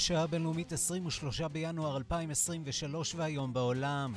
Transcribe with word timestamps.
השעה 0.00 0.22
הבינלאומית 0.22 0.72
23 0.72 1.40
בינואר 1.40 1.96
2023 1.96 3.14
והיום 3.14 3.52
בעולם. 3.52 4.14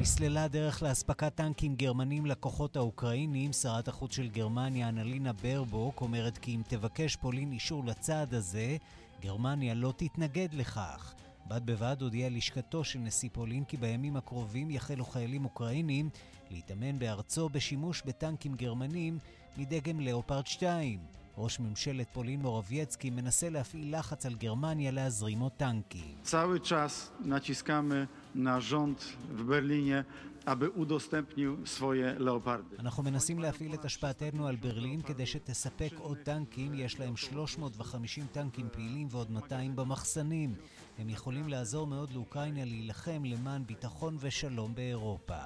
נסללה 0.00 0.48
דרך 0.48 0.82
לאספקת 0.82 1.34
טנקים 1.34 1.74
גרמנים 1.74 2.26
לכוחות 2.26 2.76
האוקראינים. 2.76 3.52
שרת 3.52 3.88
החוץ 3.88 4.14
של 4.14 4.28
גרמניה, 4.28 4.88
אנלינה 4.88 5.32
ברבוק, 5.32 6.00
אומרת 6.00 6.38
כי 6.38 6.54
אם 6.54 6.62
תבקש 6.68 7.16
פולין 7.16 7.52
אישור 7.52 7.84
לצעד 7.84 8.34
הזה, 8.34 8.76
גרמניה 9.20 9.74
לא 9.74 9.92
תתנגד 9.96 10.48
לכך. 10.54 11.14
בד 11.48 11.66
בבד 11.66 11.96
הודיעה 12.00 12.30
לשכתו 12.30 12.84
של 12.84 12.98
נשיא 12.98 13.28
פולין 13.32 13.64
כי 13.64 13.76
בימים 13.76 14.16
הקרובים 14.16 14.70
יחלו 14.70 15.04
חיילים 15.04 15.44
אוקראינים 15.44 16.08
להתאמן 16.50 16.98
בארצו 16.98 17.48
בשימוש 17.48 18.02
בטנקים 18.06 18.54
גרמנים 18.54 19.18
מדגם 19.56 20.00
לאופרד 20.00 20.46
2. 20.46 21.19
ראש 21.38 21.60
ממשלת 21.60 22.06
פולין 22.12 22.40
מורבייצקי 22.40 23.10
מנסה 23.10 23.50
להפעיל 23.50 23.98
לחץ 23.98 24.26
על 24.26 24.34
גרמניה 24.34 24.90
להזרים 24.90 25.40
עוד 25.40 25.52
טנקים. 25.52 26.14
cały 26.24 26.60
czas 26.60 27.12
naciskamy 27.24 28.08
na 28.34 28.60
rząd 28.60 28.98
w 29.30 29.42
Berlinie, 29.44 30.04
aby 30.46 30.70
udostępnił 30.70 31.66
swoje 31.66 32.14
leopardy. 32.18 32.76
אנחנו 32.78 33.02
מנסים 33.02 33.38
להפעיל 33.38 33.74
את 33.74 33.84
השפעתנו 33.84 34.46
על 34.46 34.56
ברלין 34.56 35.02
כדי 35.02 35.26
שתספק 35.26 35.92
עוד 35.98 36.18
טנקים. 36.18 36.74
יש 36.74 37.00
להם 37.00 37.16
350 37.16 38.26
טנקים 38.32 38.68
פעילים 38.72 39.08
ועוד 39.10 39.30
200 39.30 39.76
במחסנים. 39.76 40.54
הם 40.98 41.08
יכולים 41.08 41.48
לעזור 41.48 41.86
מאוד 41.86 42.10
לאוקראינה 42.10 42.64
להילחם 42.64 43.24
למען 43.24 43.66
ביטחון 43.66 44.16
ושלום 44.20 44.74
באירופה. 44.74 45.38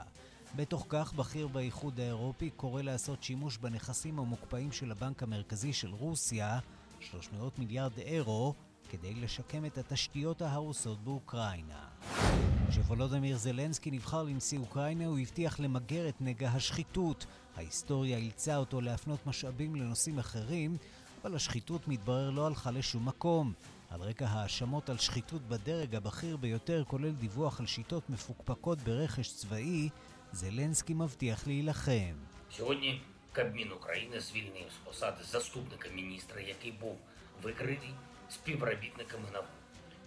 בתוך 0.56 0.86
כך, 0.88 1.12
בכיר 1.12 1.48
באיחוד 1.48 2.00
האירופי 2.00 2.50
קורא 2.50 2.82
לעשות 2.82 3.22
שימוש 3.22 3.56
בנכסים 3.56 4.18
המוקפאים 4.18 4.72
של 4.72 4.90
הבנק 4.90 5.22
המרכזי 5.22 5.72
של 5.72 5.90
רוסיה, 5.90 6.58
300 7.00 7.58
מיליארד 7.58 7.98
אירו, 7.98 8.54
כדי 8.90 9.14
לשקם 9.14 9.64
את 9.64 9.78
התשתיות 9.78 10.42
ההרוסות 10.42 11.04
באוקראינה. 11.04 11.88
כשוולודמיר 12.68 13.36
זלנסקי 13.36 13.90
נבחר 13.90 14.22
לנשיא 14.22 14.58
אוקראינה, 14.58 15.06
הוא 15.06 15.18
הבטיח 15.18 15.60
למגר 15.60 16.08
את 16.08 16.20
נגע 16.20 16.48
השחיתות. 16.48 17.26
ההיסטוריה 17.56 18.18
אילצה 18.18 18.56
אותו 18.56 18.80
להפנות 18.80 19.26
משאבים 19.26 19.76
לנושאים 19.76 20.18
אחרים, 20.18 20.76
אבל 21.22 21.34
השחיתות 21.34 21.88
מתברר 21.88 22.30
לא 22.30 22.46
הלכה 22.46 22.70
לשום 22.70 23.08
מקום. 23.08 23.52
על 23.90 24.00
רקע 24.00 24.26
האשמות 24.26 24.90
על 24.90 24.98
שחיתות 24.98 25.42
בדרג 25.42 25.94
הבכיר 25.94 26.36
ביותר, 26.36 26.84
כולל 26.86 27.12
דיווח 27.12 27.60
על 27.60 27.66
שיטות 27.66 28.10
מפוקפקות 28.10 28.78
ברכש 28.78 29.32
צבאי, 29.32 29.88
זלנסקי 30.33 30.93
מבטיח 30.93 31.47
להילחם. 31.47 32.15
Сьогодні 32.49 33.01
Кабмін 33.33 33.71
України 33.71 34.19
звільнив 34.19 34.65
з 34.75 34.87
посади 34.87 35.23
заступника 35.23 35.89
міністра, 35.89 36.41
який 36.41 36.71
був 36.71 36.97
викритий 37.43 37.93
співробітником 38.29 39.21
ГНАВ. 39.31 39.43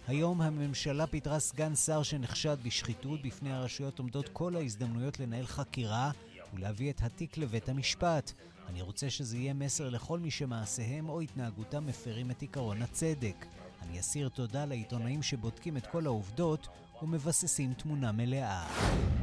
היום 0.07 0.41
הממשלה 0.41 1.07
פיטרה 1.07 1.39
סגן 1.39 1.75
שר 1.75 2.03
שנחשד 2.03 2.57
בשחיתות. 2.63 3.21
בפני 3.21 3.53
הרשויות 3.53 3.99
עומדות 3.99 4.29
כל 4.29 4.55
ההזדמנויות 4.55 5.19
לנהל 5.19 5.45
חקירה 5.45 6.11
ולהביא 6.53 6.89
את 6.91 7.01
התיק 7.01 7.37
לבית 7.37 7.69
המשפט. 7.69 8.33
אני 8.69 8.81
רוצה 8.81 9.09
שזה 9.09 9.37
יהיה 9.37 9.53
מסר 9.53 9.89
לכל 9.89 10.19
מי 10.19 10.31
שמעשיהם 10.31 11.09
או 11.09 11.21
התנהגותם 11.21 11.85
מפרים 11.85 12.31
את 12.31 12.43
עקרון 12.43 12.81
הצדק. 12.81 13.45
אני 13.81 13.99
אסיר 13.99 14.29
תודה 14.29 14.65
לעיתונאים 14.65 15.23
שבודקים 15.23 15.77
את 15.77 15.87
כל 15.87 16.05
העובדות 16.05 16.67
ומבססים 17.02 17.74
תמונה 17.74 18.12
מלאה. 18.12 18.66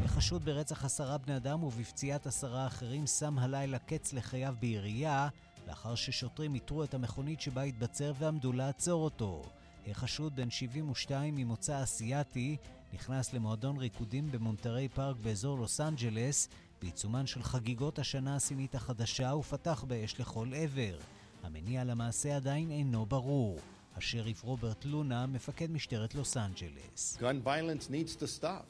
החשוד 0.06 0.46
ברצח 0.46 0.86
עשרה 0.86 1.18
בני 1.18 1.36
אדם 1.36 1.64
ובפציעת 1.64 2.28
עשרה 2.28 2.68
אחרים 2.68 3.08
שם 3.08 3.40
הלילה 3.40 3.80
קץ 3.80 4.14
לחייו 4.14 4.56
בעירייה, 4.60 5.28
לאחר 5.68 5.96
ששוטרים 5.96 6.56
איתרו 6.56 6.84
את 6.84 6.94
המכונית 6.94 7.42
שבה 7.42 7.64
התבצר 7.64 8.14
ועמדו 8.20 8.52
לעצור 8.52 9.04
אותו. 9.04 9.44
החשוד 9.88 10.36
בן 10.36 10.50
72 10.50 11.36
ממוצא 11.36 11.84
אסייתי 11.84 12.58
נכנס 12.94 13.34
למועדון 13.34 13.78
ריקודים 13.78 14.32
במונטרי 14.32 14.90
פארק 14.90 15.16
באזור 15.18 15.58
לוס 15.58 15.82
אנג'לס 15.82 16.50
בעיצומן 16.82 17.28
של 17.28 17.44
חגיגות 17.44 18.00
השנה 18.00 18.36
הסינית 18.36 18.76
החדשה 18.76 19.34
ופתח 19.36 19.84
באש 19.88 20.20
לכל 20.20 20.48
עבר. 20.56 20.98
המניע 21.44 21.84
למעשה 21.84 22.36
עדיין 22.36 22.72
אינו 22.72 23.06
ברור. 23.06 23.60
השריף 23.98 24.44
רוברט 24.44 24.86
לונה, 24.86 25.26
מפקד 25.26 25.72
משטרת 25.72 26.16
לוס 26.16 26.38
אנג'לס. 26.38 27.18
Gun 27.20 27.48
violence 27.48 27.90
needs 27.90 28.16
to 28.16 28.28
stop. 28.28 28.66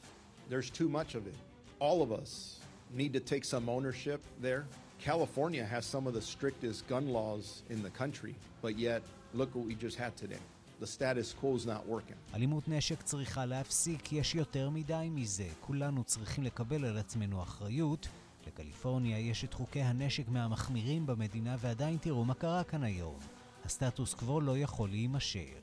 There's 0.50 0.70
too 0.70 0.88
much 0.88 1.14
of 1.14 1.26
it. 1.26 1.36
All 1.80 2.02
of 2.02 2.10
us 2.12 2.60
need 3.00 3.12
to 3.12 3.20
take 3.32 3.44
some 3.44 3.68
ownership 3.76 4.20
there. 4.46 4.64
California 5.08 5.64
has 5.74 5.84
some 5.94 6.04
of 6.08 6.14
the 6.18 6.24
strictest 6.34 6.80
gun 6.92 7.06
laws 7.18 7.46
in 7.74 7.78
the 7.86 7.92
country, 8.02 8.34
but 8.64 8.74
yet 8.78 9.02
look 9.38 9.50
what 9.56 9.66
we 9.70 9.74
just 9.86 9.96
had 10.04 10.12
today. 10.22 10.44
The 10.84 10.90
status 10.96 11.28
quo 11.40 11.50
is 11.56 11.66
not 11.66 11.82
working. 11.88 12.16
אלימות 12.34 12.68
נשק 12.68 13.02
צריכה 13.02 13.46
להפסיק, 13.46 14.12
יש 14.12 14.34
יותר 14.34 14.70
מדי 14.70 15.08
מזה. 15.10 15.48
כולנו 15.60 16.04
צריכים 16.04 16.44
לקבל 16.44 16.84
על 16.84 16.98
עצמנו 16.98 17.42
אחריות. 17.42 18.08
לקליפורניה 18.46 19.18
יש 19.18 19.44
את 19.44 19.54
חוקי 19.54 19.82
הנשק 19.82 20.28
מהמחמירים 20.28 21.06
במדינה, 21.06 21.56
ועדיין 21.60 21.96
תראו 22.00 22.24
מה 22.24 22.34
קרה 22.34 22.64
כאן 22.64 22.84
היום. 22.84 23.18
הסטטוס 23.66 24.14
קוו 24.14 24.40
לא 24.40 24.58
יכול 24.58 24.88
להימשך. 24.88 25.54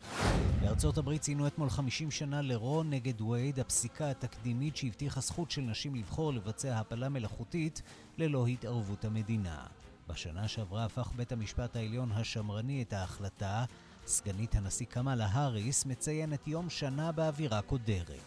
בארצות 0.62 0.98
הברית 0.98 1.22
ציינו 1.22 1.48
אתמול 1.48 1.70
50 1.70 2.12
שנה 2.12 2.42
לרו 2.42 2.84
נגד 2.84 3.22
וייד, 3.22 3.60
הפסיקה 3.60 4.10
התקדימית 4.10 4.76
שהבטיחה 4.76 5.22
זכות 5.22 5.52
של 5.52 5.62
נשים 5.62 5.96
לבחור 5.96 6.34
לבצע 6.34 6.80
הפלה 6.80 7.10
מלאכותית 7.10 7.82
ללא 8.18 8.48
התערבות 8.48 9.06
המדינה. 9.06 9.66
בשנה 10.08 10.48
שעברה 10.48 10.86
הפך 10.86 11.12
בית 11.16 11.32
המשפט 11.32 11.76
העליון 11.76 12.12
השמרני 12.12 12.82
את 12.82 12.94
ההחלטה. 12.94 13.66
סגנית 14.06 14.56
הנשיא 14.56 14.86
קמאלה 14.86 15.26
האריס 15.26 15.86
מציינת 15.86 16.48
יום 16.48 16.70
שנה 16.70 17.12
באווירה 17.12 17.62
קודרת. 17.62 18.20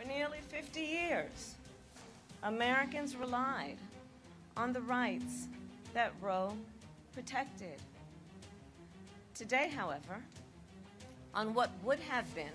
For 0.00 0.06
nearly 0.06 0.40
50 0.50 0.80
years, 0.80 1.54
Americans 2.42 3.16
relied 3.16 3.78
on 4.56 4.72
the 4.72 4.80
rights 4.80 5.48
that 5.94 6.10
Roe 6.22 6.52
protected. 7.14 7.93
Today, 9.34 9.68
however, 9.74 10.22
on 11.34 11.54
what 11.54 11.70
would 11.82 11.98
have 11.98 12.32
been 12.36 12.52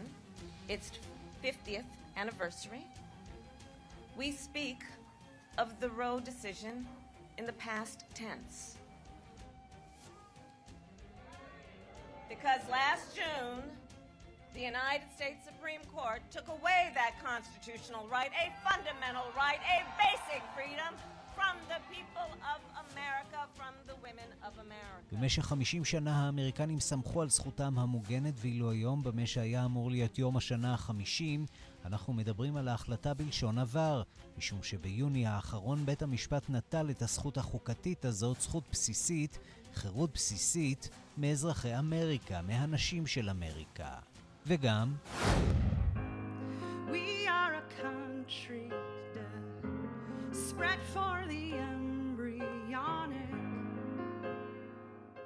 its 0.70 0.92
50th 1.44 1.84
anniversary, 2.16 2.86
we 4.18 4.32
speak 4.32 4.78
of 5.58 5.78
the 5.82 5.90
Roe 5.90 6.22
decision 6.22 6.88
in 7.38 7.46
the 7.46 7.54
past 7.54 8.06
tense. 8.14 8.78
Because 12.30 12.62
last 12.72 13.14
June, 13.14 13.62
the 14.54 14.62
United 14.62 15.12
States 15.14 15.46
Supreme 15.46 15.82
Court 15.94 16.22
took 16.32 16.48
away 16.48 16.92
that 16.94 17.14
constitutional 17.22 18.08
right, 18.10 18.32
a 18.32 18.70
fundamental 18.70 19.26
right, 19.36 19.60
a 19.68 19.84
basic 19.98 20.44
freedom 20.56 20.96
America. 24.60 25.16
במשך 25.16 25.46
50 25.46 25.86
שנה 25.86 26.26
האמריקנים 26.26 26.80
סמכו 26.80 27.22
על 27.22 27.30
זכותם 27.30 27.80
המוגנת, 27.80 28.34
ואילו 28.38 28.72
היום, 28.72 29.04
במה 29.04 29.26
שהיה 29.26 29.66
אמור 29.66 29.92
להיות 29.92 30.20
יום 30.20 30.38
השנה 30.38 30.74
ה-50, 30.74 31.24
אנחנו 31.86 32.14
מדברים 32.14 32.56
על 32.56 32.68
ההחלטה 32.68 33.14
בלשון 33.14 33.60
עבר, 33.60 34.04
משום 34.38 34.64
שביוני 34.64 35.28
האחרון 35.28 35.86
בית 35.86 36.02
המשפט 36.02 36.50
נטל 36.50 36.90
את 36.90 37.02
הזכות 37.02 37.38
החוקתית 37.38 38.06
הזאת, 38.06 38.42
זכות 38.42 38.64
בסיסית, 38.72 39.40
חירות 39.74 40.14
בסיסית, 40.14 40.90
מאזרחי 41.18 41.78
אמריקה, 41.80 42.42
מהנשים 42.42 43.08
של 43.08 43.30
אמריקה. 43.30 43.96
וגם... 44.46 44.94
We 46.92 47.28
are 47.28 47.54
a 47.54 47.82
country 47.82 48.89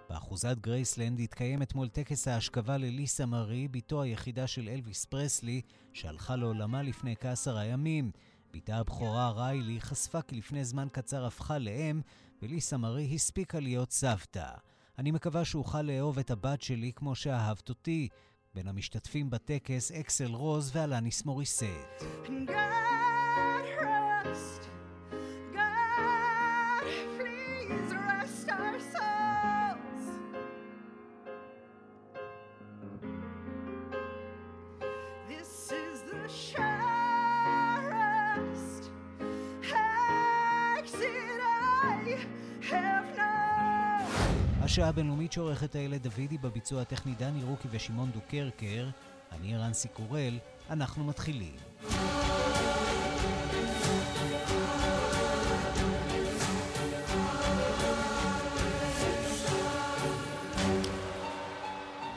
באחוזת 0.10 0.58
גרייסלנד 0.62 1.20
התקיים 1.20 1.62
אתמול 1.62 1.88
טקס 1.88 2.28
ההשכבה 2.28 2.78
לליסה 2.78 3.26
מארי, 3.26 3.68
בתו 3.68 4.02
היחידה 4.02 4.48
של 4.48 4.70
אלוויס 4.70 5.06
פרסלי, 5.06 5.62
שהלכה 5.94 6.36
לעולמה 6.36 6.82
לפני 6.82 7.16
כעשרה 7.16 7.66
ימים. 7.66 8.12
בתה 8.54 8.78
הבכורה 8.78 9.32
ריילי 9.32 9.82
חשפה 9.82 10.22
כי 10.22 10.36
לפני 10.36 10.66
זמן 10.66 10.88
קצר 10.92 11.26
הפכה 11.26 11.58
לאם, 11.58 12.02
וליסה 12.42 12.78
מארי 12.78 13.12
הספיקה 13.16 13.60
להיות 13.60 13.92
סבתא. 13.92 14.50
אני 15.00 15.12
מקווה 15.12 15.46
שאוכל 15.46 15.82
לאהוב 15.82 16.20
את 16.20 16.32
הבת 16.32 16.62
שלי 16.62 16.92
כמו 16.96 17.16
שאהבת 17.16 17.70
אותי. 17.70 18.08
בין 18.56 18.68
המשתתפים 18.68 19.30
בטקס 19.30 19.92
אקסל 19.92 20.34
רוז 20.34 20.72
ואלניס 20.76 21.26
מוריסט. 21.26 21.64
God 22.48 23.66
rest, 23.82 24.63
השעה 44.74 44.90
הבינלאומית 44.90 45.32
שעורכת 45.32 45.76
איילת 45.76 46.02
דוידי 46.02 46.38
בביצוע 46.38 46.82
הטכני 46.82 47.16
דני 47.16 47.44
רוקי 47.44 47.68
ושמעון 47.72 48.12
דוקרקר. 48.12 48.90
אני 49.32 49.58
רנסי 49.58 49.88
קורל, 49.88 50.40
אנחנו 50.70 51.04
מתחילים. 51.04 51.56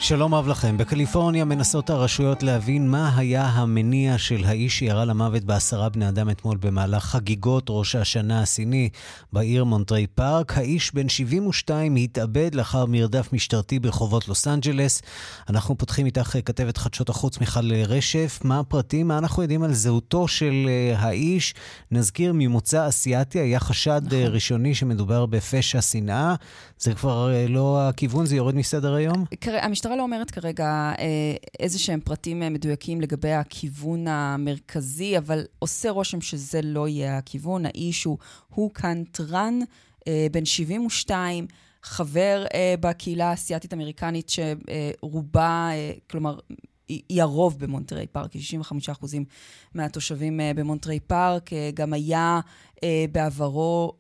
שלום 0.08 0.35
רב 0.35 0.49
לכם. 0.49 0.76
בקליפורניה 0.76 1.44
מנסות 1.44 1.91
הרשויות 1.91 2.43
להבין 2.43 2.91
מה 2.91 3.12
היה 3.17 3.47
המניע 3.47 4.19
של 4.19 4.44
האיש 4.44 4.79
שירה 4.79 5.05
למוות 5.05 5.44
בעשרה 5.44 5.88
בני 5.88 6.08
אדם 6.08 6.31
אתמול 6.31 6.56
במהלך 6.56 7.05
חגיגות 7.05 7.67
ראש 7.69 7.94
השנה 7.94 8.43
הסיני 8.43 8.88
בעיר 9.32 9.64
מונטרי 9.64 10.06
פארק. 10.06 10.58
האיש 10.58 10.94
בן 10.94 11.08
72 11.08 11.97
התאבד 11.97 12.55
לאחר 12.55 12.87
מרדף 12.87 13.32
משטרתי 13.32 13.79
ברחובות 13.79 14.29
לוס 14.29 14.49
אנג'לס. 14.49 15.03
אנחנו 15.49 15.79
פותחים 15.79 16.06
איתך 16.06 16.37
כתבת 16.44 16.76
חדשות 16.76 17.08
החוץ 17.08 17.41
מיכל 17.41 17.73
רשף. 17.75 18.41
מה 18.44 18.58
הפרטים? 18.58 19.08
מה 19.08 19.19
אנחנו 19.19 19.43
יודעים 19.43 19.62
על 19.62 19.73
זהותו 19.73 20.29
של 20.29 20.67
אה, 20.69 20.99
האיש? 20.99 21.55
נזכיר, 21.91 22.32
ממוצא 22.35 22.88
אסיאתי 22.88 23.38
היה 23.38 23.61
חשד 23.61 24.12
אה, 24.12 24.20
נכון. 24.20 24.35
ראשוני 24.35 24.75
שמדובר 24.75 25.26
בפשע 25.26 25.82
שנאה. 25.82 26.35
זה 26.79 26.94
כבר 26.94 27.32
אה, 27.32 27.47
לא 27.49 27.88
הכיוון, 27.88 28.26
זה 28.26 28.37
יורד 28.37 28.55
מסדר 28.55 28.94
היום? 28.94 29.25
המשטרה 29.47 29.95
לא 29.96 30.02
אומרת 30.02 30.31
כרגע 30.31 30.93
אה, 30.98 31.34
איזה 31.60 31.78
שהם 31.78 32.00
פרטים 32.00 32.43
אה, 32.43 32.50
מדויקים 32.50 33.00
לגבי 33.00 33.32
הכיוון 33.32 34.08
המרכזי, 34.08 35.19
אבל 35.19 35.44
עושה 35.58 35.90
רושם 35.90 36.20
שזה 36.20 36.62
לא 36.62 36.88
יהיה 36.88 37.19
הכיוון. 37.19 37.66
האיש 37.66 38.04
הוא 38.04 38.19
הו 38.49 38.70
קאן 38.70 39.04
טראן, 39.04 39.58
אה, 40.08 40.26
בן 40.32 40.44
72, 40.44 41.46
חבר 41.82 42.46
בקהילה 42.81 43.31
האסייתית-אמריקנית 43.31 44.31
שרובה, 44.31 45.70
כלומר, 46.10 46.38
היא 46.88 47.23
הרוב 47.23 47.59
במונטרי 47.59 48.06
פארק, 48.06 48.33
65 48.33 48.88
אחוזים 48.88 49.25
מהתושבים 49.75 50.41
אה, 50.41 50.53
במונטרי 50.55 51.00
פארק. 51.00 51.53
אה, 51.53 51.71
גם 51.75 51.93
היה 51.93 52.41
אה, 52.85 53.05
בעברו 53.12 53.93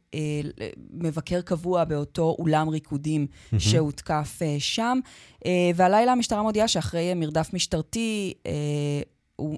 מבקר 0.90 1.40
קבוע 1.40 1.84
באותו 1.84 2.36
אולם 2.38 2.68
ריקודים 2.68 3.26
mm-hmm. 3.26 3.58
שהותקף 3.58 4.40
שם. 4.58 4.98
והלילה 5.74 6.12
המשטרה 6.12 6.42
מודיעה 6.42 6.68
שאחרי 6.68 7.14
מרדף 7.14 7.50
משטרתי, 7.52 8.34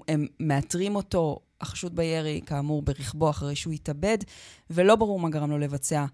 הם 0.07 0.25
מאתרים 0.39 0.95
אותו, 0.95 1.39
החשוד 1.61 1.95
בירי, 1.95 2.41
כאמור, 2.45 2.81
ברכבו 2.81 3.29
אחרי 3.29 3.55
שהוא 3.55 3.73
התאבד, 3.73 4.17
ולא 4.69 4.95
ברור 4.95 5.19
מה 5.19 5.29
גרם 5.29 5.51
לו 5.51 5.57
לבצע 5.57 6.05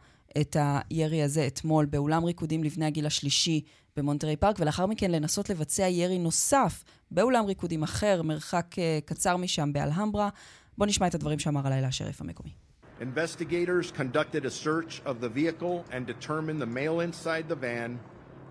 את 0.42 0.58
הירי 0.60 1.24
הזה 1.24 1.48
אתמול 1.48 1.86
באולם 1.86 2.26
ריקודים 2.26 2.64
לבני 2.64 2.86
הגיל 2.86 3.06
השלישי 3.06 3.62
במונטרי 3.98 4.36
פארק, 4.36 4.56
ולאחר 4.60 4.86
מכן 4.86 5.12
לנסות 5.12 5.50
לבצע 5.50 5.88
ירי 5.88 6.18
נוסף 6.18 6.84
באולם 7.12 7.46
ריקודים 7.46 7.84
אחר, 7.84 8.22
מרחק 8.22 8.76
קצר 9.06 9.38
משם, 9.38 9.74
באלהמברה. 9.74 10.30
בואו 10.78 10.90
נשמע 10.90 11.08
את 11.08 11.16
הדברים 11.16 11.40
שאמר 11.40 11.68
הלילה 11.68 11.88
השריף 11.88 12.22
המקומי. 12.22 12.50
Investigators 13.02 13.92
conducted 13.92 14.46
a 14.46 14.66
search 14.66 15.02
of 15.06 15.22
the 15.22 15.30
vehicle 15.30 15.84
and 15.92 16.06
determined 16.08 16.62
the 16.62 16.72
male 16.80 17.00
inside 17.00 17.46
the 17.50 17.60
van 17.66 18.00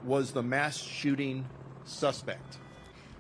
was 0.07 0.33
the 0.33 0.43
mass 0.43 0.77
shooting 0.77 1.43
suspect. 2.01 2.59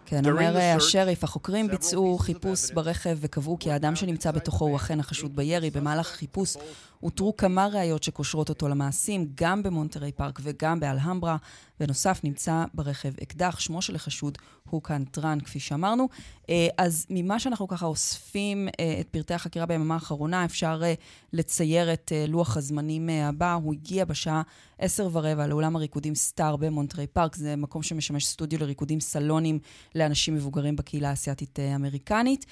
כן, 0.06 0.30
אומר 0.30 0.56
השריף, 0.76 1.24
החוקרים 1.24 1.68
ביצעו 1.68 2.18
חיפוש 2.18 2.70
ברכב 2.70 3.18
וקבעו 3.20 3.58
כי 3.58 3.70
האדם 3.70 3.96
שנמצא 3.96 4.30
בתוכו 4.30 4.64
הוא 4.64 4.76
אכן 4.76 5.00
החשוד 5.00 5.36
בירי. 5.36 5.70
במהלך 5.70 6.14
החיפוש 6.14 6.56
אותרו 7.04 7.36
כמה 7.36 7.66
ראיות 7.66 8.02
שקושרות 8.02 8.48
אותו 8.48 8.68
למעשים, 8.68 9.28
גם 9.34 9.62
במונטרי 9.62 10.12
פארק 10.12 10.40
וגם 10.42 10.80
באלהמברה. 10.80 11.36
בנוסף, 11.80 12.20
נמצא 12.24 12.64
ברכב 12.74 13.12
אקדח, 13.22 13.60
שמו 13.60 13.82
של 13.82 13.94
החשוד 13.94 14.38
הוא 14.70 14.82
כאן 14.82 15.04
טראן, 15.04 15.40
כפי 15.40 15.60
שאמרנו. 15.60 16.08
אה, 16.50 16.68
אז 16.78 17.06
ממה 17.10 17.40
שאנחנו 17.40 17.68
ככה 17.68 17.86
אוספים 17.86 18.68
אה, 18.80 18.96
את 19.00 19.08
פרטי 19.08 19.34
החקירה 19.34 19.66
ביממה 19.66 19.94
האחרונה, 19.94 20.44
אפשר 20.44 20.80
אה, 20.84 20.94
לצייר 21.32 21.92
את 21.92 22.12
לוח 22.28 22.56
הזמנים 22.56 23.08
הבא. 23.08 23.54
הוא 23.54 23.72
הגיע 23.74 24.04
בשעה 24.04 24.42
עשר 24.78 25.08
ורבע 25.12 25.46
לאולם 25.46 25.76
הריקודים 25.76 26.14
סטאר 26.14 26.56
במונטרי 26.56 27.06
פארק. 27.06 27.36
זה 27.36 27.56
מקום 27.56 27.82
שמשמש 27.82 28.26
סטודיו 28.26 28.60
לריקודים 28.60 29.00
סלונים 29.00 29.58
לאנשים 29.94 30.34
מבוגרים 30.34 30.76
בקהילה 30.76 31.10
האסייתית-אמריקנית. 31.10 32.46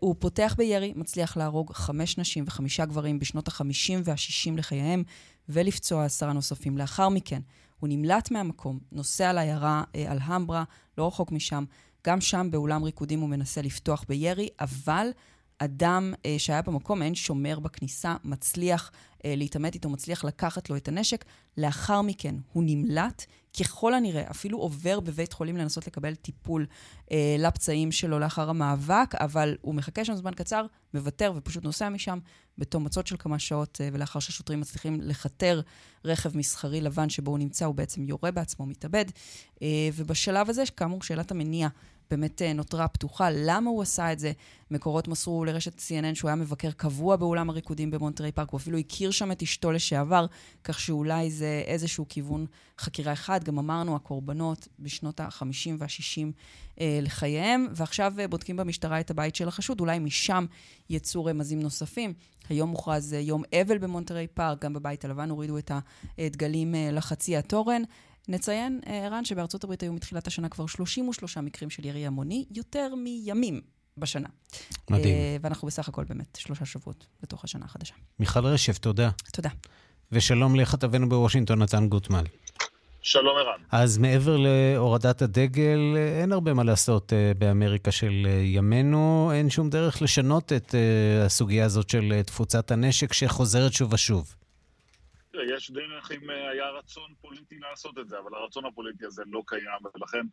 הוא 0.00 0.14
פותח 0.18 0.54
בירי, 0.58 0.92
מצליח 0.96 1.36
להרוג 1.36 1.72
חמש 1.72 2.18
נשים 2.18 2.44
וחמישה 2.46 2.84
גברים 2.84 3.18
בשנות 3.18 3.48
ה-50 3.48 3.69
וה-60 4.04 4.56
לחייהם, 4.56 5.02
ולפצוע 5.48 6.04
עשרה 6.04 6.32
נוספים 6.32 6.78
לאחר 6.78 7.08
מכן. 7.08 7.40
הוא 7.80 7.88
נמלט 7.88 8.30
מהמקום, 8.30 8.78
נוסע 8.92 9.32
לעיירה 9.32 9.82
אה, 9.94 10.12
אלהמברה, 10.12 10.64
לא 10.98 11.06
רחוק 11.06 11.32
משם. 11.32 11.64
גם 12.06 12.20
שם 12.20 12.48
באולם 12.50 12.82
ריקודים 12.82 13.20
הוא 13.20 13.28
מנסה 13.28 13.62
לפתוח 13.62 14.04
בירי, 14.08 14.48
אבל 14.60 15.10
אדם 15.58 16.14
אה, 16.26 16.34
שהיה 16.38 16.62
במקום, 16.62 17.02
אין 17.02 17.14
שומר 17.14 17.58
בכניסה, 17.58 18.16
מצליח 18.24 18.90
אה, 19.24 19.34
להתעמת 19.36 19.74
איתו, 19.74 19.88
מצליח 19.88 20.24
לקחת 20.24 20.70
לו 20.70 20.76
את 20.76 20.88
הנשק. 20.88 21.24
לאחר 21.56 22.02
מכן 22.02 22.34
הוא 22.52 22.62
נמלט, 22.66 23.26
ככל 23.58 23.94
הנראה 23.94 24.30
אפילו 24.30 24.58
עובר 24.58 25.00
בבית 25.00 25.32
חולים 25.32 25.56
לנסות 25.56 25.86
לקבל 25.86 26.14
טיפול 26.14 26.66
אה, 27.12 27.36
לפצעים 27.38 27.92
שלו 27.92 28.18
לאחר 28.18 28.50
המאבק, 28.50 29.14
אבל 29.14 29.56
הוא 29.60 29.74
מחכה 29.74 30.04
שם 30.04 30.14
זמן 30.14 30.34
קצר, 30.34 30.66
מוותר 30.94 31.32
ופשוט 31.36 31.64
נוסע 31.64 31.88
משם 31.88 32.18
בתום 32.58 32.84
מצות 32.84 33.06
של 33.06 33.16
כמה 33.18 33.38
שעות, 33.38 33.80
אה, 33.80 33.88
ולאחר 33.92 34.20
שהשוטרים 34.20 34.60
מצליחים 34.60 35.00
לכתר 35.00 35.60
רכב 36.04 36.36
מסחרי 36.36 36.80
לבן 36.80 37.08
שבו 37.08 37.30
הוא 37.30 37.38
נמצא, 37.38 37.64
הוא 37.64 37.74
בעצם 37.74 38.04
יורה 38.04 38.30
בעצמו, 38.30 38.66
מתאבד. 38.66 39.04
אה, 39.62 39.88
ובשלב 39.94 40.50
הזה, 40.50 40.62
כאמור, 40.76 41.02
שאלת 41.02 41.30
המניע 41.30 41.68
באמת 42.10 42.42
אה, 42.42 42.52
נותרה 42.52 42.88
פתוחה. 42.88 43.28
למה 43.32 43.70
הוא 43.70 43.82
עשה 43.82 44.12
את 44.12 44.18
זה? 44.18 44.32
מקורות 44.70 45.08
מסרו 45.08 45.44
לרשת 45.44 45.78
CNN 45.78 46.14
שהוא 46.14 46.28
היה 46.28 46.36
מבקר 46.36 46.70
קבוע 46.70 47.16
באולם 47.16 47.50
הריקודים 47.50 47.90
במונטרי 47.90 48.32
פארק, 48.32 48.50
הוא 48.50 48.58
אפילו 48.58 48.78
הכיר 48.78 49.10
שם 49.10 49.32
את 49.32 49.42
אשתו 49.42 49.72
לשעבר, 49.72 50.26
כך 50.64 50.80
שאולי 50.80 51.30
זה 51.30 51.62
איזשהו 51.66 52.06
כיוון 52.08 52.46
חקירה 52.78 53.12
אחד. 53.12 53.44
גם 53.44 53.58
אמרנו, 53.58 53.96
הקורבנות 53.96 54.68
בשנות 54.78 55.20
ה-50 55.20 55.70
וה-60 55.78 56.32
אה, 56.80 56.98
לחייהם, 57.02 57.66
ועכשיו 57.74 58.14
אה, 58.18 58.28
בודקים 58.28 58.56
במשטרה 58.56 59.00
את 59.00 59.10
הבית 59.10 59.36
של 59.36 59.48
החשוד, 59.48 59.80
אולי 59.80 59.98
משם 59.98 60.46
יצאו 60.90 61.24
רמזים 61.24 61.60
נוספים. 61.60 62.14
היום 62.50 62.70
מוכרז 62.70 63.14
אה, 63.14 63.18
יום 63.18 63.42
אבל 63.62 63.78
במונטרי 63.78 64.26
פארק, 64.26 64.64
גם 64.64 64.72
בבית 64.72 65.04
הלבן 65.04 65.30
הורידו 65.30 65.58
את 65.58 65.70
הדגלים 66.18 66.74
אה, 66.74 66.90
לחצי 66.92 67.36
התורן. 67.36 67.82
נציין, 68.28 68.80
אה, 68.86 69.06
ערן, 69.06 69.24
שבארצות 69.24 69.64
הברית 69.64 69.82
היו 69.82 69.92
מתחילת 69.92 70.26
השנה 70.26 70.48
כבר 70.48 70.66
33 70.66 71.38
מקרים 71.38 71.70
של 71.70 71.86
ירי 71.86 72.06
המוני, 72.06 72.44
יותר 72.50 72.94
מימים 72.94 73.60
בשנה. 73.96 74.28
מדהים. 74.90 75.14
אה, 75.14 75.36
ואנחנו 75.40 75.68
בסך 75.68 75.88
הכל 75.88 76.04
באמת 76.04 76.38
שלושה 76.40 76.64
שבועות 76.64 77.06
בתוך 77.22 77.44
השנה 77.44 77.64
החדשה. 77.64 77.94
מיכל 78.18 78.46
רשף, 78.46 78.78
תודה. 78.78 79.10
תודה. 79.32 79.50
ושלום 80.12 80.56
לכתבנו 80.56 81.08
בוושינגטון, 81.08 81.62
נתן 81.62 81.88
גוטמן. 81.88 82.24
שלום 83.02 83.36
ערן. 83.36 83.60
אז 83.70 83.98
מעבר 83.98 84.36
להורדת 84.36 85.22
הדגל, 85.22 85.80
אין 86.20 86.32
הרבה 86.32 86.54
מה 86.54 86.64
לעשות 86.64 87.12
uh, 87.12 87.38
באמריקה 87.38 87.90
של 87.90 88.26
ימינו. 88.42 89.30
אין 89.34 89.50
שום 89.50 89.70
דרך 89.70 90.02
לשנות 90.02 90.52
את 90.52 90.74
הסוגיה 91.26 91.64
הזאת 91.64 91.90
של 91.90 92.22
תפוצת 92.26 92.70
הנשק 92.70 93.12
שחוזרת 93.12 93.72
שוב 93.72 93.92
ושוב. 93.92 94.34
יש 95.44 95.70
דרך 95.70 96.12
אם 96.12 96.30
אה, 96.30 96.50
היה 96.50 96.70
רצון 96.70 97.14
פוליטי 97.20 97.58
לעשות 97.58 97.98
את 97.98 98.08
זה, 98.08 98.18
אבל 98.18 98.34
הרצון 98.34 98.66
הפוליטי 98.66 99.06
הזה 99.06 99.22
לא 99.26 99.42
קיים, 99.46 99.80
ולכן 99.94 100.26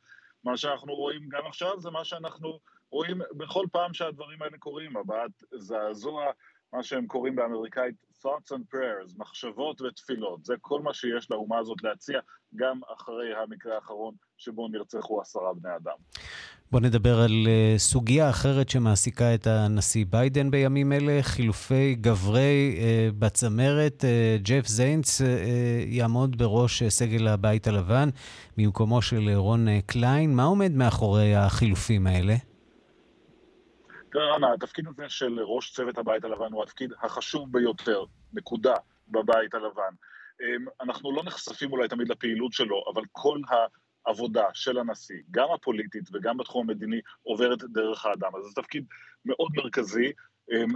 מה 0.43 0.57
שאנחנו 0.57 0.95
רואים 0.95 1.29
גם 1.29 1.45
עכשיו 1.45 1.79
זה 1.79 1.89
מה 1.89 2.05
שאנחנו 2.05 2.59
רואים 2.91 3.21
בכל 3.37 3.65
פעם 3.71 3.93
שהדברים 3.93 4.41
האלה 4.41 4.57
קורים, 4.57 4.97
הבעת 4.97 5.31
זעזוע, 5.55 6.25
מה 6.73 6.83
שהם 6.83 7.07
קוראים 7.07 7.35
באמריקאית 7.35 7.95
thoughts 8.23 8.51
and 8.51 8.75
prayers, 8.75 9.13
מחשבות 9.17 9.81
ותפילות, 9.81 10.45
זה 10.45 10.53
כל 10.61 10.81
מה 10.81 10.93
שיש 10.93 11.31
לאומה 11.31 11.57
הזאת 11.57 11.83
להציע, 11.83 12.19
גם 12.55 12.79
אחרי 12.95 13.35
המקרה 13.43 13.75
האחרון 13.75 14.13
שבו 14.37 14.67
נרצחו 14.67 15.21
עשרה 15.21 15.53
בני 15.53 15.75
אדם. 15.75 15.95
בוא 16.71 16.79
נדבר 16.79 17.19
על 17.19 17.31
uh, 17.31 17.79
סוגיה 17.79 18.29
אחרת 18.29 18.69
שמעסיקה 18.69 19.33
את 19.35 19.47
הנשיא 19.47 20.05
ביידן 20.09 20.51
בימים 20.51 20.93
אלה, 20.93 21.19
חילופי 21.21 21.95
גברי 21.95 22.77
uh, 22.77 23.15
בצמרת. 23.19 24.03
Uh, 24.03 24.43
ג'ף 24.43 24.65
uh, 24.65 25.23
יעמוד 25.85 26.37
בראש 26.37 26.83
סגל 26.83 27.27
הבית 27.27 27.67
הלבן 27.67 28.09
במקומו 28.57 29.01
של 29.01 29.29
רון 29.35 29.67
קליין. 29.85 30.35
מה 30.35 30.43
עומד 30.43 30.71
מאחורי 30.71 31.35
החילופים 31.35 32.07
האלה? 32.07 32.35
תראה, 34.11 34.53
התפקיד 34.53 34.87
הזה 34.87 35.09
של 35.09 35.39
ראש 35.39 35.71
צוות 35.71 35.97
הבית 35.97 36.23
הלבן 36.23 36.51
הוא 36.51 36.63
התפקיד 36.63 36.93
החשוב 37.01 37.51
ביותר, 37.51 38.03
נקודה, 38.33 38.75
בבית 39.07 39.53
הלבן. 39.53 39.93
אנחנו 40.81 41.11
לא 41.11 41.23
נחשפים 41.23 41.71
אולי 41.71 41.87
תמיד 41.87 42.09
לפעילות 42.09 42.53
שלו, 42.53 42.83
אבל 42.93 43.01
כל 43.11 43.39
ה... 43.51 43.55
העבודה 44.07 44.43
של 44.53 44.77
הנשיא, 44.79 45.15
גם 45.31 45.47
הפוליטית 45.51 46.09
וגם 46.13 46.37
בתחום 46.37 46.69
המדיני, 46.69 46.99
עוברת 47.23 47.63
דרך 47.63 48.05
האדם. 48.05 48.31
אז 48.35 48.43
זה 48.43 48.61
תפקיד 48.61 48.85
מאוד 49.25 49.51
מרכזי, 49.55 50.11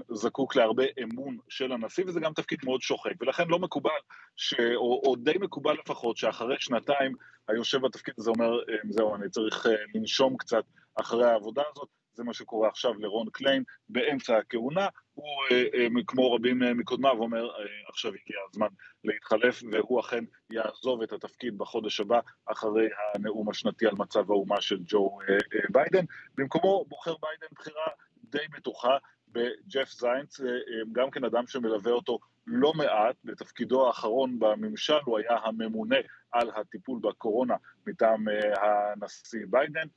זקוק 0.09 0.55
להרבה 0.55 0.83
אמון 1.03 1.37
של 1.49 1.71
הנשיא, 1.71 2.03
וזה 2.07 2.19
גם 2.19 2.33
תפקיד 2.33 2.59
מאוד 2.63 2.81
שוחק, 2.81 3.11
ולכן 3.19 3.47
לא 3.47 3.59
מקובל, 3.59 3.89
ש... 4.35 4.53
או, 4.75 5.01
או 5.05 5.15
די 5.15 5.33
מקובל 5.41 5.73
לפחות, 5.73 6.17
שאחרי 6.17 6.55
שנתיים 6.59 7.15
היושב 7.47 7.81
בתפקיד 7.81 8.13
הזה 8.17 8.29
אומר, 8.29 8.51
זהו, 8.89 9.15
אני 9.15 9.29
צריך 9.29 9.65
לנשום 9.95 10.37
קצת 10.37 10.63
אחרי 10.95 11.25
העבודה 11.25 11.61
הזאת, 11.71 11.89
זה 12.13 12.23
מה 12.23 12.33
שקורה 12.33 12.69
עכשיו 12.69 12.93
לרון 12.93 13.27
קליין 13.31 13.63
באמצע 13.89 14.37
הכהונה, 14.37 14.87
הוא 15.13 15.25
כמו 16.07 16.33
רבים 16.33 16.59
מקודמיו 16.77 17.17
אומר 17.17 17.49
עכשיו 17.87 18.11
הגיע 18.11 18.37
הזמן 18.49 18.67
להתחלף 19.03 19.63
והוא 19.71 19.99
אכן 19.99 20.23
יעזוב 20.51 21.01
את 21.01 21.13
התפקיד 21.13 21.57
בחודש 21.57 21.99
הבא 21.99 22.19
אחרי 22.45 22.87
הנאום 23.15 23.49
השנתי 23.49 23.87
על 23.87 23.95
מצב 23.97 24.31
האומה 24.31 24.61
של 24.61 24.77
ג'ו 24.85 25.17
ביידן, 25.69 26.05
במקומו 26.35 26.85
בוחר 26.87 27.15
ביידן 27.21 27.55
בחירה 27.55 27.87
די 28.23 28.47
בטוחה 28.57 28.97
בג'ף 29.27 29.89
זיינץ, 29.89 30.39
גם 30.91 31.11
כן 31.11 31.23
אדם 31.23 31.47
שמלווה 31.47 31.91
אותו 31.91 32.19
לא 32.47 32.73
מעט, 32.73 33.15
בתפקידו 33.23 33.87
האחרון 33.87 34.39
בממשל 34.39 34.99
הוא 35.05 35.19
היה 35.19 35.37
הממונה 35.43 35.95
על 36.31 36.51
הטיפול 36.55 36.99
בקורונה 37.01 37.55
מטעם 37.87 38.25
הנשיא 38.61 39.39
ביידן. 39.49 39.87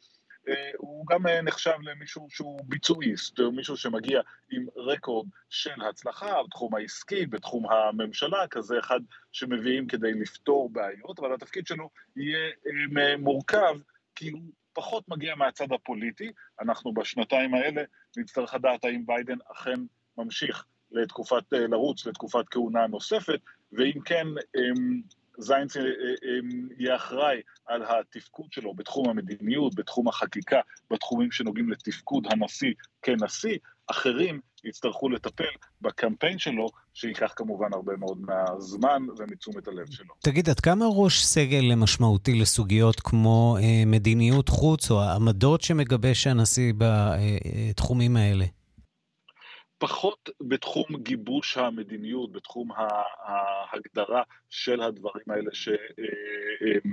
הוא 0.77 1.07
גם 1.07 1.27
נחשב 1.27 1.77
למישהו 1.83 2.27
שהוא 2.31 2.61
ביצועיסט, 2.65 3.41
מישהו 3.53 3.77
שמגיע 3.77 4.21
עם 4.51 4.67
רקורד 4.77 5.27
של 5.51 5.83
הצלחה 5.89 6.43
בתחום 6.43 6.75
העסקי, 6.75 7.27
בתחום 7.27 7.67
הממשלה, 7.71 8.47
כזה 8.51 8.79
אחד 8.79 9.01
שמביאים 9.33 9.87
כדי 9.87 10.13
לפתור 10.13 10.71
בעיות, 10.71 11.19
אבל 11.19 11.35
התפקיד 11.35 11.67
שלו 11.67 11.91
יהיה 12.17 13.17
מורכב, 13.19 13.75
כי 14.15 14.31
הוא 14.31 14.43
פחות 14.73 15.09
מגיע 15.09 15.35
מהצד 15.35 15.73
הפוליטי. 15.73 16.33
אנחנו 16.61 16.95
בשנתיים 16.95 17.55
האלה 17.55 17.83
נצטרך 18.17 18.55
לדעת 18.55 18.85
האם 18.85 19.07
ביידן 19.07 19.39
אכן 19.53 19.81
ממשיך 20.19 20.65
לתקופת, 20.91 21.53
לרוץ 21.53 22.07
לתקופת 22.07 22.45
כהונה 22.51 22.87
נוספת, 22.87 23.41
ואם 23.73 24.01
כן, 24.05 24.27
זיינץ 25.38 25.76
יהיה 26.79 26.97
אחראי 26.97 27.41
על 27.67 27.83
התפקוד 27.83 28.53
שלו 28.53 28.75
בתחום 28.75 29.09
המדיניות, 29.09 29.75
בתחום 29.75 30.09
החקיקה, 30.09 30.61
בתחומים 30.91 31.31
שנוגעים 31.31 31.71
לתפקוד 31.71 32.26
הנשיא 32.31 32.73
כנשיא, 33.03 33.57
אחרים 33.87 34.41
יצטרכו 34.64 35.09
לטפל 35.09 35.45
בקמפיין 35.81 36.38
שלו, 36.38 36.67
שייקח 36.95 37.33
כמובן 37.37 37.67
הרבה 37.73 37.93
מאוד 37.97 38.19
מהזמן 38.21 39.03
ומתשומת 39.19 39.69
הלב 39.69 39.87
שלו. 39.91 40.14
תגיד, 40.23 40.49
עד 40.49 40.61
כמה 40.61 40.85
ראש 40.88 41.25
סגל 41.25 41.75
משמעותי 41.75 42.35
לסוגיות 42.35 43.00
כמו 43.00 43.57
אה, 43.61 43.83
מדיניות 43.87 44.49
חוץ 44.49 44.91
או 44.91 45.03
העמדות 45.03 45.62
שמגבש 45.62 46.26
הנשיא 46.26 46.73
בתחומים 46.79 48.17
האלה? 48.17 48.45
פחות 49.78 50.31
בתחום 50.40 50.87
גיבוש 50.97 51.57
המדיניות, 51.57 52.33
בתחום 52.33 52.69
ההגדרה 53.25 54.23
של 54.50 54.83
הדברים 54.83 55.25
האלה, 55.31 55.50
ש, 55.52 55.69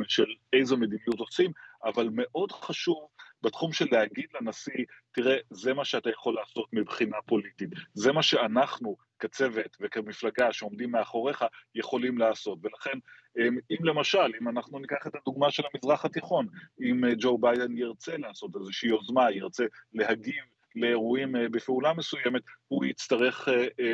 של 0.08 0.26
איזו 0.54 0.78
מדיניות 0.78 1.20
עושים, 1.20 1.52
אבל 1.84 2.10
מאוד 2.12 2.52
חשוב 2.52 3.08
בתחום 3.44 3.74
של 3.74 3.86
להגיד 3.92 4.26
לנשיא, 4.42 4.86
תראה, 5.12 5.38
זה 5.50 5.74
מה 5.74 5.86
שאתה 5.86 6.10
יכול 6.10 6.36
לעשות 6.36 6.70
מבחינה 6.74 7.18
פוליטית, 7.26 7.70
זה 7.94 8.12
מה 8.12 8.24
שאנחנו 8.24 8.98
כצוות 9.20 9.78
וכמפלגה 9.80 10.54
שעומדים 10.54 10.92
מאחוריך 10.92 11.46
יכולים 11.76 12.18
לעשות, 12.18 12.60
ולכן 12.62 13.00
אם 13.40 13.86
למשל, 13.86 14.32
אם 14.42 14.50
אנחנו 14.50 14.80
ניקח 14.80 15.08
את 15.08 15.16
הדוגמה 15.16 15.52
של 15.52 15.64
המזרח 15.74 16.06
התיכון, 16.06 16.48
אם 16.82 17.02
ג'ו 17.20 17.38
ביידן 17.38 17.78
ירצה 17.78 18.18
לעשות 18.18 18.56
איזושהי 18.56 18.90
יוזמה, 18.90 19.32
ירצה 19.32 19.66
להגיב 19.94 20.44
לאירועים 20.76 21.36
בפעולה 21.52 21.94
מסוימת, 21.94 22.42
הוא 22.68 22.86
יצטרך 22.86 23.48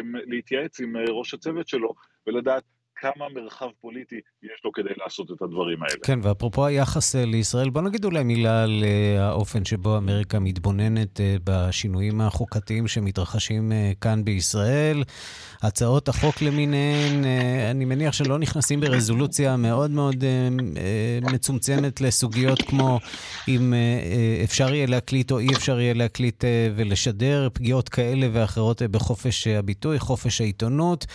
להתייעץ 0.03 0.79
עם 0.79 0.97
ראש 0.97 1.33
הצוות 1.33 1.67
שלו 1.67 1.93
ולדעת 2.27 2.63
כמה 3.01 3.25
מרחב 3.35 3.67
פוליטי 3.81 4.15
יש 4.43 4.61
לו 4.65 4.71
כדי 4.71 4.89
לעשות 5.03 5.31
את 5.31 5.41
הדברים 5.41 5.83
האלה. 5.83 5.99
כן, 6.03 6.19
ואפרופו 6.23 6.65
היחס 6.65 7.15
לישראל, 7.15 7.69
בוא 7.69 7.81
נגיד 7.81 8.05
אולי 8.05 8.23
מילה 8.23 8.63
על 8.63 8.83
האופן 9.19 9.65
שבו 9.65 9.97
אמריקה 9.97 10.39
מתבוננת 10.39 11.19
בשינויים 11.43 12.21
החוקתיים 12.21 12.87
שמתרחשים 12.87 13.71
כאן 14.01 14.25
בישראל. 14.25 15.03
הצעות 15.61 16.09
החוק 16.09 16.41
למיניהן, 16.41 17.23
אני 17.71 17.85
מניח 17.85 18.13
שלא 18.13 18.39
נכנסים 18.39 18.79
ברזולוציה 18.79 19.57
מאוד 19.57 19.91
מאוד 19.91 20.23
מצומצמת 21.21 22.01
לסוגיות 22.01 22.61
כמו 22.61 22.99
אם 23.47 23.73
אפשר 24.43 24.73
יהיה 24.73 24.87
להקליט 24.87 25.31
או 25.31 25.39
אי 25.39 25.47
אפשר 25.55 25.79
יהיה 25.79 25.93
להקליט 25.93 26.43
ולשדר 26.75 27.49
פגיעות 27.53 27.89
כאלה 27.89 28.27
ואחרות 28.33 28.81
בחופש 28.81 29.47
הביטוי, 29.47 29.99
חופש 29.99 30.41
העיתונות. 30.41 31.05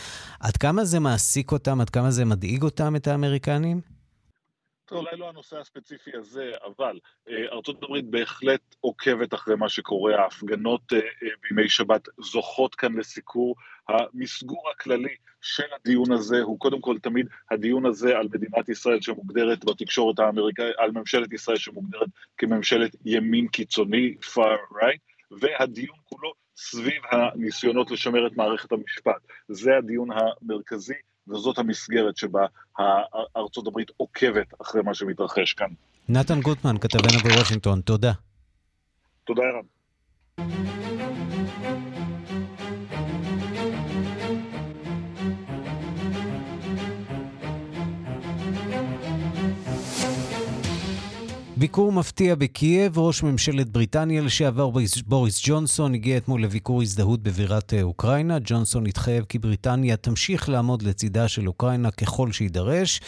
עד 0.40 0.56
כמה 0.56 0.84
זה 0.84 1.00
מעסיק 1.00 1.52
אותם, 1.52 1.71
עד 1.80 1.90
כמה 1.90 2.10
זה 2.10 2.24
מדאיג 2.24 2.62
אותם, 2.62 2.96
את 2.96 3.06
האמריקנים? 3.06 3.80
אולי 4.92 5.16
לא 5.16 5.28
הנושא 5.28 5.58
הספציפי 5.58 6.10
הזה, 6.14 6.50
אבל 6.64 6.98
ארצות 7.52 7.82
הברית 7.82 8.04
בהחלט 8.04 8.60
עוקבת 8.80 9.34
אחרי 9.34 9.56
מה 9.56 9.68
שקורה, 9.68 10.22
ההפגנות 10.22 10.92
בימי 11.42 11.68
שבת 11.68 12.08
זוכות 12.18 12.74
כאן 12.74 12.98
לסיקור. 12.98 13.54
המסגור 13.88 14.70
הכללי 14.74 15.14
של 15.40 15.62
הדיון 15.80 16.12
הזה 16.12 16.40
הוא 16.40 16.58
קודם 16.58 16.80
כל 16.80 16.98
תמיד 16.98 17.26
הדיון 17.50 17.86
הזה 17.86 18.18
על 18.18 18.28
מדינת 18.34 18.68
ישראל 18.68 19.00
שמוגדרת 19.00 19.64
בתקשורת 19.64 20.18
האמריקאית, 20.18 20.74
על 20.78 20.90
ממשלת 20.90 21.32
ישראל 21.32 21.56
שמוגדרת 21.56 22.08
כממשלת 22.38 22.96
ימין 23.04 23.48
קיצוני, 23.48 24.14
far 24.34 24.74
right, 24.74 25.34
והדיון 25.40 25.96
כולו 26.04 26.32
סביב 26.56 27.02
הניסיונות 27.10 27.90
לשמר 27.90 28.26
את 28.26 28.36
מערכת 28.36 28.72
המשפט. 28.72 29.22
זה 29.48 29.76
הדיון 29.76 30.08
המרכזי. 30.12 30.94
וזאת 31.28 31.58
המסגרת 31.58 32.16
שבה 32.16 32.46
ארצות 33.36 33.66
הברית 33.66 33.90
עוקבת 33.96 34.54
אחרי 34.62 34.82
מה 34.82 34.94
שמתרחש 34.94 35.52
כאן. 35.52 35.68
נתן 36.08 36.40
גוטמן, 36.40 36.78
כתבנו 36.78 37.20
בוושינגטון, 37.22 37.80
תודה. 37.80 38.12
תודה, 39.24 39.42
ערן. 39.42 39.66
ביקור 51.62 51.92
מפתיע 51.92 52.34
בקייב, 52.34 52.98
ראש 52.98 53.22
ממשלת 53.22 53.68
בריטניה 53.70 54.22
לשעבר 54.22 54.70
בוריס 55.06 55.40
ג'ונסון 55.44 55.94
הגיע 55.94 56.16
אתמול 56.16 56.42
לביקור 56.42 56.82
הזדהות 56.82 57.22
בבירת 57.22 57.74
אוקראינה. 57.82 58.38
ג'ונסון 58.44 58.86
התחייב 58.86 59.24
כי 59.24 59.38
בריטניה 59.38 59.96
תמשיך 59.96 60.48
לעמוד 60.48 60.82
לצידה 60.82 61.28
של 61.28 61.48
אוקראינה 61.48 61.90
ככל 61.90 62.32
שיידרש, 62.32 63.00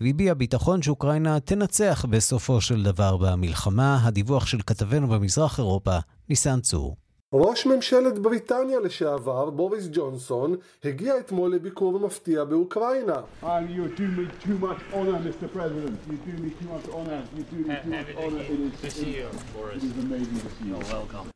והביע 0.00 0.34
ביטחון 0.34 0.82
שאוקראינה 0.82 1.40
תנצח 1.40 2.04
בסופו 2.10 2.60
של 2.60 2.82
דבר 2.82 3.16
במלחמה. 3.16 4.00
הדיווח 4.02 4.46
של 4.46 4.58
כתבנו 4.66 5.08
במזרח 5.08 5.58
אירופה, 5.58 5.98
ניסן 6.28 6.60
צור. 6.60 7.01
ראש 7.34 7.66
ממשלת 7.66 8.18
בריטניה 8.18 8.80
לשעבר, 8.80 9.50
בוריס 9.50 9.88
ג'ונסון, 9.92 10.56
הגיע 10.84 11.18
אתמול 11.18 11.54
לביקור 11.54 12.00
מפתיע 12.00 12.44
באוקראינה. 12.44 13.20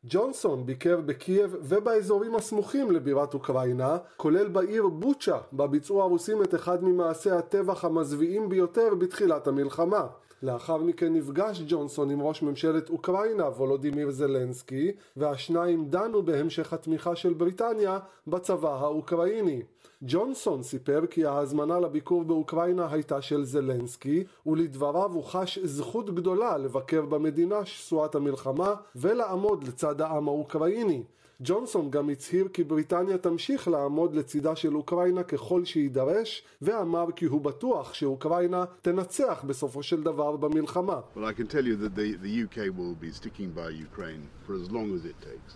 ג'ונסון 0.09 0.65
ביקר 0.65 1.01
בקייב 1.01 1.55
ובאזורים 1.61 2.35
הסמוכים 2.35 2.91
לבירת 2.91 3.33
אוקראינה, 3.33 3.97
כולל 4.17 4.47
בעיר 4.47 4.87
בוצ'ה, 4.87 5.37
בה 5.51 5.67
ביצעו 5.67 6.01
הרוסים 6.01 6.43
את 6.43 6.55
אחד 6.55 6.83
ממעשי 6.83 7.31
הטבח 7.31 7.85
המזוויעים 7.85 8.49
ביותר 8.49 8.95
בתחילת 8.95 9.47
המלחמה. 9.47 10.07
לאחר 10.43 10.77
מכן 10.77 11.13
נפגש 11.13 11.61
ג'ונסון 11.67 12.09
עם 12.09 12.21
ראש 12.21 12.41
ממשלת 12.41 12.89
אוקראינה 12.89 13.43
וולודימיר 13.43 14.11
זלנסקי 14.11 14.91
והשניים 15.17 15.85
דנו 15.89 16.23
בהמשך 16.23 16.73
התמיכה 16.73 17.15
של 17.15 17.33
בריטניה 17.33 17.99
בצבא 18.27 18.75
האוקראיני. 18.79 19.61
ג'ונסון 20.01 20.63
סיפר 20.63 21.05
כי 21.09 21.25
ההזמנה 21.25 21.79
לביקור 21.79 22.23
באוקראינה 22.23 22.87
הייתה 22.91 23.21
של 23.21 23.45
זלנסקי 23.45 24.23
ולדבריו 24.45 25.11
הוא 25.11 25.23
חש 25.23 25.59
זכות 25.59 26.15
גדולה 26.15 26.57
לבקר 26.57 27.01
במדינה 27.01 27.65
שסועת 27.65 28.15
המלחמה 28.15 28.73
ולעמוד 28.95 29.63
לצד 29.63 30.01
העם 30.01 30.27
האוקראיני. 30.27 31.03
ג'ונסון 31.44 31.90
גם 31.90 32.08
הצהיר 32.08 32.48
כי 32.48 32.64
בריטניה 32.64 33.18
תמשיך 33.18 33.68
לעמוד 33.68 34.14
לצידה 34.14 34.56
של 34.56 34.76
אוקראינה 34.76 35.22
ככל 35.22 35.64
שיידרש, 35.64 36.42
ואמר 36.62 37.06
כי 37.16 37.24
הוא 37.24 37.40
בטוח 37.40 37.94
שאוקראינה 37.94 38.64
תנצח 38.82 39.44
בסופו 39.46 39.82
של 39.82 40.02
דבר 40.02 40.36
במלחמה. 40.36 41.00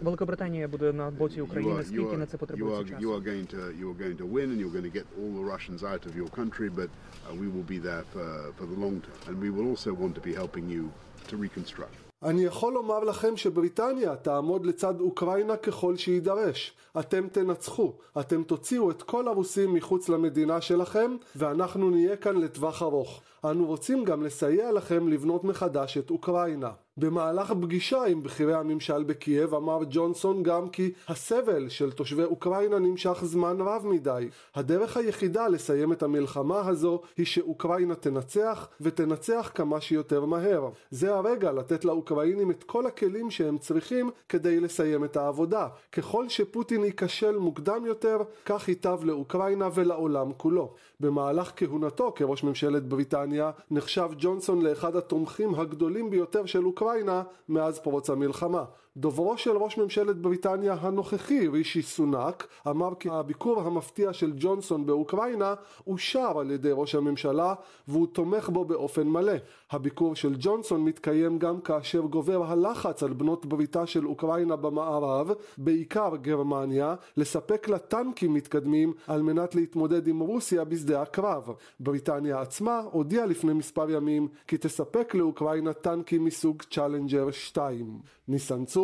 Великобританія 0.02 0.68
буде 0.68 0.92
на 0.92 1.10
боці 1.10 1.40
України, 1.40 1.84
скільки 1.84 2.16
на 2.16 2.26
це 2.26 2.36
потребується 2.36 2.84
часу? 2.84 3.00
You 3.02 3.10
are 3.16 3.24
going 3.24 3.54
to 3.54 3.60
you 3.80 3.86
are 3.90 3.98
going 4.02 4.16
to 4.22 4.26
win 4.26 4.50
and 4.52 4.60
you're 4.60 4.74
going 4.78 4.90
to 4.92 4.96
get 4.98 5.06
all 5.18 5.32
the 5.40 5.46
Russians 5.54 5.82
out 5.92 6.02
of 6.06 6.12
your 6.20 6.30
country, 6.40 6.68
but 6.80 6.88
uh, 6.88 7.34
we 7.40 7.46
will 7.54 7.68
be 7.74 7.78
there 7.88 8.04
for, 8.12 8.28
for 8.58 8.66
the 8.72 8.78
long 8.84 8.96
term, 9.04 9.18
and 9.28 9.34
we 9.44 9.50
will 9.56 9.66
also 9.72 9.90
want 10.02 10.14
to 10.18 10.22
be 10.28 10.34
helping 10.42 10.66
you 10.74 10.84
to 11.28 11.34
reconstruct. 11.46 11.99
אני 12.23 12.43
יכול 12.43 12.73
לומר 12.73 12.99
לכם 12.99 13.37
שבריטניה 13.37 14.15
תעמוד 14.15 14.65
לצד 14.65 14.99
אוקראינה 14.99 15.57
ככל 15.57 15.97
שיידרש. 15.97 16.73
אתם 16.99 17.27
תנצחו, 17.27 17.93
אתם 18.19 18.43
תוציאו 18.43 18.91
את 18.91 19.03
כל 19.03 19.27
הרוסים 19.27 19.73
מחוץ 19.73 20.09
למדינה 20.09 20.61
שלכם, 20.61 21.15
ואנחנו 21.35 21.89
נהיה 21.89 22.15
כאן 22.15 22.37
לטווח 22.37 22.81
ארוך. 22.81 23.21
אנו 23.45 23.65
רוצים 23.65 24.03
גם 24.03 24.23
לסייע 24.23 24.71
לכם 24.71 25.07
לבנות 25.07 25.43
מחדש 25.43 25.97
את 25.97 26.09
אוקראינה. 26.09 26.71
במהלך 26.97 27.53
פגישה 27.61 28.03
עם 28.03 28.23
בכירי 28.23 28.53
הממשל 28.53 29.03
בקייב 29.03 29.55
אמר 29.55 29.79
ג'ונסון 29.89 30.43
גם 30.43 30.69
כי 30.69 30.91
הסבל 31.07 31.69
של 31.69 31.91
תושבי 31.91 32.23
אוקראינה 32.23 32.79
נמשך 32.79 33.19
זמן 33.23 33.57
רב 33.59 33.85
מדי. 33.87 34.29
הדרך 34.55 34.97
היחידה 34.97 35.47
לסיים 35.47 35.91
את 35.91 36.03
המלחמה 36.03 36.67
הזו 36.67 37.01
היא 37.17 37.25
שאוקראינה 37.25 37.95
תנצח 37.95 38.67
ותנצח 38.81 39.51
כמה 39.55 39.81
שיותר 39.81 40.25
מהר. 40.25 40.69
זה 40.89 41.15
הרגע 41.15 41.51
לתת 41.51 41.85
לאוקראינים 41.85 42.51
את 42.51 42.63
כל 42.63 42.85
הכלים 42.85 43.31
שהם 43.31 43.57
צריכים 43.57 44.09
כדי 44.29 44.59
לסיים 44.59 45.03
את 45.03 45.17
העבודה. 45.17 45.67
ככל 45.91 46.29
שפוטין 46.29 46.83
ייכשל 46.83 47.37
מוקדם 47.37 47.85
יותר, 47.85 48.17
כך 48.45 48.69
ייטב 48.69 48.99
לאוקראינה 49.03 49.69
ולעולם 49.73 50.31
כולו. 50.37 50.73
במהלך 50.99 51.51
כהונתו 51.55 52.13
כראש 52.15 52.43
ממשלת 52.43 52.87
בריטניה 52.87 53.51
נחשב 53.71 54.09
ג'ונסון 54.17 54.61
לאחד 54.61 54.95
התומכים 54.95 55.55
הגדולים 55.55 56.09
ביותר 56.09 56.45
של 56.45 56.65
אוקראינה 56.65 56.80
אוקראינה 56.81 57.23
מאז 57.49 57.79
פרוץ 57.79 58.09
המלחמה. 58.09 58.63
דוברו 58.97 59.37
של 59.37 59.57
ראש 59.57 59.77
ממשלת 59.77 60.17
בריטניה 60.17 60.73
הנוכחי, 60.73 61.47
רישי 61.47 61.81
סונאק, 61.81 62.47
אמר 62.67 62.95
כי 62.99 63.09
הביקור 63.09 63.61
המפתיע 63.61 64.13
של 64.13 64.33
ג'ונסון 64.37 64.85
באוקראינה 64.85 65.53
אושר 65.87 66.39
על 66.39 66.51
ידי 66.51 66.69
ראש 66.73 66.95
הממשלה 66.95 67.53
והוא 67.87 68.07
תומך 68.07 68.49
בו 68.49 68.65
באופן 68.65 69.07
מלא. 69.07 69.33
הביקור 69.71 70.15
של 70.15 70.35
ג'ונסון 70.39 70.81
מתקיים 70.85 71.39
גם 71.39 71.61
כאשר 71.61 72.01
גובר 72.01 72.43
הלחץ 72.43 73.03
על 73.03 73.13
בנות 73.13 73.45
בריתה 73.45 73.85
של 73.85 74.07
אוקראינה 74.07 74.55
במערב, 74.55 75.31
בעיקר 75.57 76.15
גרמניה, 76.21 76.95
לספק 77.17 77.69
לה 77.69 77.77
טנקים 77.77 78.33
מתקדמים 78.33 78.93
על 79.07 79.21
מנת 79.21 79.55
להתמודד 79.55 80.07
עם 80.07 80.19
רוסיה 80.19 80.63
בשדה 80.63 81.01
הקרב. 81.01 81.49
בריטניה 81.79 82.41
עצמה 82.41 82.81
הודיעה 82.91 83.25
לפני 83.25 83.53
מספר 83.53 83.89
ימים 83.89 84.27
כי 84.47 84.57
תספק 84.57 85.15
לאוקראינה 85.15 85.73
טנקים 85.73 86.25
מסוג 86.25 86.61
צ'אלנג'ר 86.69 87.31
2. 87.31 87.99
ניסן 88.27 88.65
צור, 88.65 88.80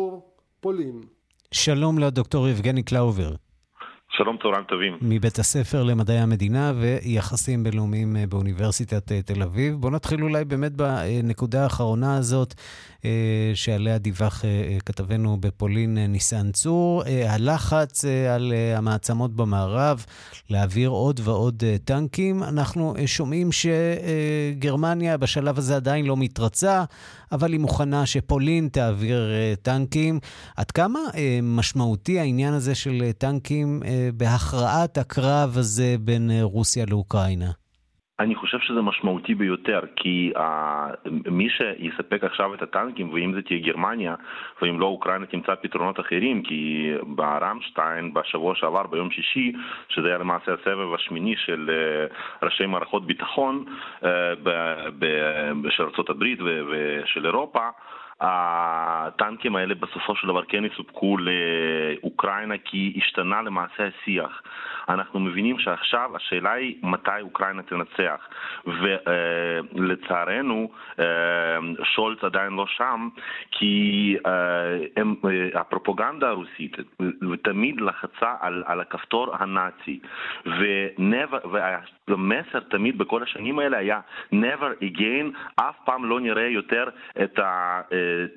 פולין. 0.60 1.00
שלום 1.52 1.98
לדוקטור 1.98 2.48
יבגני 2.48 2.82
קלאובר. 2.82 3.34
שלום, 4.16 4.36
צהריים 4.42 4.64
טובים. 4.64 4.98
מבית 5.00 5.38
הספר 5.38 5.82
למדעי 5.82 6.18
המדינה 6.18 6.72
ויחסים 6.80 7.64
בינלאומיים 7.64 8.16
באוניברסיטת 8.28 9.12
תל 9.12 9.42
אביב. 9.42 9.74
בואו 9.74 9.92
נתחיל 9.92 10.22
אולי 10.22 10.44
באמת 10.44 10.72
בנקודה 10.72 11.62
האחרונה 11.62 12.16
הזאת. 12.16 12.54
אה, 13.04 13.50
שעליה 13.54 13.98
דיווח 13.98 14.44
אה, 14.44 14.48
אה, 14.50 14.78
כתבנו 14.86 15.36
בפולין 15.40 15.98
ניסן 15.98 16.52
צור. 16.52 17.02
הלחץ 17.28 18.04
על 18.34 18.52
המעצמות 18.76 19.34
במערב 19.34 20.04
להעביר 20.50 20.88
עוד 20.88 21.20
ועוד 21.24 21.62
טנקים. 21.84 22.42
אנחנו 22.42 22.94
שומעים 23.06 23.50
שגרמניה 23.52 25.16
בשלב 25.16 25.58
הזה 25.58 25.76
עדיין 25.76 26.06
לא 26.06 26.16
מתרצה, 26.16 26.84
אבל 27.32 27.52
היא 27.52 27.60
מוכנה 27.60 28.06
שפולין 28.06 28.68
תעביר 28.72 29.30
טנקים. 29.62 30.20
עד 30.56 30.70
כמה 30.70 31.00
משמעותי 31.42 32.20
העניין 32.20 32.54
הזה 32.54 32.74
של 32.74 33.10
טנקים 33.18 33.82
בהכרעת 34.14 34.98
הקרב 34.98 35.58
הזה 35.58 35.96
בין 36.00 36.30
רוסיה 36.42 36.86
לאוקראינה? 36.86 37.67
אני 38.20 38.34
חושב 38.34 38.58
שזה 38.58 38.82
משמעותי 38.82 39.34
ביותר, 39.34 39.80
כי 39.96 40.32
uh, 40.36 40.40
מי 41.30 41.48
שיספק 41.50 42.24
עכשיו 42.24 42.54
את 42.54 42.62
הטנקים, 42.62 43.12
ואם 43.12 43.32
זה 43.34 43.42
תהיה 43.42 43.60
גרמניה, 43.60 44.14
ואם 44.62 44.80
לא 44.80 44.86
אוקראינה 44.86 45.26
תמצא 45.26 45.54
פתרונות 45.54 46.00
אחרים, 46.00 46.42
כי 46.42 46.92
ברמשטיין 47.02 48.14
בשבוע 48.14 48.54
שעבר, 48.54 48.86
ביום 48.86 49.10
שישי, 49.10 49.52
שזה 49.88 50.08
היה 50.08 50.18
למעשה 50.18 50.52
הסבב 50.54 50.94
השמיני 50.94 51.36
של 51.36 51.70
uh, 52.10 52.44
ראשי 52.44 52.66
מערכות 52.66 53.06
ביטחון 53.06 53.64
uh, 54.00 54.04
של 55.70 55.82
ארה"ב 55.82 56.24
ושל 56.70 57.26
אירופה, 57.26 57.68
הטנקים 58.20 59.56
האלה 59.56 59.74
בסופו 59.74 60.16
של 60.16 60.28
דבר 60.28 60.42
כן 60.44 60.64
יסופקו 60.64 61.16
לאוקראינה 61.18 62.54
כי 62.64 62.94
השתנה 62.96 63.42
למעשה 63.42 63.88
השיח. 63.88 64.42
אנחנו 64.88 65.20
מבינים 65.20 65.58
שעכשיו 65.58 66.10
השאלה 66.16 66.52
היא 66.52 66.76
מתי 66.82 67.20
אוקראינה 67.20 67.62
תנצח. 67.62 68.28
ולצערנו 68.66 70.70
שולץ 71.94 72.24
עדיין 72.24 72.52
לא 72.52 72.66
שם 72.66 73.08
כי 73.50 74.16
הם, 74.96 75.14
הפרופוגנדה 75.54 76.28
הרוסית 76.28 76.76
תמיד 77.44 77.80
לחצה 77.80 78.34
על, 78.40 78.64
על 78.66 78.80
הכפתור 78.80 79.36
הנאצי. 79.38 80.00
והמסר 82.08 82.60
תמיד 82.70 82.98
בכל 82.98 83.22
השנים 83.22 83.58
האלה 83.58 83.78
היה 83.78 84.00
never 84.32 84.82
again, 84.82 85.38
אף 85.56 85.74
פעם 85.84 86.04
לא 86.04 86.20
נראה 86.20 86.48
יותר 86.48 86.84
את. 87.22 87.38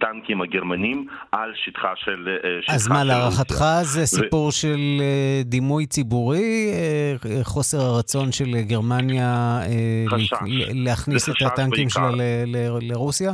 הטנקים 0.01 0.41
הגרמנים 0.41 1.07
על 1.31 1.53
שטחה 1.55 1.93
של... 1.95 2.37
אה, 2.43 2.61
שטחה 2.61 2.75
אז 2.75 2.87
מה, 2.87 3.03
להערכתך 3.03 3.63
זה 3.81 4.05
סיפור 4.05 4.47
ו... 4.47 4.51
של 4.51 5.01
אה, 5.01 5.41
דימוי 5.45 5.85
ציבורי? 5.85 6.40
אה, 6.41 7.43
חוסר 7.43 7.81
הרצון 7.81 8.31
של 8.31 8.61
גרמניה 8.61 9.61
חשש. 10.09 10.33
להכניס 10.73 11.29
את 11.29 11.35
הטנקים 11.45 11.89
שלה 11.89 12.11
לרוסיה? 12.81 13.33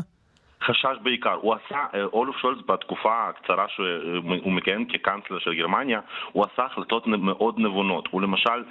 חשש 0.67 0.97
בעיקר. 1.03 1.33
הוא 1.33 1.53
עשה, 1.53 1.85
אה, 1.93 2.03
אולוף 2.03 2.37
שולץ 2.37 2.57
בתקופה 2.65 3.29
הקצרה 3.29 3.65
שהוא 3.67 4.53
מכהן 4.53 4.85
כקנצלר 4.89 5.39
של 5.39 5.53
גרמניה, 5.53 5.99
הוא 6.31 6.45
עשה 6.53 6.65
החלטות 6.65 7.07
מאוד 7.07 7.59
נבונות. 7.59 8.07
הוא 8.11 8.21
למשל 8.21 8.63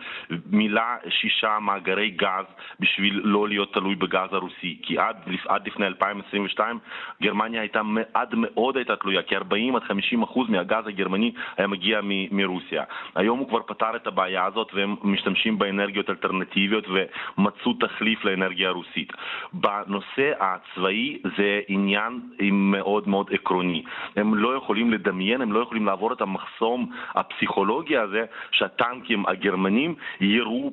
מילא 0.51 0.83
שישה 1.09 1.59
מאגרי 1.59 2.11
גז 2.11 2.45
בשביל 2.81 3.21
לא 3.25 3.49
להיות 3.49 3.73
תלוי 3.73 3.95
בגז 3.95 4.33
הרוסי. 4.33 4.79
כי 4.83 4.99
עד, 4.99 5.17
עד 5.49 5.67
לפני 5.67 5.87
2022 5.87 6.79
גרמניה 7.23 7.61
הייתה, 7.61 7.81
עד 8.15 8.35
מאוד 8.35 8.77
הייתה 8.77 8.97
תלויה, 8.97 9.23
כי 9.23 9.37
40 9.37 9.77
עד 9.77 9.83
50 9.83 10.23
אחוז 10.23 10.49
מהגז 10.51 10.87
הגרמני 10.87 11.33
היה 11.57 11.67
מגיע 11.67 12.01
מ, 12.03 12.37
מרוסיה. 12.37 12.85
היום 13.15 13.39
הוא 13.39 13.49
כבר 13.49 13.63
פתר 13.67 13.97
את 13.97 14.07
הבעיה 14.07 14.45
הזאת 14.45 14.75
והם 14.75 14.97
משתמשים 15.03 15.59
באנרגיות 15.59 16.11
אלטרנטיביות 16.11 16.85
ומצאו 16.89 17.73
תחליף 17.73 18.25
לאנרגיה 18.25 18.69
הרוסית. 18.69 19.13
בנושא 19.53 20.33
הצבאי 20.41 21.19
זה 21.37 21.61
עניין 21.87 22.21
מאוד 22.53 23.09
מאוד 23.09 23.27
עקרוני. 23.33 23.83
הם 24.17 24.35
לא 24.35 24.57
יכולים 24.57 24.93
לדמיין, 24.93 25.41
הם 25.41 25.53
לא 25.53 25.61
יכולים 25.61 25.87
לעבור 25.87 26.13
את 26.13 26.21
המחסום 26.21 26.93
הפסיכולוגי 27.15 27.97
הזה 27.97 28.25
שהטנקים 28.53 29.27
הגרמנים 29.27 29.95
יירו 30.21 30.73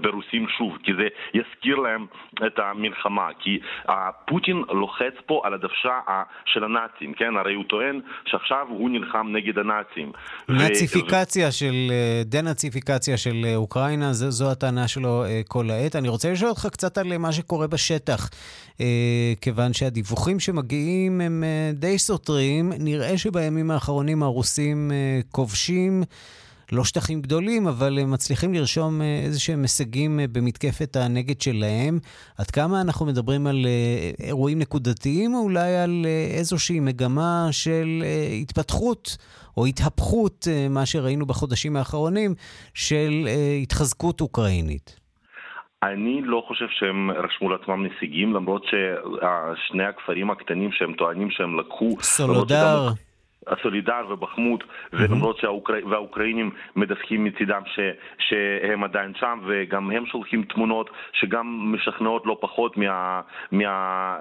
ברוסים 0.00 0.46
שוב, 0.58 0.78
כי 0.82 0.92
זה 0.94 1.08
יזכיר 1.34 1.76
להם 1.76 2.06
את 2.46 2.58
המלחמה. 2.58 3.28
כי 3.38 3.58
פוטין 4.26 4.62
לוחץ 4.68 5.14
פה 5.26 5.40
על 5.44 5.54
הדוושה 5.54 6.00
של 6.44 6.64
הנאצים, 6.64 7.14
כן? 7.14 7.36
הרי 7.36 7.54
הוא 7.54 7.64
טוען 7.64 8.00
שעכשיו 8.26 8.66
הוא 8.68 8.90
נלחם 8.90 9.26
נגד 9.32 9.58
הנאצים. 9.58 10.12
נאציפיקציה 10.48 11.48
ו... 11.48 11.52
של, 11.52 11.74
דה-נאציפיקציה 12.24 13.16
של 13.16 13.36
אוקראינה, 13.56 14.12
זו, 14.12 14.30
זו 14.30 14.50
הטענה 14.50 14.88
שלו 14.88 15.24
אה, 15.24 15.40
כל 15.48 15.70
העת. 15.70 15.96
אני 15.96 16.08
רוצה 16.08 16.32
לשאול 16.32 16.50
אותך 16.50 16.66
קצת 16.72 16.98
על 16.98 17.18
מה 17.18 17.32
שקורה 17.32 17.66
בשטח, 17.66 18.30
אה, 18.30 18.71
כיוון 19.40 19.72
שהדיווחים... 19.72 20.32
הדיווחים 20.32 20.40
שמגיעים 20.40 21.20
הם 21.20 21.44
אה, 21.44 21.72
די 21.74 21.98
סותרים. 21.98 22.72
נראה 22.78 23.18
שבימים 23.18 23.70
האחרונים 23.70 24.22
הרוסים 24.22 24.92
אה, 24.92 25.20
כובשים 25.30 26.02
לא 26.72 26.84
שטחים 26.84 27.22
גדולים, 27.22 27.66
אבל 27.66 27.98
הם 27.98 28.10
מצליחים 28.10 28.54
לרשום 28.54 29.02
אה, 29.02 29.20
איזה 29.24 29.40
שהם 29.40 29.62
הישגים 29.62 30.20
במתקפת 30.32 30.96
הנגד 30.96 31.40
שלהם. 31.40 31.98
עד 32.38 32.50
כמה 32.50 32.80
אנחנו 32.80 33.06
מדברים 33.06 33.46
על 33.46 33.66
אירועים 34.20 34.58
נקודתיים, 34.58 35.34
או 35.34 35.40
אולי 35.40 35.76
על 35.76 36.06
איזושהי 36.30 36.80
מגמה 36.80 37.48
של 37.50 38.04
התפתחות 38.42 39.16
או 39.56 39.66
התהפכות, 39.66 40.48
מה 40.70 40.86
שראינו 40.86 41.26
בחודשים 41.26 41.76
האחרונים, 41.76 42.34
של 42.74 43.28
התחזקות 43.62 44.20
אוקראינית? 44.20 45.01
אני 45.82 46.20
לא 46.24 46.44
חושב 46.48 46.66
שהם 46.70 47.10
רשמו 47.10 47.48
לעצמם 47.48 47.86
נסיגים, 47.86 48.34
למרות 48.34 48.64
ששני 48.64 49.84
הכפרים 49.84 50.30
הקטנים 50.30 50.72
שהם 50.72 50.92
טוענים 50.92 51.30
שהם 51.30 51.60
לקחו... 51.60 51.96
סולודר. 52.00 52.88
הסולידר 53.46 54.06
ובחמות, 54.08 54.64
ולמרות 54.92 55.38
שהאוקר... 55.38 55.74
והאוקראינים 55.90 56.50
מדווחים 56.76 57.24
מצידם 57.24 57.62
ש... 57.66 57.80
שהם 58.18 58.84
עדיין 58.84 59.12
שם, 59.20 59.38
וגם 59.46 59.90
הם 59.90 60.06
שולחים 60.06 60.42
תמונות 60.42 60.90
שגם 61.12 61.72
משכנעות 61.74 62.26
לא 62.26 62.38
פחות 62.40 62.76
מה... 62.76 63.20
מה... 63.52 64.16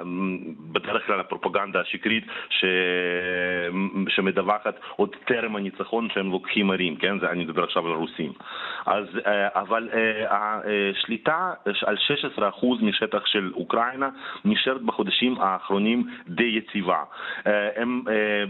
בדרך 0.72 1.06
כלל 1.06 1.20
הפרופגנדה 1.20 1.80
השקרית 1.80 2.26
ש... 2.50 2.66
שמדווחת 4.10 4.80
עוד 4.96 5.16
טרם 5.26 5.56
הניצחון 5.56 6.08
שהם 6.14 6.32
לוקחים 6.32 6.72
ערים, 6.72 6.96
כן? 6.96 7.20
זה, 7.20 7.30
אני 7.30 7.44
מדבר 7.44 7.64
עכשיו 7.64 7.88
על 7.88 7.94
הרוסים. 7.94 8.34
אז, 8.86 9.06
אבל 9.56 9.90
השליטה 10.30 11.54
על 11.86 11.98
16% 12.38 12.40
משטח 12.82 13.26
של 13.26 13.52
אוקראינה 13.56 14.10
נשארת 14.46 14.82
בחודשים 14.82 15.36
האחרונים 15.40 16.08
די 16.28 16.44
יציבה. 16.44 17.04
הם 17.76 18.02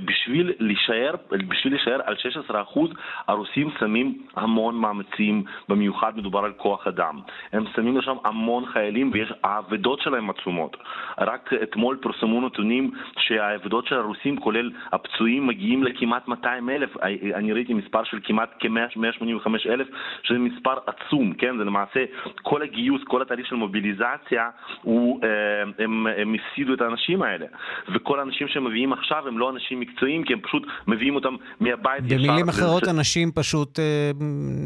בשביל 0.05 0.53
להישאר, 0.61 1.15
בשביל 1.47 1.73
להישאר 1.73 1.99
על 2.05 2.15
16% 2.49 2.79
הרוסים 3.27 3.69
שמים 3.79 4.17
המון 4.35 4.75
מאמצים, 4.75 5.43
במיוחד 5.69 6.17
מדובר 6.17 6.39
על 6.39 6.51
כוח 6.57 6.87
אדם. 6.87 7.19
הם 7.53 7.63
שמים 7.75 7.97
לשם 7.97 8.15
המון 8.23 8.65
חיילים 8.65 9.11
והאבדות 9.13 10.01
שלהם 10.01 10.29
עצומות. 10.29 10.77
רק 11.17 11.53
אתמול 11.63 11.97
פרסמו 12.01 12.41
נתונים 12.41 12.91
שהאבדות 13.19 13.87
של 13.87 13.95
הרוסים, 13.95 14.39
כולל 14.39 14.71
הפצועים, 14.91 15.47
מגיעים 15.47 15.83
לכמעט 15.83 16.27
200 16.27 16.69
אלף. 16.69 16.97
אני 17.33 17.53
ראיתי 17.53 17.73
מספר 17.73 18.03
של 18.03 18.19
כמעט 18.23 18.49
כ-185 18.59 19.69
אלף, 19.69 19.87
שזה 20.23 20.39
מספר 20.39 20.73
עצום, 20.85 21.33
כן? 21.33 21.57
זה 21.57 21.63
למעשה 21.63 22.05
כל 22.41 22.61
הגיוס, 22.61 23.01
כל 23.03 23.21
התהליך 23.21 23.47
של 23.47 23.55
מוביליזציה, 23.55 24.49
הוא, 24.81 25.19
אה, 25.23 25.83
הם, 25.83 26.07
הם 26.17 26.33
הפסידו 26.33 26.73
את 26.73 26.81
האנשים 26.81 27.21
האלה. 27.21 27.45
וכל 27.93 28.19
האנשים 28.19 28.47
שהם 28.47 28.63
מביאים 28.63 28.93
עכשיו 28.93 29.27
הם 29.27 29.37
לא 29.37 29.49
אנשים 29.49 29.79
מקצועיים, 29.79 30.23
כי 30.23 30.33
הם 30.33 30.39
פשוט 30.39 30.50
מביאים 30.87 31.15
אותם 31.15 31.35
מהבית 31.59 32.03
ישר. 32.05 32.15
במילים 32.15 32.49
אחרות, 32.49 32.83
וזה... 32.83 32.91
אנשים 32.91 33.31
פשוט 33.31 33.79
אה, 33.79 34.11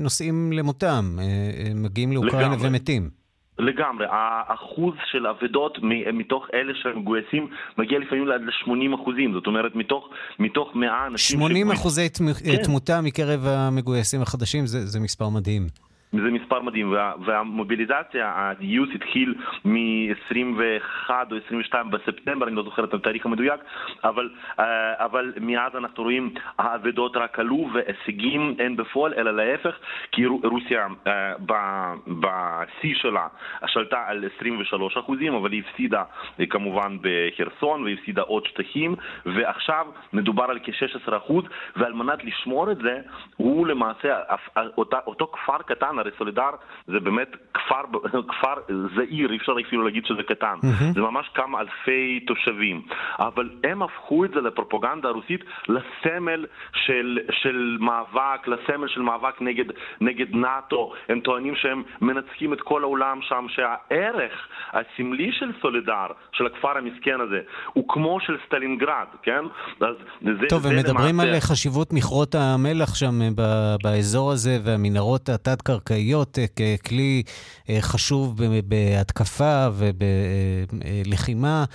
נוסעים 0.03 0.51
למותם, 0.53 1.05
אה, 1.19 1.25
מגיעים 1.75 2.11
לאוקראינה 2.11 2.53
לגמרי. 2.53 2.69
ומתים. 2.69 3.09
לגמרי, 3.59 4.05
האחוז 4.09 4.93
של 5.11 5.27
אבדות 5.27 5.77
מתוך 6.13 6.47
אלה 6.53 6.73
שמגויסים 6.75 7.47
מגיע 7.77 7.99
לפעמים 7.99 8.31
עד 8.31 8.41
ל-80 8.41 9.01
אחוזים, 9.01 9.33
זאת 9.33 9.47
אומרת 9.47 9.75
מתוך, 9.75 10.09
מתוך 10.39 10.75
100 10.75 11.07
אנשים... 11.07 11.39
80 11.39 11.71
אחוזי 11.71 12.07
כן. 12.09 12.63
תמותה 12.63 13.01
מקרב 13.01 13.45
המגויסים 13.45 14.21
החדשים, 14.21 14.65
זה, 14.65 14.85
זה 14.85 14.99
מספר 14.99 15.29
מדהים. 15.29 15.67
זה 16.11 16.31
מספר 16.31 16.61
מדהים, 16.61 16.91
וה, 16.91 17.13
והמוביליזציה, 17.25 18.31
הגיוס 18.35 18.89
התחיל 18.95 19.35
מ-21 19.65 21.09
או 21.31 21.37
22 21.45 21.91
בספטמבר, 21.91 22.47
אני 22.47 22.55
לא 22.55 22.63
זוכר 22.63 22.83
את 22.83 22.93
התאריך 22.93 23.25
המדויק, 23.25 23.61
אבל, 24.03 24.29
אה, 24.59 25.05
אבל 25.05 25.33
מאז 25.41 25.75
אנחנו 25.75 26.03
רואים 26.03 26.33
האבדות 26.57 27.17
רק 27.17 27.39
עלו 27.39 27.69
והישגים 27.73 28.55
אין 28.59 28.75
בפועל, 28.75 29.13
אלא 29.13 29.31
להפך, 29.31 29.75
כי 30.11 30.25
רוסיה 30.25 30.87
אה, 31.07 31.33
בשיא 32.07 32.95
שלה 32.95 33.27
שלטה 33.65 34.03
על 34.07 34.25
23 34.35 34.97
אחוזים, 34.97 35.33
אבל 35.33 35.51
היא 35.51 35.63
הפסידה 35.69 36.03
אה, 36.39 36.45
כמובן 36.45 36.97
בחרסון 37.01 37.83
והיא 37.83 37.97
הפסידה 37.99 38.21
עוד 38.21 38.45
שטחים, 38.45 38.95
ועכשיו 39.25 39.87
מדובר 40.13 40.43
על 40.43 40.59
כ-16 40.63 41.17
אחוז, 41.17 41.43
ועל 41.75 41.93
מנת 41.93 42.23
לשמור 42.23 42.71
את 42.71 42.77
זה, 42.77 42.99
הוא 43.37 43.67
למעשה, 43.67 44.19
אותו 45.07 45.27
כפר 45.33 45.57
קטן, 45.57 45.94
הרי 45.99 46.11
סולידר 46.17 46.49
זה 46.87 46.99
באמת 46.99 47.35
כפר, 47.53 47.81
כפר 48.31 48.53
זעיר, 48.95 49.31
אי 49.31 49.37
אפשר 49.37 49.53
אפילו 49.67 49.83
להגיד 49.83 50.05
שזה 50.05 50.23
קטן. 50.23 50.55
Mm-hmm. 50.61 50.93
זה 50.93 51.01
ממש 51.01 51.29
כמה 51.33 51.59
אלפי 51.59 52.19
תושבים. 52.27 52.81
אבל 53.19 53.49
הם 53.63 53.83
הפכו 53.83 54.25
את 54.25 54.29
זה 54.29 54.41
בפרופגנדה 54.41 55.09
הרוסית 55.09 55.43
לסמל 55.69 56.45
של, 56.73 57.19
של 57.31 57.77
מאבק, 57.79 58.47
לסמל 58.47 58.87
של 58.87 59.01
מאבק 59.01 59.41
נגד, 59.41 59.65
נגד 60.01 60.35
נאט"ו. 60.35 60.93
הם 61.09 61.19
טוענים 61.19 61.55
שהם 61.55 61.83
מנצחים 62.01 62.53
את 62.53 62.61
כל 62.61 62.83
העולם 62.83 63.19
שם, 63.21 63.45
שהערך 63.49 64.47
הסמלי 64.73 65.31
של 65.31 65.51
סולידר, 65.61 66.07
של 66.31 66.45
הכפר 66.45 66.77
המסכן 66.77 67.21
הזה, 67.21 67.41
הוא 67.73 67.85
כמו 67.87 68.19
של 68.19 68.37
סטלינגרד, 68.47 69.07
כן? 69.23 69.43
אז 69.81 69.95
זה, 70.21 70.47
טוב, 70.49 70.65
הם 70.65 70.75
מדברים 70.75 71.15
למעשה... 71.15 71.33
על 71.33 71.39
חשיבות 71.39 71.93
מכרות 71.93 72.35
המלח 72.35 72.95
שם 72.95 73.19
באזור 73.83 74.31
הזה 74.31 74.57
והמנהרות 74.63 75.29
התת-קרקעיות. 75.29 75.84
צבאיות 75.89 76.39
אה, 76.39 76.45
ככלי 76.47 77.23
אה, 77.69 77.77
חשוב 77.81 78.41
בהתקפה 78.65 79.67
ובלחימה. 79.73 81.65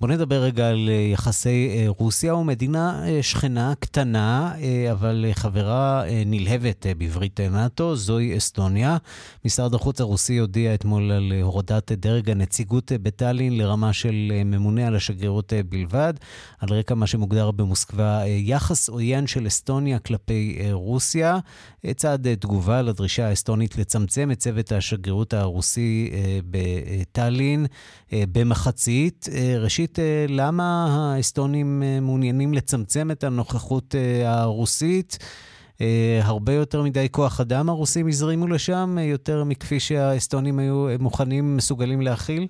בואו 0.00 0.12
נדבר 0.12 0.42
רגע 0.42 0.68
על 0.68 0.88
אה, 0.88 0.94
יחסי 0.94 1.84
רוסיה 1.86 2.34
ומדינה 2.34 3.04
שכנה 3.22 3.72
קטנה, 3.80 4.54
אבל 4.92 5.24
חברה 5.32 6.02
נלהבת 6.26 6.86
בברית 6.98 7.40
נאט"ו, 7.40 7.96
זוהי 7.96 8.36
אסטוניה. 8.36 8.96
משרד 9.44 9.74
החוץ 9.74 10.00
הרוסי 10.00 10.38
הודיע 10.38 10.74
אתמול 10.74 11.12
על 11.12 11.32
הורדת 11.42 11.92
דרג 11.92 12.30
הנציגות 12.30 12.92
בטאלין 13.02 13.58
לרמה 13.58 13.92
של 13.92 14.32
ממונה 14.44 14.86
על 14.86 14.96
השגרירות 14.96 15.52
בלבד, 15.68 16.14
על 16.58 16.68
רקע 16.68 16.94
מה 16.94 17.06
שמוגדר 17.06 17.50
במוסקבה 17.50 18.22
יחס 18.26 18.88
עוין 18.88 19.26
של 19.26 19.46
אסטוניה 19.46 19.98
כלפי 19.98 20.58
רוסיה. 20.72 21.38
צעד 21.96 22.34
תגובה 22.34 22.82
לדרישה 22.82 23.28
האסטונית 23.28 23.59
תוכנית 23.60 23.78
לצמצם 23.78 24.30
את 24.30 24.38
צוות 24.38 24.72
השגרירות 24.72 25.34
הרוסי 25.34 26.10
אה, 26.12 26.38
בטאלין 26.50 27.66
אה, 28.12 28.22
במחצית. 28.32 29.26
אה, 29.32 29.58
ראשית, 29.58 29.98
למה 30.28 30.86
האסטונים 30.90 31.82
מעוניינים 32.02 32.54
לצמצם 32.54 33.10
את 33.10 33.24
הנוכחות 33.24 33.94
הרוסית? 34.24 35.18
הרבה 36.22 36.52
יותר 36.52 36.82
מדי 36.82 37.06
כוח 37.10 37.40
אדם 37.40 37.68
הרוסים 37.68 38.08
הזרימו 38.08 38.46
לשם, 38.46 38.98
יותר 39.00 39.44
מכפי 39.44 39.80
שהאסטונים 39.80 40.58
היו 40.58 40.86
מוכנים, 40.98 41.56
מסוגלים 41.56 42.00
להכיל? 42.00 42.46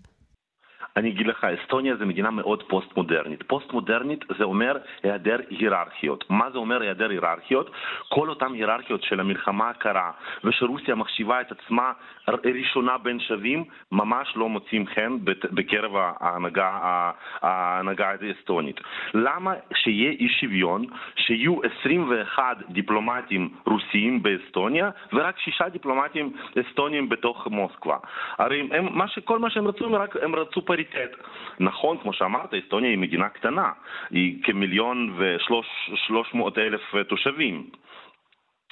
אני 0.96 1.11
אגיד 1.11 1.26
לך, 1.26 1.44
אסטוניה 1.44 1.96
זה 1.96 2.07
מדינה 2.07 2.31
מאוד 2.31 2.62
פוסט-מודרנית. 2.62 3.42
פוסט-מודרנית 3.46 4.24
זה 4.38 4.44
אומר 4.44 4.76
היעדר 5.03 5.37
היררכיות. 5.50 6.24
מה 6.31 6.50
זה 6.50 6.59
אומר 6.59 6.83
היעדר 6.83 7.11
היררכיות? 7.11 7.70
כל 8.09 8.29
אותן 8.29 8.53
היררכיות 8.53 9.03
של 9.03 9.20
המלחמה 9.20 9.70
הקרה 9.70 10.11
ושרוסיה 10.44 10.94
מחשיבה 10.94 11.40
את 11.40 11.53
עצמה 11.53 11.92
ראשונה 12.29 12.98
בין 12.98 13.20
שווים, 13.20 13.64
ממש 13.92 14.33
לא 14.37 14.48
מוצאים 14.48 14.87
חן 14.87 15.16
בקרב 15.53 15.92
ההנהגה, 15.96 17.11
ההנהגה 17.42 18.11
האסטונית. 18.11 18.81
למה 19.14 19.55
שיהיה 19.74 20.11
אי 20.11 20.29
שוויון, 20.29 20.85
שיהיו 21.16 21.61
21 21.81 22.57
דיפלומטים 22.68 23.48
רוסיים 23.66 24.22
באסטוניה 24.22 24.90
ורק 25.12 25.38
שישה 25.38 25.68
דיפלומטים 25.68 26.33
אסטוניים 26.61 27.09
בתוך 27.09 27.46
מוסקבה? 27.46 27.96
הרי 28.38 28.68
הם, 28.72 28.87
מה 28.98 29.09
שכל 29.09 29.38
מה 29.38 29.50
שהם 29.50 29.68
רצו, 29.68 29.85
הם, 29.85 29.94
רק, 29.94 30.16
הם 30.22 30.35
רצו 30.35 30.62
פריט 30.62 30.89
פריטט. 30.92 31.16
נכון, 31.61 31.98
כמו 31.98 32.12
שאמרת, 32.12 32.55
אסטוניה 32.55 32.90
היא 32.90 32.98
מדינה 32.98 33.29
קטנה, 33.29 33.72
היא 34.11 34.42
כמיליון 34.42 35.14
ושלוש 35.18 36.35
מאות 36.35 36.59
אלף 36.59 36.94
תושבים. 37.09 37.70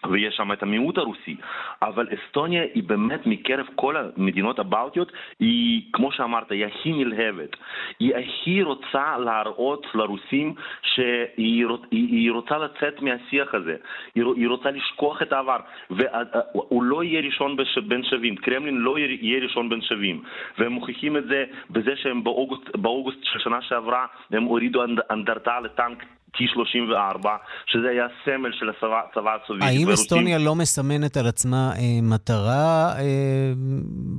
ויש 0.06 0.36
שם 0.36 0.52
את 0.52 0.62
המיעוט 0.62 0.98
הרוסי, 0.98 1.36
אבל 1.82 2.06
אסטוניה 2.14 2.62
היא 2.74 2.82
באמת 2.82 3.26
מקרב 3.26 3.66
כל 3.74 3.96
המדינות 3.96 4.58
הבלטיות, 4.58 5.12
היא, 5.40 5.82
כמו 5.92 6.12
שאמרת, 6.12 6.52
היא 6.52 6.66
הכי 6.66 6.92
נלהבת. 6.92 7.56
היא 8.00 8.14
הכי 8.16 8.62
רוצה 8.62 9.18
להראות 9.18 9.86
לרוסים 9.94 10.54
שהיא 10.82 12.30
רוצה 12.30 12.58
לצאת 12.58 13.02
מהשיח 13.02 13.54
הזה, 13.54 13.76
היא 14.14 14.48
רוצה 14.48 14.70
לשכוח 14.70 15.22
את 15.22 15.32
העבר, 15.32 15.58
והוא 15.90 16.82
לא 16.82 17.04
יהיה 17.04 17.20
ראשון 17.20 17.56
בין 17.88 18.04
שווים, 18.04 18.36
קרמלין 18.36 18.78
לא 18.78 18.98
יהיה 18.98 19.40
ראשון 19.42 19.68
בין 19.68 19.82
שווים, 19.82 20.22
והם 20.58 20.72
מוכיחים 20.72 21.16
את 21.16 21.24
זה 21.24 21.44
בזה 21.70 21.96
שהם 21.96 22.24
באוגוסט, 22.24 22.76
באוגוסט 22.76 23.18
של 23.22 23.38
שנה 23.38 23.62
שעברה, 23.62 24.06
הם 24.30 24.42
הורידו 24.42 24.82
אנדרטה 25.10 25.60
לטנק 25.60 26.04
T-34, 26.36 27.28
שזה 27.66 27.88
היה 27.88 28.06
סמל 28.24 28.52
של 28.52 28.70
הצבא 28.70 29.36
הסובייטי. 29.44 29.76
האם 29.76 29.88
אסטוניה 29.88 30.38
לא 30.38 30.54
מסמנת 30.54 31.16
על 31.16 31.26
עצמה 31.26 31.70
אה, 31.78 32.00
מטרה 32.02 32.92
אה, 32.98 33.52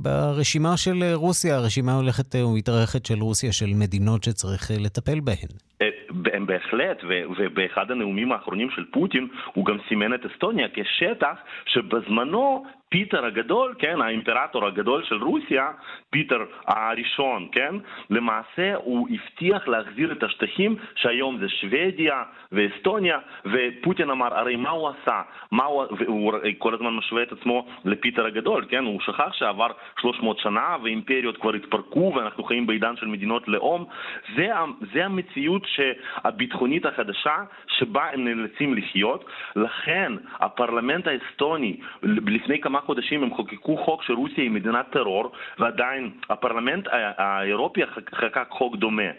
ברשימה 0.02 0.76
של 0.76 1.04
רוסיה? 1.14 1.56
הרשימה 1.56 1.92
הולכת 1.92 2.34
אה, 2.34 2.46
ומתארכת 2.46 3.06
של 3.06 3.18
רוסיה, 3.20 3.52
של 3.52 3.70
מדינות 3.74 4.24
שצריך 4.24 4.70
אה, 4.70 4.76
לטפל 4.84 5.20
בהן. 5.20 5.50
אה, 5.82 5.88
הם 6.32 6.46
בהחלט, 6.46 6.98
ובאחד 7.38 7.90
הנאומים 7.90 8.32
האחרונים 8.32 8.70
של 8.70 8.84
פוטין 8.92 9.28
הוא 9.54 9.66
גם 9.66 9.78
סימן 9.88 10.14
את 10.14 10.20
אסטוניה 10.26 10.66
כשטח 10.74 11.36
שבזמנו 11.66 12.64
פיטר 12.90 13.24
הגדול, 13.24 13.74
כן, 13.78 14.00
האימפרטור 14.00 14.66
הגדול 14.66 15.04
של 15.04 15.22
רוסיה, 15.22 15.70
פיטר 16.10 16.44
הראשון, 16.66 17.48
כן, 17.52 17.74
למעשה 18.10 18.74
הוא 18.74 19.08
הבטיח 19.10 19.68
להחזיר 19.68 20.12
את 20.12 20.22
השטחים 20.22 20.76
שהיום 20.94 21.38
זה 21.38 21.48
שוודיה 21.48 22.22
ואסטוניה, 22.52 23.18
ופוטין 23.46 24.10
אמר, 24.10 24.38
הרי 24.38 24.56
מה 24.56 24.70
הוא 24.70 24.88
עשה? 24.88 25.22
מה 25.52 25.64
הוא, 25.64 25.84
והוא 25.98 26.32
כל 26.58 26.74
הזמן 26.74 26.90
משווה 26.94 27.22
את 27.22 27.32
עצמו 27.32 27.66
לפיטר 27.84 28.26
הגדול, 28.26 28.64
כן, 28.68 28.84
הוא 28.84 29.00
שכח 29.00 29.32
שעבר 29.32 29.68
300 30.00 30.38
שנה 30.38 30.76
ואימפריות 30.82 31.36
כבר 31.36 31.54
התפרקו 31.54 32.12
ואנחנו 32.16 32.44
חיים 32.44 32.66
בעידן 32.66 32.96
של 32.96 33.06
מדינות 33.06 33.48
לאום, 33.48 33.84
זה, 34.36 34.48
זה 34.92 35.04
המציאות 35.04 35.66
הביטחונית 36.16 36.86
החדשה 36.86 37.36
שבה 37.66 38.10
הם 38.12 38.24
נאלצים 38.24 38.74
לחיות, 38.74 39.24
לכן 39.56 40.12
הפרלמנט 40.40 41.06
האסטוני 41.06 41.76
לפני 42.02 42.60
כמה 42.60 42.79
חודשים 42.86 43.22
הם 43.22 43.34
חוקקו 43.34 43.76
חוק 43.76 44.02
שרוסיה 44.02 44.44
היא 44.44 44.50
מדינת 44.50 44.86
טרור 44.90 45.32
ועדיין 45.58 46.10
הפרלמנט 46.30 46.88
האירופי 46.92 47.80
חקק 48.14 48.46
חוק 48.50 48.76
דומה, 48.76 49.10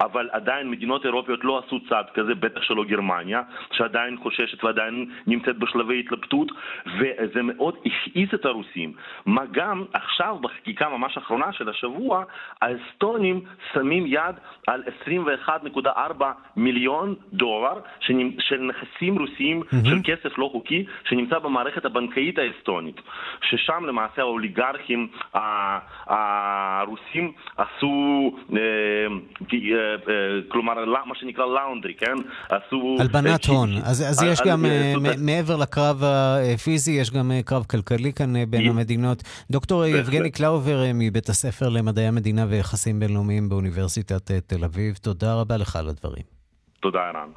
אבל 0.00 0.28
עדיין 0.32 0.70
מדינות 0.70 1.04
אירופיות 1.04 1.44
לא 1.44 1.62
עשו 1.66 1.80
צעד 1.88 2.06
כזה, 2.14 2.34
בטח 2.34 2.62
שלא 2.62 2.84
גרמניה, 2.84 3.42
שעדיין 3.72 4.16
חוששת 4.22 4.64
ועדיין 4.64 5.10
נמצאת 5.26 5.58
בשלבי 5.58 6.00
התלבטות 6.00 6.52
וזה 6.86 7.42
מאוד 7.42 7.76
הכעיס 7.86 8.34
את 8.34 8.44
הרוסים. 8.44 8.92
מה 9.26 9.42
גם 9.52 9.84
עכשיו 9.92 10.38
בחקיקה 10.40 10.88
ממש 10.88 11.16
אחרונה 11.16 11.52
של 11.52 11.68
השבוע 11.68 12.24
האסטונים 12.62 13.40
שמים 13.72 14.06
יד 14.06 14.34
על 14.66 14.82
21.4 15.06 16.24
מיליון 16.56 17.14
דולר 17.32 17.80
של 18.40 18.60
נכסים 18.60 19.18
רוסיים 19.18 19.62
mm-hmm. 19.62 19.88
של 19.88 19.98
כסף 20.04 20.38
לא 20.38 20.48
חוקי 20.52 20.84
שנמצא 21.08 21.38
במערכת 21.38 21.84
הבנקאית 21.84 22.38
האסטונית, 22.38 23.00
ששם 23.42 23.84
למעשה 23.88 24.22
האוליגרכים 24.22 25.08
הרוסים 26.06 27.32
עשו, 27.56 28.30
אה, 28.52 28.58
אה, 29.52 29.58
אה, 30.08 30.40
כלומר, 30.48 30.84
מה 31.06 31.14
שנקרא 31.14 31.46
לאונדרי, 31.46 31.94
כן? 31.94 32.16
עשו... 32.48 32.96
הלבנת 33.00 33.44
הון. 33.44 33.68
אז, 33.76 34.02
אז 34.10 34.22
יש 34.22 34.40
גם, 34.46 34.64
מעבר 35.18 35.56
לקרב 35.56 36.02
הפיזי, 36.54 36.92
יש 36.92 37.10
גם 37.10 37.30
קרב 37.44 37.64
כלכלי 37.64 38.12
כאן 38.12 38.44
בין 38.50 38.68
המדינות. 38.70 39.22
דוקטור 39.50 39.86
יבגני 39.86 40.30
קלאובר 40.30 40.82
מבית 40.94 41.28
הספר 41.28 41.68
למדעי 41.68 42.06
המדינה 42.06 42.46
ויחסים 42.48 43.00
בינלאומיים 43.00 43.48
באוניברסיטת 43.48 44.30
תל 44.46 44.64
אביב, 44.64 44.94
תודה 44.94 45.34
רבה 45.34 45.56
לך 45.56 45.76
על 45.76 45.88
הדברים. 45.88 46.24
תודה, 46.80 46.98
ערן. 46.98 47.30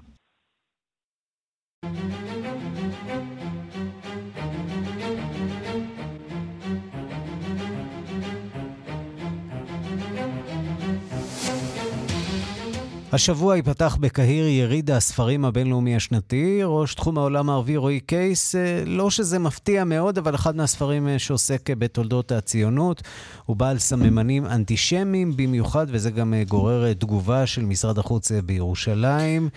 השבוע 13.13 13.55
ייפתח 13.55 13.97
בקהיר 13.99 14.47
יריד 14.47 14.91
הספרים 14.91 15.45
הבינלאומי 15.45 15.95
השנתי. 15.95 16.59
ראש 16.63 16.95
תחום 16.95 17.17
העולם 17.17 17.49
הערבי 17.49 17.77
רועי 17.77 17.99
קייס, 17.99 18.55
אה, 18.55 18.83
לא 18.85 19.09
שזה 19.09 19.39
מפתיע 19.39 19.83
מאוד, 19.83 20.17
אבל 20.17 20.35
אחד 20.35 20.55
מהספרים 20.55 21.07
אה, 21.07 21.19
שעוסק 21.19 21.69
אה, 21.69 21.75
בתולדות 21.75 22.31
הציונות. 22.31 23.01
הוא 23.45 23.55
בעל 23.55 23.77
סממנים 23.77 24.45
אנטישמיים 24.45 25.37
במיוחד, 25.37 25.87
וזה 25.89 26.11
גם 26.11 26.33
גורר 26.47 26.93
תגובה 26.93 27.45
של 27.45 27.61
משרד 27.61 27.97
החוץ 27.97 28.31
בירושלים. 28.31 29.49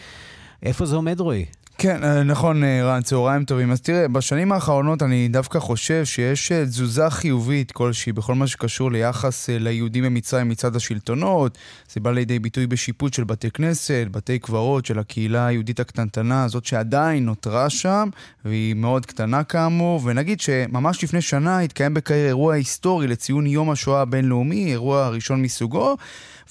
איפה 0.63 0.87
זה 0.87 0.97
עומד, 0.97 1.21
רועי? 1.21 1.45
כן, 1.79 2.05
אה, 2.05 2.23
נכון, 2.23 2.65
אה, 2.65 2.85
רן, 2.85 3.03
צהריים 3.03 3.45
טובים. 3.45 3.73
אז 3.73 3.81
תראה, 3.81 4.09
בשנים 4.09 4.53
האחרונות 4.53 5.03
אני 5.03 5.29
דווקא 5.29 5.59
חושב 5.59 6.05
שיש 6.05 6.53
אה, 6.53 6.65
תזוזה 6.65 7.11
חיובית 7.11 7.73
כלשהי 7.73 8.13
בכל 8.13 8.35
מה 8.35 8.47
שקשור 8.47 8.91
ליחס 8.93 9.49
ליהודים 9.51 10.05
במצרים 10.05 10.49
מצד 10.49 10.77
השלטונות. 10.77 11.59
זה 11.93 12.01
בא 12.01 12.11
לידי 12.11 12.39
ביטוי 12.39 12.67
בשיפוט 12.67 13.15
של 13.15 13.25
בתי 13.25 13.51
כנסת, 13.51 14.07
בתי 14.11 14.39
קברות 14.39 14.87
של 14.87 14.99
הקהילה 14.99 15.47
היהודית 15.47 15.81
הקטנטנה 15.81 16.45
הזאת 16.45 16.65
שעדיין 16.65 17.25
נותרה 17.25 17.71
שם, 17.71 18.09
והיא 18.45 18.75
מאוד 18.75 19.07
קטנה 19.07 19.45
כאמור. 19.45 20.01
ונגיד 20.05 20.41
שממש 20.41 21.05
לפני 21.05 21.21
שנה 21.21 21.59
התקיים 21.59 21.95
בקהיר 21.95 22.27
אירוע 22.27 22.55
היסטורי 22.55 23.07
לציון 23.07 23.47
יום 23.47 23.71
השואה 23.71 24.01
הבינלאומי, 24.01 24.71
אירוע 24.71 25.05
הראשון 25.05 25.43
מסוגו. 25.43 25.97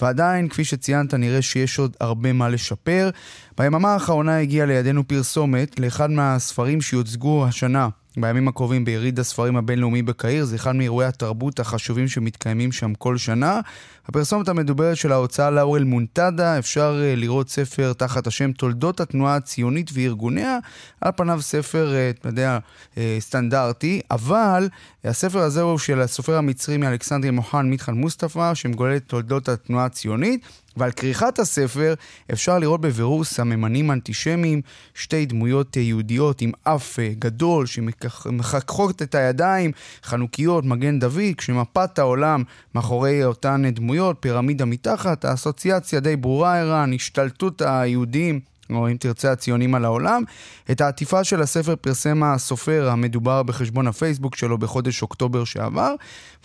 ועדיין, 0.01 0.49
כפי 0.49 0.63
שציינת, 0.63 1.13
נראה 1.13 1.41
שיש 1.41 1.79
עוד 1.79 1.95
הרבה 1.99 2.33
מה 2.33 2.49
לשפר. 2.49 3.09
ביממה 3.57 3.93
האחרונה 3.93 4.39
הגיעה 4.39 4.65
לידינו 4.65 5.07
פרסומת 5.07 5.79
לאחד 5.79 6.11
מהספרים 6.11 6.81
שיוצגו 6.81 7.45
השנה 7.47 7.89
בימים 8.17 8.47
הקרובים 8.47 8.85
ביריד 8.85 9.19
הספרים 9.19 9.57
הבינלאומי 9.57 10.01
בקהיר, 10.01 10.45
זה 10.45 10.55
אחד 10.55 10.75
מאירועי 10.75 11.07
התרבות 11.07 11.59
החשובים 11.59 12.07
שמתקיימים 12.07 12.71
שם 12.71 12.93
כל 12.93 13.17
שנה. 13.17 13.59
הפרסומת 14.07 14.47
המדוברת 14.47 14.97
של 14.97 15.11
ההוצאה 15.11 15.51
לאורל 15.51 15.83
מונטדה, 15.83 16.59
אפשר 16.59 17.01
uh, 17.01 17.19
לראות 17.19 17.49
ספר 17.49 17.93
תחת 17.93 18.27
השם 18.27 18.51
תולדות 18.51 18.99
התנועה 18.99 19.35
הציונית 19.35 19.89
וארגוניה, 19.93 20.57
על 21.01 21.11
פניו 21.15 21.41
ספר, 21.41 21.93
uh, 21.93 22.19
אתה 22.19 22.29
יודע, 22.29 22.59
uh, 22.93 22.97
סטנדרטי, 23.19 24.01
אבל 24.11 24.69
הספר 25.03 25.39
הזה 25.39 25.61
הוא 25.61 25.77
של 25.77 26.01
הסופר 26.01 26.37
המצרי 26.37 26.77
מאלכסנדריה 26.77 27.31
מוחן 27.31 27.69
מיטחן 27.69 27.93
מוסטפא, 27.93 28.53
שמגולל 28.53 28.95
את 28.95 29.03
תולדות 29.07 29.49
התנועה 29.49 29.85
הציונית. 29.85 30.64
ועל 30.77 30.91
כריכת 30.91 31.39
הספר 31.39 31.93
אפשר 32.33 32.59
לראות 32.59 32.81
בבירור 32.81 33.23
סממנים 33.23 33.91
אנטישמיים, 33.91 34.61
שתי 34.93 35.25
דמויות 35.25 35.77
יהודיות 35.77 36.41
עם 36.41 36.51
אף 36.63 36.99
גדול 37.19 37.65
שמחככות 37.65 39.01
את 39.01 39.15
הידיים, 39.15 39.71
חנוכיות, 40.03 40.65
מגן 40.65 40.99
דוד, 40.99 41.35
כשמפת 41.37 41.99
העולם 41.99 42.43
מאחורי 42.75 43.23
אותן 43.23 43.69
דמויות, 43.69 44.17
פירמידה 44.19 44.65
מתחת, 44.65 45.25
האסוציאציה 45.25 45.99
די 45.99 46.15
ברורה 46.15 46.59
ערן, 46.59 46.93
השתלטות 46.93 47.61
היהודים 47.61 48.39
או 48.69 48.91
אם 48.91 48.97
תרצה 48.97 49.31
הציונים 49.31 49.75
על 49.75 49.85
העולם. 49.85 50.23
את 50.71 50.81
העטיפה 50.81 51.23
של 51.23 51.41
הספר 51.41 51.75
פרסם 51.75 52.23
הסופר 52.23 52.89
המדובר 52.89 53.43
בחשבון 53.43 53.87
הפייסבוק 53.87 54.35
שלו 54.35 54.57
בחודש 54.57 55.01
אוקטובר 55.01 55.43
שעבר, 55.43 55.95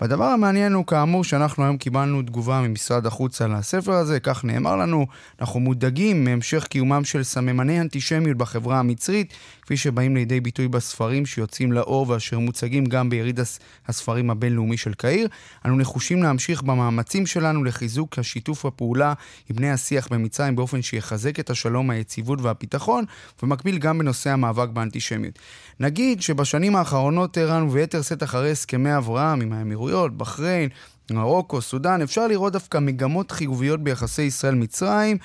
והדבר 0.00 0.24
המעניין 0.24 0.72
הוא 0.72 0.86
כאמור 0.86 1.24
שאנחנו 1.24 1.64
היום 1.64 1.76
קיבלנו 1.76 2.22
תגובה 2.22 2.60
ממשרד 2.60 3.06
החוץ 3.06 3.42
על 3.42 3.54
הספר 3.54 3.92
הזה, 3.92 4.20
כך 4.20 4.44
נאמר 4.44 4.76
לנו, 4.76 5.06
אנחנו 5.40 5.60
מודאגים 5.60 6.24
מהמשך 6.24 6.66
קיומם 6.66 7.04
של 7.04 7.22
סממני 7.22 7.80
אנטישמיות 7.80 8.36
בחברה 8.36 8.78
המצרית, 8.78 9.34
כפי 9.62 9.76
שבאים 9.76 10.16
לידי 10.16 10.40
ביטוי 10.40 10.68
בספרים 10.68 11.26
שיוצאים 11.26 11.72
לאור 11.72 12.08
ואשר 12.08 12.38
מוצגים 12.38 12.86
גם 12.86 13.10
ביריד 13.10 13.40
הספרים 13.88 14.30
הבינלאומי 14.30 14.76
של 14.76 14.94
קהיר. 14.94 15.28
אנו 15.64 15.76
נחושים 15.76 16.22
להמשיך 16.22 16.62
במאמצים 16.62 17.26
שלנו 17.26 17.64
לחיזוק 17.64 18.18
השיתוף 18.18 18.66
הפעולה 18.66 19.12
עם 19.50 19.56
בני 19.56 19.70
השיח 19.70 20.08
במצרים 20.10 20.56
באופן 20.56 20.82
שיחזק 20.82 21.40
את 21.40 21.50
השלום, 21.50 21.90
היציבות 22.10 22.40
והביטחון, 22.40 23.04
ובמקביל 23.42 23.78
גם 23.78 23.98
בנושא 23.98 24.30
המאבק 24.30 24.68
באנטישמיות. 24.68 25.38
נגיד 25.80 26.22
שבשנים 26.22 26.76
האחרונות 26.76 27.38
ערן 27.38 27.62
וביתר 27.62 28.02
שאת 28.02 28.22
אחרי 28.22 28.50
הסכמי 28.50 28.96
אברהם 28.96 29.40
עם 29.40 29.52
האמירויות, 29.52 30.16
בחריין, 30.16 30.68
מרוקו, 31.10 31.60
סודאן, 31.60 32.02
אפשר 32.02 32.26
לראות 32.26 32.52
דווקא 32.52 32.78
מגמות 32.78 33.30
חיוביות 33.30 33.80
ביחסי 33.80 34.22
ישראל-מצרים, 34.22 35.16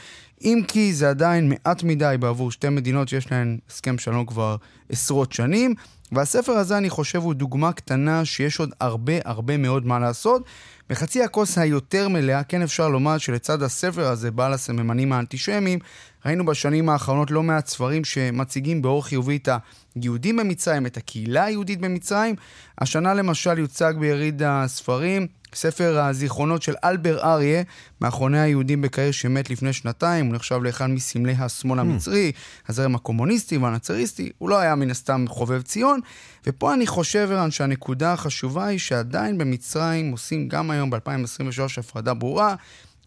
אם 0.41 0.61
כי 0.67 0.93
זה 0.93 1.09
עדיין 1.09 1.49
מעט 1.49 1.83
מדי 1.83 2.15
בעבור 2.19 2.51
שתי 2.51 2.69
מדינות 2.69 3.07
שיש 3.07 3.31
להן 3.31 3.57
הסכם 3.69 3.97
שלום 3.97 4.25
כבר 4.25 4.55
עשרות 4.89 5.31
שנים. 5.31 5.73
והספר 6.11 6.51
הזה, 6.51 6.77
אני 6.77 6.89
חושב, 6.89 7.19
הוא 7.19 7.33
דוגמה 7.33 7.71
קטנה 7.71 8.25
שיש 8.25 8.59
עוד 8.59 8.69
הרבה 8.79 9.13
הרבה 9.25 9.57
מאוד 9.57 9.85
מה 9.85 9.99
לעשות. 9.99 10.43
בחצי 10.89 11.23
הכוס 11.23 11.57
היותר 11.57 12.09
מלאה, 12.09 12.43
כן 12.43 12.61
אפשר 12.61 12.89
לומר 12.89 13.17
שלצד 13.17 13.63
הספר 13.63 14.07
הזה, 14.07 14.31
בעל 14.31 14.53
הסממנים 14.53 15.13
האנטישמיים, 15.13 15.79
ראינו 16.25 16.45
בשנים 16.45 16.89
האחרונות 16.89 17.31
לא 17.31 17.43
מעט 17.43 17.67
ספרים 17.67 18.05
שמציגים 18.05 18.81
באור 18.81 19.05
חיובי 19.05 19.35
את 19.35 19.49
היהודים 19.95 20.37
במצרים, 20.37 20.85
את 20.85 20.97
הקהילה 20.97 21.43
היהודית 21.43 21.79
במצרים. 21.79 22.35
השנה 22.81 23.13
למשל 23.13 23.59
יוצג 23.59 23.93
ביריד 23.99 24.41
הספרים 24.45 25.27
ספר 25.53 25.99
הזיכרונות 25.99 26.61
של 26.61 26.73
אלבר 26.83 27.19
אריה, 27.23 27.63
מאחרוני 28.01 28.39
היהודים 28.39 28.81
בקהיר 28.81 29.11
שמת 29.11 29.49
לפני 29.49 29.73
שנתיים, 29.73 30.25
הוא 30.25 30.35
נחשב 30.35 30.59
לאחד 30.63 30.85
מסמלי 30.85 31.35
השמאל 31.39 31.79
hmm. 31.79 31.81
המצרי, 31.81 32.31
הזרם 32.67 32.95
הקומוניסטי 32.95 33.57
והנצריסטי, 33.57 34.31
הוא 34.37 34.49
לא 34.49 34.59
היה 34.59 34.75
מן 34.75 34.91
הסתם 34.91 35.25
חובב 35.27 35.61
ציון, 35.61 35.99
ופה 36.47 36.73
אני 36.73 36.87
חושב, 36.87 37.29
ערן, 37.31 37.51
שהנקודה 37.51 38.13
החשובה 38.13 38.65
היא 38.65 38.79
שעדיין 38.79 39.37
במצרים 39.37 40.11
עושים 40.11 40.47
גם 40.47 40.71
היום 40.71 40.89
ב-2023 40.89 41.79
הפרדה 41.79 42.13
ברורה 42.13 42.55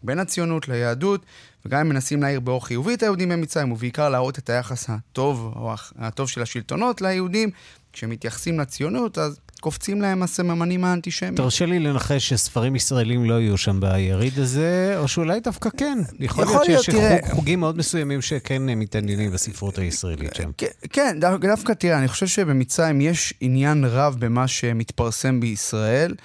בין 0.03 0.19
הציונות 0.19 0.67
ליהדות, 0.67 1.25
וגם 1.65 1.79
אם 1.79 1.89
מנסים 1.89 2.21
להעיר 2.21 2.39
באור 2.39 2.65
חיובי 2.65 2.93
את 2.93 3.03
היהודים 3.03 3.29
במצרים, 3.29 3.71
ובעיקר 3.71 4.09
להראות 4.09 4.39
את 4.39 4.49
היחס 4.49 4.89
הטוב, 4.89 5.53
או 5.55 5.73
הטוב 5.97 6.29
של 6.29 6.41
השלטונות 6.41 7.01
ליהודים, 7.01 7.49
כשמתייחסים 7.93 8.59
לציונות, 8.59 9.17
אז 9.17 9.39
קופצים 9.59 10.01
להם 10.01 10.23
הסממנים 10.23 10.83
האנטישמיים. 10.83 11.35
תרשה 11.35 11.65
לי 11.65 11.79
לנחש 11.79 12.29
שספרים 12.29 12.75
ישראלים 12.75 13.25
לא 13.25 13.41
יהיו 13.41 13.57
שם 13.57 13.79
ביריד 13.79 14.39
הזה, 14.39 14.95
או 14.97 15.07
שאולי 15.07 15.39
דווקא 15.39 15.69
כן. 15.77 15.97
יכול, 16.19 16.43
יכול 16.43 16.61
להיות 16.67 16.83
שיש 16.83 16.95
תראה... 16.95 17.17
חוג, 17.21 17.35
חוגים 17.35 17.59
מאוד 17.59 17.77
מסוימים 17.77 18.21
שכן 18.21 18.61
מתעניינים 18.65 19.31
בספרות 19.31 19.77
הישראלית 19.77 20.35
שם. 20.35 20.51
כן, 20.93 21.19
דו, 21.19 21.37
דווקא 21.37 21.73
תראה, 21.73 21.99
אני 21.99 22.07
חושב 22.07 22.27
שבמצרים 22.27 23.01
יש 23.01 23.33
עניין 23.41 23.85
רב 23.85 24.15
במה 24.19 24.47
שמתפרסם 24.47 25.39
בישראל. 25.39 26.15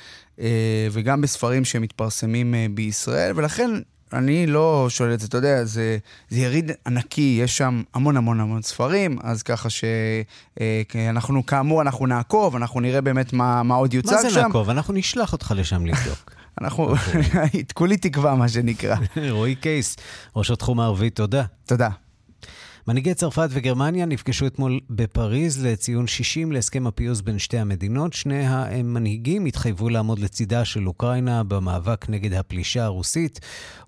אה, 0.41 0.89
וגם 0.91 1.21
בספרים 1.21 1.65
שמתפרסמים 1.65 2.55
אה, 2.55 2.67
בישראל, 2.71 3.33
ולכן 3.37 3.71
אני 4.15 4.47
לא 4.47 4.87
שואל 4.89 5.15
את 5.15 5.21
זה, 5.21 5.27
אתה 5.27 5.39
יודע, 5.39 5.65
זה, 5.65 5.99
זה 6.29 6.41
יריד 6.41 6.71
ענקי, 6.87 7.39
יש 7.43 7.57
שם 7.57 7.83
המון 7.95 8.17
המון 8.17 8.41
המון 8.41 8.63
ספרים, 8.63 9.19
אז 9.23 9.43
ככה 9.43 9.69
שאנחנו, 9.71 11.39
אה, 11.39 11.43
כאמור, 11.47 11.83
אנחנו 11.83 12.07
נעקוב, 12.07 12.57
אנחנו 12.57 12.81
נראה 12.81 13.01
באמת 13.01 13.33
מה, 13.33 13.63
מה 13.63 13.75
עוד 13.75 13.95
יוצג 13.95 14.11
שם. 14.11 14.17
מה 14.17 14.23
זה 14.23 14.31
שם. 14.31 14.41
נעקוב? 14.41 14.71
אנחנו 14.71 14.95
נשלח 14.95 15.33
אותך 15.33 15.55
לשם 15.57 15.87
לבדוק. 15.87 16.33
אנחנו, 16.61 16.85
אוקיי. 16.85 17.23
כולי 17.75 17.97
תקווה, 17.97 18.35
מה 18.35 18.49
שנקרא. 18.49 18.97
רועי 19.31 19.55
קייס, 19.55 19.97
ראש 20.37 20.51
התחום 20.51 20.81
הערבי, 20.81 21.11
תודה. 21.11 21.45
תודה. 21.67 21.89
מנהיגי 22.89 23.15
צרפת 23.15 23.49
וגרמניה 23.51 24.07
נפגשו 24.07 24.47
אתמול 24.47 24.81
בפריז 24.91 25.67
לציון 25.67 26.07
60 26.07 26.53
להסכם 26.53 26.87
הפיוס 26.87 27.21
בין 27.21 27.39
שתי 27.39 27.59
המדינות. 27.59 28.13
שני 28.13 28.47
המנהיגים 28.47 29.45
התחייבו 29.45 29.89
לעמוד 29.89 30.19
לצידה 30.19 30.65
של 30.65 30.89
אוקראינה 30.89 31.45
במאבק 31.45 32.09
נגד 32.09 32.33
הפלישה 32.33 32.85
הרוסית 32.85 33.41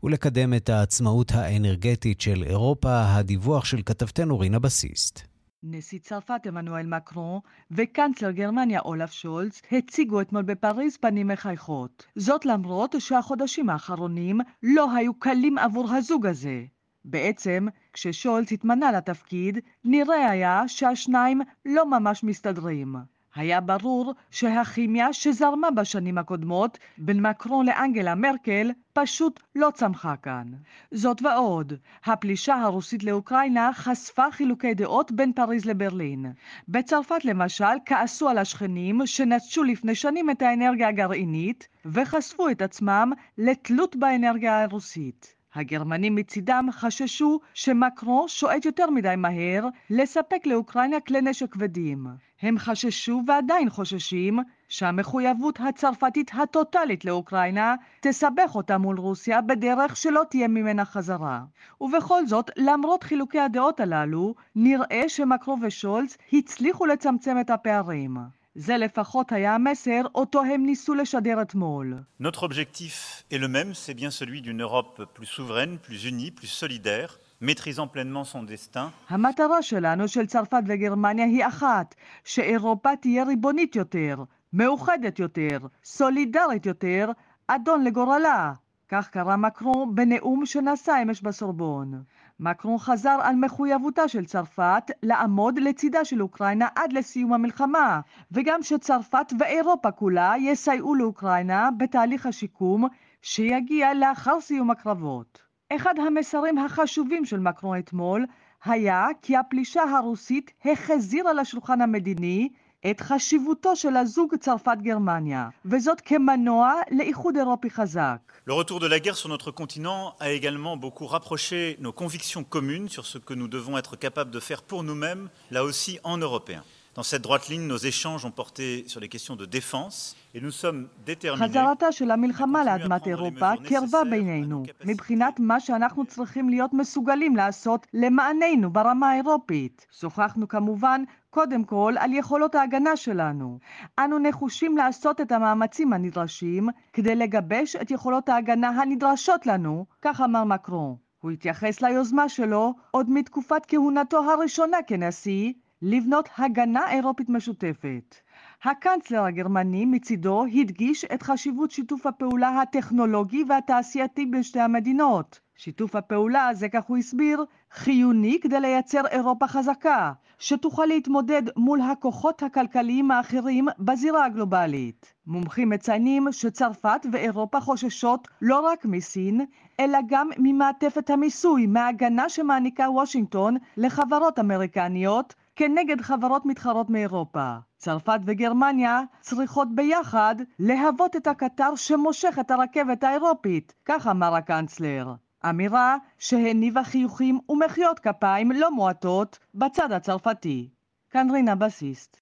ולקדם 0.03 0.55
את 0.55 0.69
העצמאות 0.69 1.33
האנרגטית 1.33 2.21
של 2.21 2.43
אירופה. 2.43 3.03
הדיווח 3.07 3.65
של 3.65 3.83
כתבתנו 3.87 4.39
רינה 4.39 4.59
בסיסט. 4.59 5.23
נשיא 5.63 5.99
צרפת 5.99 6.47
עמנואל 6.47 6.87
מקרון 6.87 7.41
וקנצלר 7.71 8.31
גרמניה 8.31 8.81
אולף 8.81 9.13
שולץ 9.13 9.63
הציגו 9.73 10.21
אתמול 10.21 10.43
בפריז 10.43 10.97
פנים 10.97 11.29
מחייכות. 11.29 12.07
זאת 12.17 12.47
למרות 12.47 12.95
שהחודשים 12.99 13.71
האחרונים 13.71 14.41
לא 14.63 14.93
היו 14.93 15.15
קלים 15.15 15.59
עבור 15.59 15.93
הזוג 15.93 16.27
הזה. 16.27 16.65
בעצם, 17.07 17.67
כששולץ 17.93 18.53
התמנה 18.53 18.93
לתפקיד, 18.93 19.59
נראה 19.85 20.31
היה 20.31 20.63
שהשניים 20.67 21.41
לא 21.67 21.91
ממש 21.91 22.25
מסתדרים. 22.25 22.97
היה 23.35 23.61
ברור 23.61 24.15
שהכימיה 24.31 25.13
שזרמה 25.13 25.71
בשנים 25.71 26.19
הקודמות 26.19 26.79
בין 26.99 27.27
מקרון 27.27 27.67
לאנגלה 27.67 28.15
מרקל 28.15 28.71
פשוט 28.93 29.41
לא 29.55 29.71
צמחה 29.75 30.17
כאן. 30.17 30.45
זאת 30.91 31.23
ועוד, 31.23 31.73
הפלישה 32.05 32.55
הרוסית 32.55 33.05
לאוקראינה 33.05 33.71
חשפה 33.75 34.31
חילוקי 34.31 34.75
דעות 34.75 35.13
בין 35.13 35.33
פריז 35.33 35.65
לברלין. 35.65 36.27
בצרפת 36.69 37.25
למשל 37.25 37.65
כעסו 37.87 38.29
על 38.29 38.39
השכנים 38.39 39.01
שנטשו 39.07 39.63
לפני 39.63 39.95
שנים 39.95 40.31
את 40.31 40.43
האנרגיה 40.43 40.89
הגרעינית 40.89 41.69
וחשפו 41.85 42.49
את 42.49 42.63
עצמם 42.63 43.13
לתלות 43.39 43.97
באנרגיה 43.97 44.63
הרוסית. 44.63 45.36
הגרמנים 45.57 46.15
מצידם 46.15 46.69
חששו 46.73 47.41
שמקרו 47.55 48.29
שועט 48.29 48.65
יותר 48.65 48.91
מדי 48.91 49.15
מהר 49.17 49.69
לספק 49.91 50.47
לאוקראינה 50.47 51.01
כלי 51.01 51.21
נשק 51.21 51.53
כבדים. 51.53 52.07
הם 52.43 52.59
חששו 52.59 53.23
ועדיין 53.27 53.71
חוששים 53.71 54.39
שהמחויבות 54.69 55.61
הצרפתית 55.61 56.31
הטוטלית 56.35 57.05
לאוקראינה 57.05 57.75
תסבך 58.01 58.55
אותה 58.55 58.79
מול 58.79 58.99
רוסיה 58.99 59.41
בדרך 59.41 59.97
שלא 59.97 60.23
תהיה 60.31 60.49
ממנה 60.49 60.85
חזרה. 60.85 61.41
ובכל 61.81 62.27
זאת, 62.27 62.51
למרות 62.57 63.03
חילוקי 63.03 63.41
הדעות 63.41 63.81
הללו, 63.81 64.35
נראה 64.57 65.05
שמקרו 65.09 65.57
ושולץ 65.63 66.17
הצליחו 66.33 66.87
לצמצם 66.87 67.41
את 67.41 67.51
הפערים. 67.51 68.17
זה 68.57 68.77
לפחות 68.77 69.33
היה 69.33 69.55
המסר 69.55 70.03
אותו 70.15 70.43
הם 70.43 70.67
ניסו 70.67 70.95
לשדר 70.95 71.43
אתמול. 71.43 71.95
Notre 72.23 72.43
objectif 72.43 73.25
est 73.31 73.39
le 73.39 73.49
même, 73.49 73.75
c'est 73.75 73.95
bien 73.95 74.11
celui 74.11 74.41
d'une 74.41 74.63
Europe 74.63 75.03
plus 75.15 75.27
souveraine, 75.27 75.79
plus 75.79 76.05
unie, 76.05 76.31
plus 76.31 76.53
solidaire. 76.63 77.19
maîtrisant 77.41 77.87
pleinement 77.87 78.25
son 78.25 78.43
destin. 78.43 78.91
המטרה 79.09 79.63
שלנו, 79.63 80.09
של 80.09 80.27
צרפת 80.27 80.63
וגרמניה, 80.67 81.25
היא 81.25 81.47
אחת, 81.47 81.95
שאירופה 82.25 82.97
תהיה 82.97 83.25
ריבונית 83.25 83.77
יותר, 83.77 84.17
מאוחדת 84.53 85.19
יותר, 85.19 85.59
סולידרית 85.85 86.67
יותר, 86.67 87.11
אדון 87.47 87.85
לגורלה. 87.85 88.53
כך 88.89 89.09
קרא 89.09 89.37
מקרון 89.37 89.95
בנאום 89.95 90.47
שנשא 90.47 90.93
אמש 91.03 91.23
בסורבון. 91.23 92.03
מקרון 92.41 92.79
חזר 92.79 93.19
על 93.23 93.35
מחויבותה 93.37 94.09
של 94.09 94.25
צרפת 94.25 94.91
לעמוד 95.03 95.59
לצידה 95.59 96.05
של 96.05 96.23
אוקראינה 96.23 96.69
עד 96.75 96.93
לסיום 96.93 97.33
המלחמה, 97.33 98.01
וגם 98.33 98.63
שצרפת 98.63 99.33
ואירופה 99.39 99.91
כולה 99.91 100.33
יסייעו 100.39 100.95
לאוקראינה 100.95 101.69
בתהליך 101.79 102.27
השיקום 102.27 102.87
שיגיע 103.23 103.95
לאחר 103.95 104.41
סיום 104.41 104.71
הקרבות. 104.71 105.43
אחד 105.73 105.95
המסרים 106.07 106.59
החשובים 106.59 107.25
של 107.25 107.41
מקרון 107.41 107.79
אתמול 107.79 108.27
היה 108.65 109.07
כי 109.23 109.37
הפלישה 109.37 109.83
הרוסית 109.83 110.51
החזירה 110.65 111.33
לשולחן 111.33 111.81
המדיני 111.81 112.49
את 112.92 113.02
חשיבותו 113.02 113.76
של 113.76 113.98
הזוג 113.98 114.36
צרפת-גרמניה, 114.36 115.50
וזאת 115.66 116.02
כמנוע 116.02 116.74
לאיחוד 116.92 117.38
אירופי 117.38 117.70
חזק. 117.70 118.18
Le 118.48 118.54
retour 118.54 118.80
de 118.80 118.88
la 118.88 119.00
guerre 119.00 119.18
sur 119.18 119.30
notre 119.30 119.52
continent 119.52 120.16
a 120.20 120.32
également 120.32 120.76
beaucoup 120.78 121.06
rapproché 121.06 121.78
nos 121.80 121.94
convictions 121.94 122.44
communes 122.44 122.90
sur 122.90 123.06
ce 123.06 123.20
que 123.20 123.36
nous 123.36 123.48
devons 123.48 123.78
être 123.78 123.96
capables 123.96 124.32
de 124.32 124.40
faire 124.40 124.64
pour 124.64 124.82
nous-mêmes, 124.84 125.30
là 125.52 125.64
aussi 125.64 126.00
en 126.04 126.18
européens. 126.18 126.64
Dans 126.97 127.03
cette 127.03 127.21
droite 127.21 127.49
ligne, 127.49 127.67
nos 127.67 127.77
échanges 127.77 128.25
ont 128.25 128.31
porté 128.31 128.85
sur 128.87 129.01
les 129.01 129.11
questions 129.11 129.37
de 129.37 129.45
défense 129.45 130.17
et 130.35 130.41
nous 130.41 130.51
sommes 130.51 130.89
déterminés. 131.05 131.49
חזרתה 131.49 131.93
של 131.93 132.11
המלחמה 132.11 132.65
לאדמת 132.65 133.07
אירופה 133.07 133.53
קרבה 133.69 134.05
בינינו, 134.11 134.63
מבחינת 134.85 135.41
מה 135.41 135.61
שאנחנו 135.61 136.07
צריכים 136.07 136.49
להיות 136.49 136.75
מסוגלים 136.75 137.37
לעשות 137.37 137.87
למעננו 137.95 138.71
ברמה 138.71 139.11
האירופית. 139.11 139.87
שוחחנו 140.01 140.49
כמובן 140.49 141.03
קודם 141.31 141.65
כל 141.65 141.95
על 141.99 142.13
יכולות 142.13 142.55
ההגנה 142.55 142.97
שלנו. 142.97 143.59
אנו 143.99 144.19
נחושים 144.19 144.77
לעשות 144.77 145.21
את 145.21 145.33
המאמצים 145.33 145.93
הנדרשים 145.93 146.69
כדי 146.93 147.17
לגבש 147.17 147.77
את 147.77 147.91
יכולות 147.91 148.29
ההגנה 148.29 148.69
הנדרשות 148.69 149.47
לנו, 149.47 149.87
כך 150.03 150.21
אמר 150.21 150.45
מקרון. 150.45 150.97
הוא 151.21 151.31
התייחס 151.31 151.83
ליוזמה 151.83 152.29
שלו 152.29 152.75
עוד 152.91 153.11
מתקופת 153.11 153.63
כהונתו 153.69 154.19
הראשונה 154.33 154.77
כנשיא, 154.87 155.53
לבנות 155.83 156.29
הגנה 156.39 156.91
אירופית 156.91 157.29
משותפת. 157.29 158.17
הקנצלר 158.65 159.25
הגרמני 159.25 159.87
מצידו 159.87 160.45
הדגיש 160.45 161.05
את 161.05 161.23
חשיבות 161.23 161.71
שיתוף 161.71 162.07
הפעולה 162.07 162.61
הטכנולוגי 162.63 163.45
והתעשייתי 163.49 164.27
בין 164.27 164.43
שתי 164.43 164.61
המדינות. 164.61 165.41
שיתוף 165.57 165.97
הפעולה 165.97 166.49
הזה, 166.49 166.69
כך 166.69 166.85
הוא 166.85 166.97
הסביר, 166.97 167.45
חיוני 167.73 168.39
כדי 168.43 168.61
לייצר 168.61 169.07
אירופה 169.07 169.47
חזקה, 169.47 170.13
שתוכל 170.39 170.87
להתמודד 170.87 171.43
מול 171.57 171.81
הכוחות 171.81 172.43
הכלכליים 172.43 173.11
האחרים 173.11 173.69
בזירה 173.79 174.25
הגלובלית. 174.25 175.15
מומחים 175.27 175.69
מציינים 175.69 176.33
שצרפת 176.33 177.07
ואירופה 177.13 177.61
חוששות 177.61 178.29
לא 178.43 178.61
רק 178.61 178.85
מסין, 178.85 179.41
אלא 179.81 179.99
גם 180.07 180.31
ממעטפת 180.39 181.11
המיסוי, 181.11 181.67
מההגנה 181.67 182.29
שמעניקה 182.29 182.91
וושינגטון 182.91 183.57
לחברות 183.77 184.39
אמריקניות 184.39 185.35
כנגד 185.57 186.01
חברות 186.01 186.47
מתחרות 186.47 186.91
מאירופה. 186.91 187.55
צרפת 187.77 188.19
וגרמניה 188.25 189.01
צריכות 189.21 189.69
ביחד 189.75 190.37
להוות 190.59 191.17
את 191.17 191.27
הקטר 191.27 191.75
שמושך 191.77 192.37
את 192.41 192.51
הרכבת 192.51 193.05
האירופית, 193.05 193.75
כך 193.85 194.07
אמר 194.07 194.35
הקנצלר. 194.35 195.15
אמירה 195.49 195.97
שהניבה 196.19 196.85
חיוכים 196.85 197.39
ומחיאות 197.49 197.99
כפיים 197.99 198.53
לא 198.53 198.71
מועטות 198.71 199.39
בצד 199.55 199.93
הצרפתי. 199.93 200.69
כאן 201.11 201.31
רינה 201.31 201.55
בסיסט. 201.55 202.21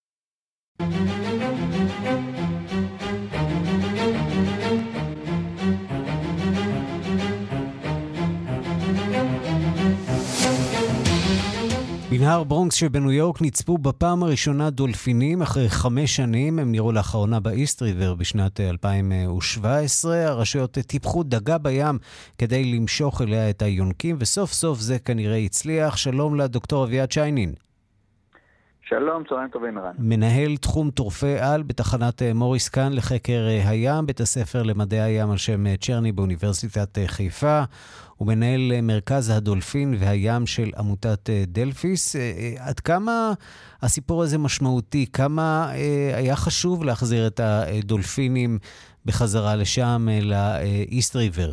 בנהר 12.18 12.44
ברונקס 12.44 12.74
שבניו 12.74 13.12
יורק 13.12 13.42
נצפו 13.42 13.78
בפעם 13.78 14.22
הראשונה 14.22 14.70
דולפינים 14.70 15.42
אחרי 15.42 15.68
חמש 15.68 16.16
שנים. 16.16 16.58
הם 16.58 16.72
נראו 16.72 16.92
לאחרונה 16.92 17.40
באיסט 17.40 17.82
ריבר 17.82 18.14
בשנת 18.14 18.60
2017. 18.60 20.26
הרשויות 20.26 20.78
טיפחו 20.78 21.22
דגה 21.22 21.58
בים 21.58 21.98
כדי 22.38 22.64
למשוך 22.64 23.22
אליה 23.22 23.50
את 23.50 23.62
היונקים, 23.62 24.16
וסוף 24.18 24.52
סוף 24.52 24.80
זה 24.80 24.98
כנראה 24.98 25.36
הצליח. 25.36 25.96
שלום 25.96 26.34
לדוקטור 26.34 26.84
אביעד 26.84 27.12
שיינין. 27.12 27.54
שלום, 28.88 29.24
צהריים 29.24 29.48
טובים, 29.48 29.78
ערן. 29.78 29.92
מנהל 29.98 30.56
תחום 30.56 30.90
טורפי 30.90 31.38
על 31.38 31.62
בתחנת 31.62 32.22
אה, 32.22 32.34
מוריס 32.34 32.68
קאן 32.68 32.92
לחקר 32.92 33.46
אה, 33.48 33.70
הים, 33.70 34.06
בית 34.06 34.20
הספר 34.20 34.62
למדעי 34.62 35.00
הים 35.00 35.30
על 35.30 35.36
שם 35.36 35.66
אה, 35.66 35.76
צ'רני 35.76 36.12
באוניברסיטת 36.12 36.98
חיפה. 37.06 37.62
הוא 38.16 38.28
מנהל 38.28 38.80
מרכז 38.82 39.30
הדולפין 39.36 39.94
והים 39.98 40.46
של 40.46 40.70
עמותת 40.78 41.30
דלפיס. 41.46 42.16
עד 42.58 42.80
כמה 42.80 43.32
הסיפור 43.82 44.22
הזה 44.22 44.38
משמעותי? 44.38 45.06
כמה 45.12 45.70
היה 46.16 46.36
חשוב 46.36 46.84
להחזיר 46.84 47.26
את 47.26 47.40
הדולפינים 47.40 48.58
בחזרה 49.06 49.56
לשם, 49.56 50.06
לאיסט 50.22 51.16
ריבר? 51.16 51.52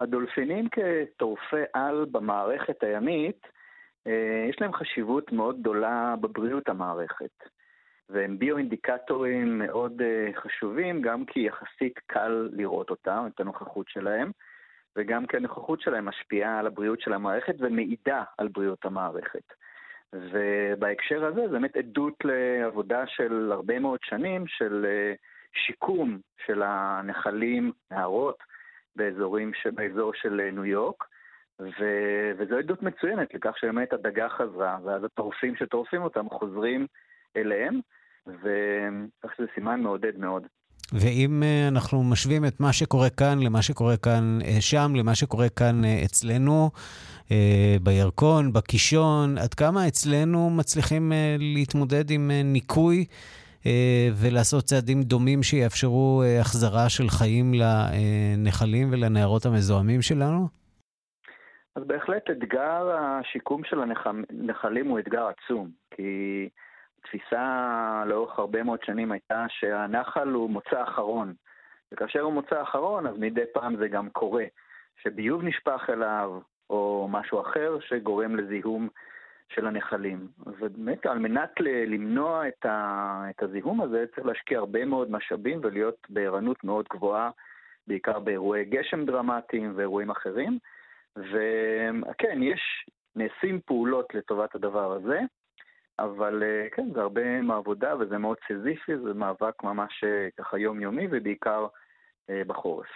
הדולפינים 0.00 0.68
כטורפי 0.68 1.64
על 1.74 2.06
במערכת 2.12 2.82
הימית, 2.82 3.46
יש 4.48 4.60
להם 4.60 4.72
חשיבות 4.72 5.32
מאוד 5.32 5.60
גדולה 5.60 6.14
בבריאות 6.20 6.68
המערכת. 6.68 7.48
והם 8.10 8.38
ביואינדיקטורים 8.38 9.58
מאוד 9.58 10.02
אה, 10.02 10.30
חשובים, 10.36 11.02
גם 11.02 11.24
כי 11.24 11.40
יחסית 11.40 11.98
קל 12.06 12.48
לראות 12.52 12.90
אותם, 12.90 13.28
את 13.34 13.40
הנוכחות 13.40 13.88
שלהם, 13.88 14.30
וגם 14.96 15.26
כי 15.26 15.36
הנוכחות 15.36 15.80
שלהם 15.80 16.04
משפיעה 16.04 16.58
על 16.58 16.66
הבריאות 16.66 17.00
של 17.00 17.12
המערכת 17.12 17.54
ומעידה 17.58 18.24
על 18.38 18.48
בריאות 18.48 18.84
המערכת. 18.84 19.52
ובהקשר 20.12 21.24
הזה 21.24 21.40
זה 21.40 21.52
באמת 21.52 21.76
עדות 21.76 22.14
לעבודה 22.24 23.06
של 23.06 23.52
הרבה 23.52 23.78
מאוד 23.78 23.98
שנים 24.02 24.46
של 24.46 24.86
אה, 24.88 25.14
שיקום 25.52 26.18
של 26.46 26.62
הנחלים, 26.62 27.72
נהרות, 27.90 28.38
באזורים, 28.96 29.52
באזור 29.74 30.12
של 30.14 30.50
ניו 30.52 30.64
יורק. 30.64 31.04
ו... 31.60 31.84
וזו 32.38 32.56
עדות 32.58 32.82
מצוינת 32.82 33.34
לכך 33.34 33.58
שבאמת 33.58 33.92
הדגה 33.92 34.28
חזרה, 34.28 34.78
ואז 34.84 35.04
הטורפים 35.04 35.56
שטורפים 35.56 36.02
אותם 36.02 36.26
חוזרים 36.30 36.86
אליהם, 37.36 37.80
וכך 38.26 39.34
שזה 39.36 39.46
סימן 39.54 39.80
מעודד 39.80 40.18
מאוד. 40.18 40.42
ואם 40.92 41.42
אה, 41.42 41.68
אנחנו 41.68 42.04
משווים 42.04 42.44
את 42.44 42.60
מה 42.60 42.72
שקורה 42.72 43.10
כאן 43.10 43.38
למה 43.38 43.62
שקורה 43.62 43.96
כאן 43.96 44.38
אה, 44.44 44.60
שם, 44.60 44.92
למה 44.96 45.14
שקורה 45.14 45.48
כאן 45.48 45.84
אה, 45.84 46.02
אצלנו, 46.04 46.70
בירקון, 47.82 48.52
בקישון, 48.52 49.38
עד 49.38 49.54
כמה 49.54 49.88
אצלנו 49.88 50.50
מצליחים 50.50 51.12
להתמודד 51.38 52.10
עם 52.10 52.30
ניקוי 52.44 53.04
ולעשות 54.16 54.64
צעדים 54.64 55.02
דומים 55.02 55.42
שיאפשרו 55.42 56.22
החזרה 56.40 56.88
של 56.88 57.08
חיים 57.08 57.54
לנחלים 57.54 58.88
ולנערות 58.92 59.46
המזוהמים 59.46 60.02
שלנו? 60.02 60.48
אז 61.78 61.84
בהחלט 61.86 62.30
אתגר 62.30 62.96
השיקום 62.98 63.64
של 63.64 63.80
הנחלים 64.30 64.88
הוא 64.88 64.98
אתגר 64.98 65.26
עצום, 65.26 65.70
כי 65.90 66.48
התפיסה 66.98 68.02
לאורך 68.06 68.38
הרבה 68.38 68.62
מאוד 68.62 68.82
שנים 68.84 69.12
הייתה 69.12 69.46
שהנחל 69.48 70.28
הוא 70.28 70.50
מוצא 70.50 70.82
אחרון, 70.82 71.34
וכאשר 71.92 72.20
הוא 72.20 72.32
מוצא 72.32 72.62
אחרון 72.62 73.06
אז 73.06 73.18
מדי 73.18 73.44
פעם 73.52 73.76
זה 73.76 73.88
גם 73.88 74.10
קורה, 74.10 74.44
שביוב 75.02 75.42
נשפך 75.42 75.90
אליו 75.92 76.40
או 76.70 77.08
משהו 77.10 77.40
אחר 77.40 77.78
שגורם 77.80 78.36
לזיהום 78.36 78.88
של 79.48 79.66
הנחלים. 79.66 80.28
ובאמת 80.46 81.06
על 81.06 81.18
מנת 81.18 81.60
למנוע 81.86 82.48
את, 82.48 82.66
ה, 82.66 83.24
את 83.30 83.42
הזיהום 83.42 83.80
הזה 83.80 84.04
צריך 84.14 84.26
להשקיע 84.26 84.58
הרבה 84.58 84.84
מאוד 84.84 85.10
משאבים 85.10 85.60
ולהיות 85.62 86.06
בערנות 86.08 86.64
מאוד 86.64 86.86
גבוהה, 86.92 87.30
בעיקר 87.86 88.18
באירועי 88.18 88.64
גשם 88.64 89.04
דרמטיים 89.04 89.72
ואירועים 89.76 90.10
אחרים. 90.10 90.58
וכן, 91.18 92.42
יש, 92.42 92.60
נעשים 93.16 93.60
פעולות 93.66 94.14
לטובת 94.14 94.54
הדבר 94.54 94.92
הזה, 94.92 95.18
אבל 95.98 96.42
אה, 96.42 96.68
כן, 96.76 96.88
זה 96.94 97.00
הרבה 97.00 97.42
מעבודה 97.42 97.96
וזה 98.00 98.18
מאוד 98.18 98.36
סיזיפי, 98.46 98.92
זה 99.04 99.14
מאבק 99.14 99.64
ממש 99.64 100.04
אה, 100.04 100.28
ככה 100.38 100.58
יומיומי 100.58 101.06
ובעיקר 101.10 101.66
אה, 102.30 102.42
בחורף. 102.46 102.86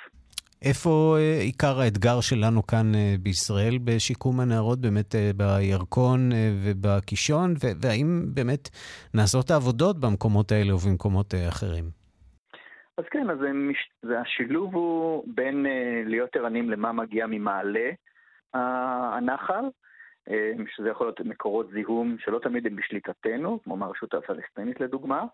איפה 0.62 1.16
עיקר 1.40 1.80
האתגר 1.80 2.20
שלנו 2.20 2.66
כאן 2.66 2.92
בישראל 3.20 3.78
בשיקום 3.84 4.40
הנערות, 4.40 4.80
באמת 4.80 5.14
בירקון 5.36 6.30
ובקישון, 6.64 7.54
והאם 7.82 8.22
באמת 8.34 8.68
נעשות 9.14 9.50
העבודות 9.50 10.00
במקומות 10.00 10.52
האלה 10.52 10.74
ובמקומות 10.74 11.34
אחרים? 11.48 11.84
אז 12.98 13.04
כן, 13.10 13.30
אז 13.30 13.38
זה, 14.02 14.20
השילוב 14.20 14.74
הוא 14.74 15.24
בין 15.26 15.66
להיות 16.06 16.36
ערנים 16.36 16.70
למה 16.70 16.92
מגיע 16.92 17.26
ממעלה, 17.26 17.90
הנחל, 18.54 19.64
אה, 20.30 20.52
שזה 20.76 20.88
יכול 20.88 21.06
להיות 21.06 21.20
מקורות 21.20 21.70
זיהום 21.70 22.16
שלא 22.18 22.38
תמיד 22.38 22.66
הם 22.66 22.76
בשליטתנו, 22.76 23.62
כמו 23.64 23.76
מהרשות 23.76 24.14
הפלסטינית 24.14 24.80
לדוגמה, 24.80 25.24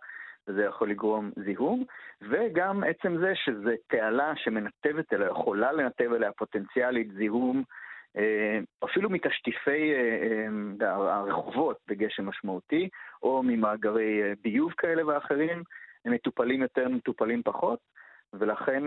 וזה 0.48 0.64
יכול 0.64 0.90
לגרום 0.90 1.30
זיהום, 1.44 1.84
וגם 2.22 2.84
עצם 2.84 3.16
זה 3.18 3.32
שזה 3.34 3.74
תעלה 3.86 4.32
שמנתבת 4.36 5.12
אליה, 5.12 5.28
יכולה 5.28 5.72
לנתב 5.72 6.12
אליה 6.12 6.32
פוטנציאלית 6.32 7.12
זיהום, 7.12 7.62
אה, 8.16 8.58
אפילו 8.84 9.10
מתשטיפי 9.10 9.92
אה, 9.92 10.90
הרחובות 10.90 11.76
בגשם 11.88 12.26
משמעותי, 12.28 12.88
או 13.22 13.42
ממאגרי 13.42 14.34
ביוב 14.42 14.72
כאלה 14.72 15.06
ואחרים, 15.06 15.62
הם 16.04 16.12
מטופלים 16.12 16.62
יותר, 16.62 16.88
מטופלים 16.88 17.42
פחות, 17.42 17.78
ולכן 18.32 18.82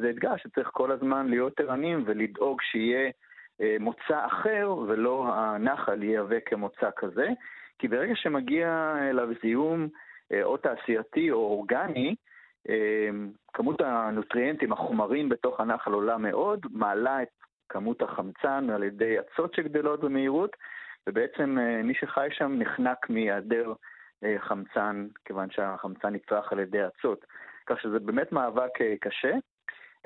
זה 0.00 0.10
אתגר 0.10 0.36
שצריך 0.36 0.68
כל 0.72 0.92
הזמן 0.92 1.26
להיות 1.28 1.60
ערנים 1.60 2.02
ולדאוג 2.06 2.62
שיהיה 2.62 3.10
מוצא 3.80 4.26
אחר, 4.26 4.74
ולא 4.88 5.34
הנחל 5.34 6.02
ייאבק 6.02 6.42
כמוצא 6.46 6.90
כזה, 6.96 7.28
כי 7.78 7.88
ברגע 7.88 8.12
שמגיע 8.16 8.96
אליו 9.10 9.28
זיהום 9.42 9.88
אה, 10.32 10.42
או 10.42 10.56
תעשייתי 10.56 11.30
או 11.30 11.36
אורגני, 11.36 12.14
אה, 12.68 13.08
כמות 13.52 13.80
הנוטריאנטים, 13.80 14.72
החומרים 14.72 15.28
בתוך 15.28 15.60
הנחל 15.60 15.92
עולה 15.92 16.18
מאוד, 16.18 16.66
מעלה 16.70 17.22
את 17.22 17.28
כמות 17.68 18.02
החמצן 18.02 18.70
על 18.70 18.82
ידי 18.82 19.16
אצות 19.20 19.54
שגדלות 19.54 20.00
במהירות, 20.00 20.56
ובעצם 21.08 21.58
מי 21.84 21.94
שחי 21.94 22.28
שם 22.30 22.52
נחנק 22.58 23.10
מהיעדר 23.10 23.72
חמצן, 24.38 25.06
כיוון 25.24 25.50
שהחמצן 25.50 26.08
נצרך 26.08 26.52
על 26.52 26.58
ידי 26.58 26.86
אצות. 26.86 27.24
כך 27.66 27.80
שזה 27.80 27.98
באמת 27.98 28.32
מאבק 28.32 28.70
קשה. 29.00 29.32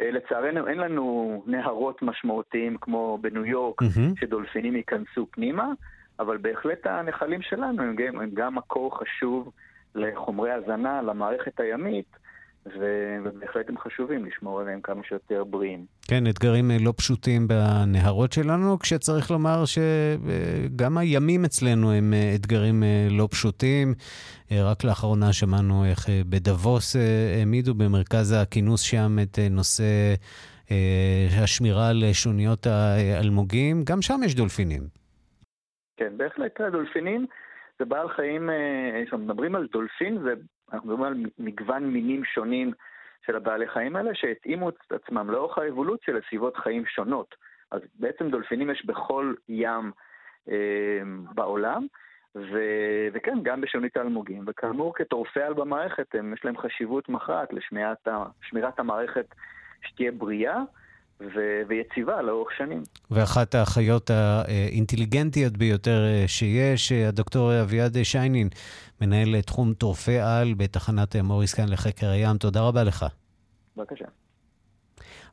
אה, 0.01 0.11
לצערנו 0.11 0.69
אין 0.69 0.79
לנו 0.79 1.43
נהרות 1.47 2.03
משמעותיים 2.03 2.77
כמו 2.81 3.19
בניו 3.21 3.45
יורק, 3.47 3.83
mm-hmm. 3.83 4.21
שדולפינים 4.21 4.77
ייכנסו 4.77 5.27
פנימה, 5.31 5.73
אבל 6.19 6.37
בהחלט 6.37 6.87
הנחלים 6.87 7.43
שלנו 7.43 7.83
הם 7.83 7.97
גם, 7.97 8.21
הם 8.21 8.31
גם 8.35 8.55
מקור 8.55 8.99
חשוב 8.99 9.53
לחומרי 9.95 10.51
הזנה 10.51 11.03
למערכת 11.03 11.61
הימית, 11.61 12.17
ובהחלט 12.67 13.69
הם 13.69 13.79
חשובים 13.79 14.25
לשמור 14.25 14.61
עליהם 14.61 14.81
כמה 14.81 15.03
שיותר 15.05 15.45
בריאים. 15.45 15.87
כן, 16.09 16.27
אתגרים 16.31 16.71
אה, 16.71 16.77
לא 16.85 16.93
פשוטים 16.97 17.49
בנהרות 17.49 18.33
שלנו, 18.33 18.79
כשצריך 18.79 19.31
לומר 19.31 19.65
שגם 19.65 20.99
הימים 20.99 21.45
אצלנו 21.45 21.93
הם 21.93 22.13
אה, 22.15 22.33
אתגרים 22.35 22.83
אה, 22.83 23.09
לא 23.11 23.29
פשוטים. 23.31 23.95
רק 24.53 24.85
לאחרונה 24.85 25.33
שמענו 25.33 25.85
איך 25.85 25.99
בדבוס 26.29 26.97
העמידו 27.37 27.75
במרכז 27.75 28.35
הכינוס 28.43 28.81
שם 28.81 29.17
את 29.23 29.39
נושא 29.51 30.15
השמירה 31.43 31.89
על 31.89 32.03
שוניות 32.13 32.67
האלמוגים. 32.67 33.85
גם 33.85 34.03
שם 34.03 34.21
יש 34.25 34.35
דולפינים. 34.35 34.83
כן, 35.97 36.13
בהחלט 36.17 36.61
הדולפינים 36.61 37.27
זה 37.79 37.85
בעל 37.85 38.09
חיים, 38.09 38.51
כשמדברים 39.07 39.55
על 39.55 39.67
דולפין, 39.73 40.19
זה 40.23 40.33
אנחנו 40.73 40.89
מדברים 40.89 41.05
על 41.05 41.31
מגוון 41.39 41.85
מינים 41.85 42.25
שונים 42.25 42.73
של 43.27 43.37
הבעלי 43.37 43.69
חיים 43.69 43.97
האלה, 43.97 44.15
שהתאימו 44.15 44.69
את 44.69 44.93
עצמם 44.93 45.31
לאורך 45.31 45.59
האבולוציה 45.59 46.15
לסביבות 46.15 46.57
חיים 46.57 46.87
שונות. 46.87 47.35
אז 47.71 47.81
בעצם 47.95 48.31
דולפינים 48.31 48.71
יש 48.71 48.87
בכל 48.87 49.35
ים 49.49 49.93
אה, 50.49 51.03
בעולם, 51.35 51.87
ו... 52.37 52.59
וכן, 53.13 53.39
גם 53.43 53.61
בשונית 53.61 53.97
האלמוגים. 53.97 54.45
וכאמור, 54.47 54.95
כטורפי 54.95 55.43
על 55.43 55.55
במערכת, 55.55 56.15
הם, 56.15 56.33
יש 56.33 56.45
להם 56.45 56.59
חשיבות 56.59 57.09
מכרעת 57.09 57.53
לשמירת 57.53 58.79
המערכת 58.79 59.27
שתהיה 59.83 60.13
בריאה. 60.13 60.61
ו- 61.21 61.63
ויציבה 61.69 62.23
לאורך 62.23 62.49
שנים. 62.59 62.83
ואחת 63.11 63.55
החיות 63.55 64.11
האינטליגנטיות 64.11 65.57
ביותר 65.57 66.05
אה, 66.05 66.25
שיש, 66.29 66.93
אה, 66.93 67.09
הדוקטור 67.09 67.61
אביעד 67.61 68.03
שיינין, 68.03 68.49
מנהל 69.01 69.41
תחום 69.41 69.75
טורפי 69.75 70.19
על 70.19 70.55
בתחנת 70.55 71.17
מוריס 71.17 71.55
קאן 71.55 71.69
לחקר 71.69 72.11
הים. 72.11 72.39
תודה 72.39 72.61
רבה 72.61 72.85
לך. 72.85 73.07
בבקשה. 73.77 74.05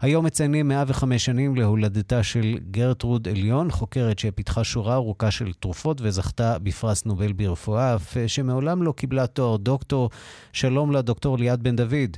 היום 0.02 0.26
מציינים 0.26 0.68
105 0.68 1.26
שנים 1.26 1.56
להולדתה 1.56 2.24
של 2.24 2.58
גרטרוד 2.72 3.28
אליון, 3.28 3.72
חוקרת 3.72 4.20
שפיתחה 4.20 4.64
שורה 4.64 4.94
ארוכה 4.96 5.32
של 5.32 5.54
תרופות 5.54 6.02
וזכתה 6.02 6.60
בפרס 6.60 7.06
נובל 7.06 7.34
ברפואה, 7.34 7.96
אף 7.96 8.18
שמעולם 8.28 8.84
לא 8.84 8.92
קיבלה 8.92 9.28
תואר 9.28 9.58
דוקטור. 9.58 10.10
שלום 10.54 10.92
לדוקטור 10.92 11.38
ליאת 11.38 11.60
בן 11.60 11.76
דוד. 11.76 12.18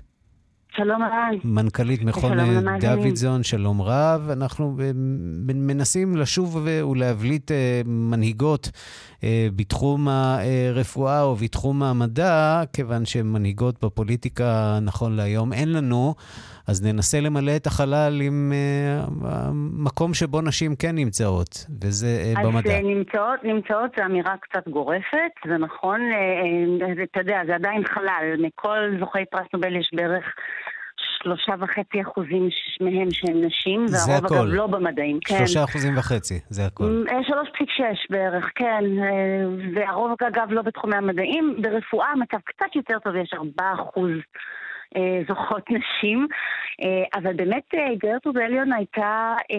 שלום 0.77 1.01
אהלן. 1.01 1.35
מנכ"לית 1.43 2.03
מכון 2.03 2.31
שלום 2.31 2.67
אה. 2.67 2.95
דוידזון, 2.95 3.43
שלום 3.43 3.81
רב. 3.81 4.29
אנחנו 4.29 4.77
אה, 4.81 4.91
מנסים 5.55 6.15
לשוב 6.15 6.55
ו- 6.55 6.87
ולהבליט 6.89 7.51
אה, 7.51 7.81
מנהיגות 7.85 8.69
אה, 9.23 9.47
בתחום 9.55 10.07
הרפואה 10.07 11.21
או 11.21 11.35
בתחום 11.35 11.83
המדע, 11.83 12.61
כיוון 12.73 13.05
שמנהיגות 13.05 13.85
בפוליטיקה 13.85 14.79
נכון 14.81 15.15
להיום 15.15 15.53
אין 15.53 15.73
לנו, 15.73 16.15
אז 16.67 16.85
ננסה 16.85 17.19
למלא 17.19 17.55
את 17.55 17.67
החלל 17.67 18.21
עם 18.21 18.53
אה, 18.55 19.05
המקום 19.31 20.13
שבו 20.13 20.41
נשים 20.41 20.75
כן 20.75 20.95
נמצאות, 20.95 21.65
וזה 21.81 22.07
אה, 22.07 22.41
אז 22.41 22.47
במדע. 22.47 22.71
אה, 22.71 22.81
נמצאות, 22.81 23.43
נמצאות 23.43 23.91
זו 23.97 24.05
אמירה 24.05 24.35
קצת 24.37 24.67
גורפת, 24.67 25.33
זה 25.47 25.57
נכון, 25.57 26.01
אה, 26.01 26.87
אה, 26.87 27.03
אתה 27.03 27.19
יודע, 27.19 27.41
זה 27.47 27.55
עדיין 27.55 27.83
חלל, 27.87 28.35
מכל 28.39 28.77
זוכי 28.99 29.25
פרס 29.31 29.47
נובל 29.53 29.75
יש 29.75 29.91
בערך 29.93 30.25
שלושה 31.23 31.53
וחצי 31.59 32.01
אחוזים 32.01 32.49
מהם 32.81 33.11
שהם 33.11 33.41
נשים, 33.45 33.85
והרוב 33.91 34.25
הכל. 34.25 34.35
אגב 34.35 34.45
לא 34.45 34.67
במדעים, 34.67 35.19
כן. 35.25 35.37
שלושה 35.37 35.63
אחוזים 35.63 35.97
וחצי, 35.97 36.39
זה 36.49 36.65
הכל. 36.65 37.05
אה, 37.09 37.23
שלוש 37.27 37.49
פסיק 37.53 37.69
שש 37.69 38.07
בערך, 38.09 38.45
כן, 38.55 38.83
אה, 39.03 39.45
והרוב 39.75 40.11
אגב 40.27 40.47
לא 40.51 40.61
בתחומי 40.61 40.95
המדעים. 40.95 41.55
ברפואה 41.61 42.07
המצב 42.07 42.37
קצת 42.45 42.75
יותר 42.75 42.99
טוב, 42.99 43.15
יש 43.15 43.33
ארבעה 43.33 43.73
אחוז 43.73 44.11
זוכות 45.27 45.63
נשים, 45.71 46.27
אה, 46.81 47.19
אבל 47.19 47.33
באמת 47.33 47.63
אה, 47.73 47.95
גרטרוד 47.97 48.37
אליון 48.37 48.73
הייתה 48.73 49.35
אה, 49.51 49.57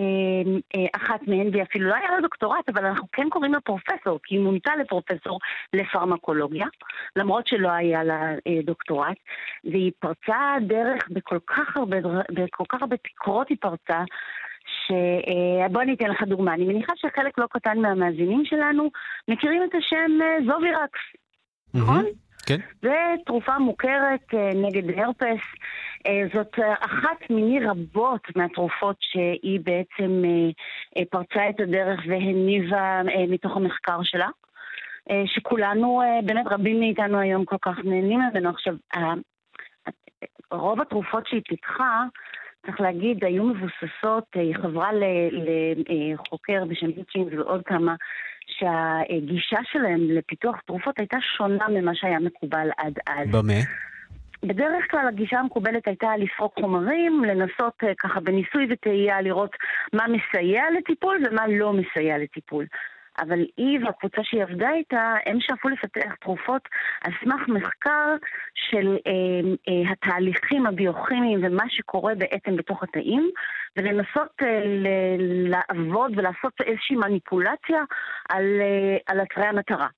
אה, 0.75 0.87
אחת 0.97 1.21
מהן, 1.27 1.49
והיא 1.53 1.63
אפילו 1.63 1.89
לא 1.89 1.95
היה 1.95 2.11
לה 2.11 2.21
דוקטורט, 2.21 2.69
אבל 2.69 2.87
אנחנו 2.87 3.07
כן 3.13 3.29
קוראים 3.31 3.53
לה 3.53 3.61
פרופסור, 3.61 4.19
כי 4.25 4.35
היא 4.35 4.43
מונתה 4.43 4.77
לפרופסור 4.77 5.39
לפרמקולוגיה, 5.73 6.67
למרות 7.17 7.47
שלא 7.47 7.69
היה 7.69 8.05
לה 8.05 8.21
אה, 8.47 8.61
דוקטורט, 8.65 9.17
והיא 9.65 9.93
פרצה 9.99 10.57
דרך 10.61 11.09
בכל 11.11 11.39
כך 11.47 11.77
הרבה, 11.77 11.97
בכל 12.31 12.65
כך 12.69 12.83
הרבה 12.83 12.97
תקרות 12.97 13.49
היא 13.49 13.57
פרצה, 13.61 14.03
שבוא 14.87 15.83
אני 15.83 15.95
אתן 15.95 16.11
לך 16.11 16.23
דוגמה, 16.23 16.55
אני 16.55 16.65
מניחה 16.65 16.93
שחלק 16.97 17.39
לא 17.39 17.47
קטן 17.51 17.79
מהמאזינים 17.79 18.45
שלנו 18.45 18.91
מכירים 19.29 19.63
את 19.63 19.75
השם 19.75 20.23
אה, 20.23 20.37
זובירקס, 20.47 21.01
נכון? 21.75 22.05
כן. 22.47 22.61
זו 22.83 22.91
תרופה 23.27 23.59
מוכרת 23.59 24.35
אה, 24.35 24.51
נגד 24.55 24.99
הרפס. 24.99 25.45
אה, 26.07 26.23
זאת 26.35 26.59
אה, 26.59 26.75
אחת 26.81 27.31
מיני 27.31 27.61
רבות 27.67 28.37
מהתרופות 28.37 28.97
שהיא 29.01 29.61
בעצם 29.65 30.23
פרצה 31.11 31.51
את 31.51 31.61
הדרך 31.61 32.01
והניבה 32.09 33.03
מתוך 33.29 33.57
המחקר 33.57 34.03
שלה. 34.03 34.29
שכולנו, 35.27 36.03
באמת 36.25 36.47
רבים 36.51 36.81
מאיתנו 36.81 37.19
היום 37.19 37.45
כל 37.45 37.57
כך 37.63 37.79
נהנים 37.85 38.21
ממנו. 38.21 38.51
עכשיו, 38.51 38.75
רוב 40.51 40.81
התרופות 40.81 41.27
שהיא 41.27 41.43
פיתחה, 41.49 42.03
צריך 42.67 42.81
להגיד, 42.81 43.25
היו 43.25 43.45
מבוססות, 43.45 44.25
היא 44.35 44.55
חברה 44.57 44.91
לחוקר 45.89 46.65
בשם 46.65 46.87
היצ'ינגס 46.87 47.39
ועוד 47.39 47.63
כמה, 47.67 47.95
שהגישה 48.59 49.59
שלהם 49.73 50.01
לפיתוח 50.11 50.61
תרופות 50.67 50.99
הייתה 50.99 51.17
שונה 51.37 51.69
ממה 51.69 51.95
שהיה 51.95 52.19
מקובל 52.19 52.69
עד 52.77 52.99
אז. 53.07 53.29
במה? 53.31 53.61
בדרך 54.43 54.91
כלל 54.91 55.09
הגישה 55.09 55.39
המקובלת 55.39 55.87
הייתה 55.87 56.17
לפרוק 56.17 56.55
חומרים, 56.61 57.25
לנסות 57.25 57.75
אה, 57.85 57.93
ככה 57.99 58.21
בניסוי 58.21 58.67
וטעייה 58.71 59.21
לראות 59.21 59.51
מה 59.93 60.05
מסייע 60.09 60.63
לטיפול 60.79 61.23
ומה 61.27 61.47
לא 61.49 61.73
מסייע 61.73 62.19
לטיפול. 62.19 62.67
אבל 63.19 63.39
היא 63.57 63.79
והקבוצה 63.85 64.21
שהיא 64.25 64.43
עבדה 64.43 64.71
איתה, 64.71 65.15
הם 65.27 65.39
שאפו 65.41 65.69
לפתח 65.69 66.15
תרופות 66.21 66.63
על 67.05 67.13
סמך 67.25 67.49
מחקר 67.49 68.15
של 68.55 68.97
אה, 69.07 69.13
אה, 69.69 69.93
התהליכים 69.93 70.67
הביוכימיים 70.67 71.41
ומה 71.43 71.65
שקורה 71.69 72.15
בעצם 72.15 72.57
בתוך 72.57 72.83
התאים, 72.83 73.31
ולנסות 73.77 74.33
אה, 74.43 74.63
לעבוד 75.49 76.13
ולעשות 76.17 76.53
איזושהי 76.61 76.97
מניפולציה 76.97 77.83
על, 78.29 78.45
אה, 78.61 79.23
אתרי 79.23 79.47
המטרה. 79.47 79.89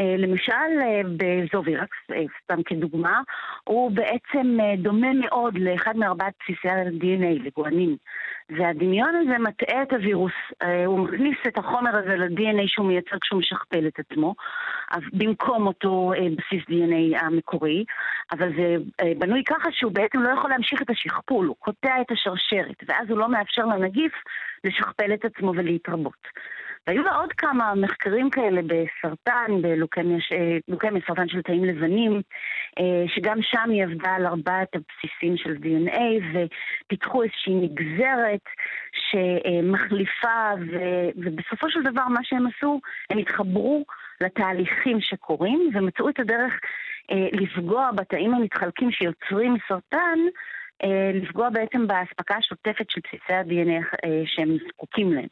אה, 0.00 0.14
למשל, 0.18 0.52
אה, 0.82 1.00
בזובירקס, 1.16 1.96
אה, 2.10 2.24
סתם 2.42 2.62
כדוגמה, 2.62 3.20
הוא 3.64 3.90
בעצם 3.90 4.58
דומה 4.78 5.12
מאוד 5.12 5.58
לאחד 5.58 5.96
מארבעת 5.96 6.32
בסיסי 6.40 6.68
ה-DNA, 6.68 7.44
לגואנין. 7.44 7.96
והדמיון 8.50 9.14
הזה 9.14 9.38
מטעה 9.38 9.82
את 9.82 9.92
הווירוס. 9.92 10.32
הוא 10.86 10.98
מכניס 10.98 11.36
את 11.48 11.58
החומר 11.58 11.96
הזה 11.96 12.16
ל-DNA 12.16 12.62
שהוא 12.66 12.86
מייצר 12.86 13.16
כשהוא 13.20 13.38
משכפל 13.40 13.86
את 13.86 13.98
עצמו, 13.98 14.34
במקום 15.12 15.66
אותו 15.66 16.12
בסיס 16.36 16.64
DNA 16.68 17.24
המקורי, 17.24 17.84
אבל 18.32 18.48
זה 18.56 18.76
בנוי 19.18 19.44
ככה 19.44 19.68
שהוא 19.72 19.92
בעצם 19.92 20.20
לא 20.20 20.28
יכול 20.28 20.50
להמשיך 20.50 20.82
את 20.82 20.90
השכפול, 20.90 21.46
הוא 21.46 21.56
קוטע 21.58 22.00
את 22.00 22.10
השרשרת, 22.10 22.76
ואז 22.88 23.10
הוא 23.10 23.18
לא 23.18 23.28
מאפשר 23.28 23.66
לנגיף 23.66 24.12
לשכפל 24.64 25.14
את 25.14 25.24
עצמו 25.24 25.52
ולהתרבות. 25.56 26.26
והיו 26.86 27.02
לה 27.02 27.14
עוד 27.14 27.32
כמה 27.32 27.74
מחקרים 27.74 28.30
כאלה 28.30 28.60
בסרטן, 28.62 29.62
בלוקמיה, 29.62 31.00
סרטן 31.06 31.28
של 31.28 31.42
תאים 31.42 31.64
לבנים, 31.64 32.22
אה, 32.78 33.04
שגם 33.08 33.38
שם 33.42 33.70
היא 33.70 33.84
עבדה 33.84 34.10
על 34.10 34.26
ארבעת 34.26 34.68
הבסיסים 34.74 35.36
של 35.36 35.56
DNA, 35.56 36.00
ופיתחו 36.32 37.22
איזושהי 37.22 37.54
נגזרת 37.54 38.44
שמחליפה, 39.10 40.50
ו- 40.70 41.10
ובסופו 41.16 41.70
של 41.70 41.82
דבר 41.82 42.08
מה 42.08 42.20
שהם 42.22 42.46
עשו, 42.46 42.80
הם 43.10 43.18
התחברו 43.18 43.84
לתהליכים 44.20 45.00
שקורים, 45.00 45.70
ומצאו 45.74 46.08
את 46.08 46.20
הדרך 46.20 46.52
אה, 47.10 47.28
לפגוע 47.32 47.90
בתאים 47.94 48.34
המתחלקים 48.34 48.90
שיוצרים 48.92 49.56
סרטן, 49.68 50.18
אה, 50.84 51.10
לפגוע 51.14 51.50
בעצם 51.50 51.86
באספקה 51.86 52.36
השוטפת 52.36 52.90
של 52.90 53.00
בסיסי 53.04 53.32
ה-DNA 53.32 53.96
שהם 54.26 54.56
זקוקים 54.68 55.12
להם. 55.12 55.28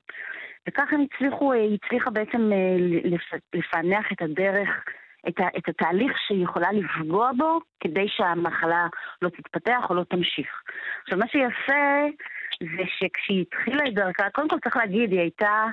וכך 0.69 0.93
הם 0.93 1.05
הצליחו, 1.13 1.53
היא 1.53 1.79
הצליחה 1.83 2.11
בעצם 2.11 2.53
אה, 2.53 2.77
לפ- 3.05 3.41
לפענח 3.55 4.13
את 4.13 4.23
הדרך, 4.23 4.85
את, 5.29 5.41
ה, 5.41 5.49
את 5.59 5.69
התהליך 5.69 6.13
שהיא 6.27 6.45
יכולה 6.45 6.73
לפגוע 6.73 7.31
בו 7.37 7.59
כדי 7.81 8.09
שהמחלה 8.09 8.87
לא 9.23 9.29
תתפתח 9.29 9.87
או 9.91 9.95
לא 9.95 10.05
תמשיך. 10.05 10.63
עכשיו, 11.03 11.19
מה 11.19 11.27
שיפה 11.29 12.07
זה 12.61 12.83
שכשהיא 12.99 13.43
התחילה 13.43 13.89
את 13.89 13.95
דרכה, 13.95 14.31
קודם 14.31 14.49
כל 14.49 14.57
צריך 14.65 14.77
להגיד, 14.77 15.13
היא 15.13 15.21
הייתה, 15.21 15.65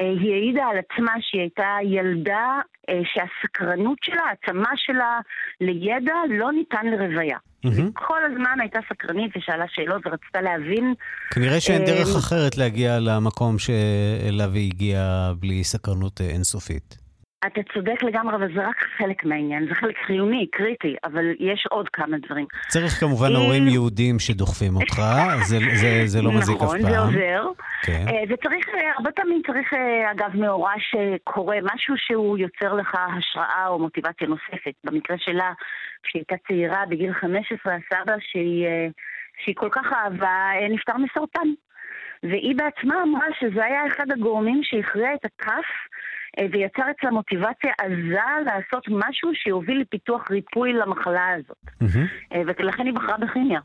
אה, 0.00 0.04
היא 0.20 0.32
העידה 0.32 0.66
על 0.66 0.78
עצמה 0.78 1.12
שהיא 1.20 1.40
הייתה 1.40 1.76
ילדה 1.82 2.60
אה, 2.88 3.00
שהסקרנות 3.04 3.98
שלה, 4.02 4.22
העצמה 4.22 4.70
שלה 4.76 5.20
לידע 5.60 6.14
לא 6.28 6.52
ניתן 6.52 6.86
לרוויה. 6.86 7.38
מהמם. 7.70 7.90
כל 7.92 8.18
הזמן 8.24 8.60
הייתה 8.60 8.78
סקרנית 8.88 9.36
ושאלה 9.36 9.64
שאלות 9.68 10.02
ורצתה 10.06 10.40
להבין 10.40 10.94
כנראה 11.30 11.60
שאין 11.60 11.82
אה, 11.82 11.86
דרך 11.86 12.16
אחרת 12.16 12.56
להגיע 12.56 12.98
למקום 12.98 13.58
שאליו 13.58 14.52
היא 14.54 14.70
הגיעה 14.74 15.32
בלי 15.38 15.64
סקרנות 15.64 16.20
אה, 16.20 16.26
אינסופית. 16.26 17.05
אתה 17.46 17.60
צודק 17.74 18.02
לגמרי, 18.02 18.36
אבל 18.36 18.54
זה 18.54 18.68
רק 18.68 18.76
חלק 18.98 19.24
מהעניין. 19.24 19.66
זה 19.68 19.74
חלק 19.74 19.96
חיוני, 20.06 20.46
קריטי, 20.52 20.96
אבל 21.04 21.24
יש 21.38 21.66
עוד 21.70 21.88
כמה 21.88 22.16
דברים. 22.26 22.46
צריך 22.68 22.92
כמובן 23.00 23.32
אה, 23.32 23.38
הורים 23.38 23.68
יהודים 23.68 24.18
שדוחפים 24.18 24.76
אותך, 24.76 25.02
זה, 25.48 25.58
זה, 25.74 26.02
זה 26.04 26.22
לא 26.22 26.32
מזיק 26.32 26.56
אף 26.56 26.62
נכון, 26.62 26.82
פעם. 26.82 26.90
זה 26.90 26.98
עוזר. 26.98 27.48
כן. 27.82 28.04
אה, 28.08 28.22
וצריך, 28.28 28.68
אה, 28.74 28.92
הרבה 28.96 29.10
פעמים 29.10 29.42
צריך, 29.46 29.74
אה, 29.74 30.10
אגב, 30.12 30.36
מאורע 30.36 30.72
שקורה, 30.78 31.56
משהו 31.74 31.94
שהוא 31.96 32.38
יוצר 32.38 32.74
לך 32.74 32.94
השראה 32.94 33.66
או 33.68 33.78
מוטיבציה 33.78 34.28
נוספת. 34.28 34.74
במקרה 34.84 35.16
שלה, 35.18 35.52
כשהיא 36.02 36.22
הייתה 36.30 36.46
צעירה, 36.48 36.86
בגיל 36.88 37.12
15, 37.12 37.74
הסבא 37.74 38.14
שהיא, 38.20 38.66
שהיא 39.44 39.54
כל 39.56 39.68
כך 39.72 39.92
אהבה, 39.92 40.50
אה, 40.60 40.68
נפטר 40.68 40.96
מסרטן. 40.96 41.48
והיא 42.22 42.56
בעצמה 42.56 43.02
אמרה 43.02 43.26
שזה 43.40 43.64
היה 43.64 43.86
אחד 43.86 44.06
הגורמים 44.10 44.60
שהכריע 44.62 45.14
את 45.14 45.24
הכף 45.24 45.66
ויצר 46.38 46.82
אצלה 46.90 47.10
מוטיבציה 47.10 47.72
עזה 47.78 48.44
לעשות 48.46 48.84
משהו 48.88 49.34
שיוביל 49.34 49.80
לפיתוח 49.80 50.30
ריפוי 50.30 50.72
למחלה 50.72 51.26
הזאת. 51.34 51.56
אה, 52.34 52.42
ולכן 52.46 52.86
היא 52.86 52.94
בחרה 52.94 53.16
בכימיה. 53.16 53.60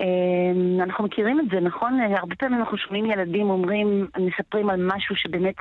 אה, 0.00 0.82
אנחנו 0.82 1.04
מכירים 1.04 1.40
את 1.40 1.44
זה, 1.50 1.60
נכון? 1.60 2.00
אה, 2.00 2.18
הרבה 2.18 2.34
פעמים 2.36 2.58
אנחנו 2.58 2.78
שומעים 2.78 3.04
ילדים 3.04 3.50
אומרים, 3.50 4.06
מספרים 4.18 4.70
על 4.70 4.90
משהו 4.94 5.16
שבאמת 5.16 5.54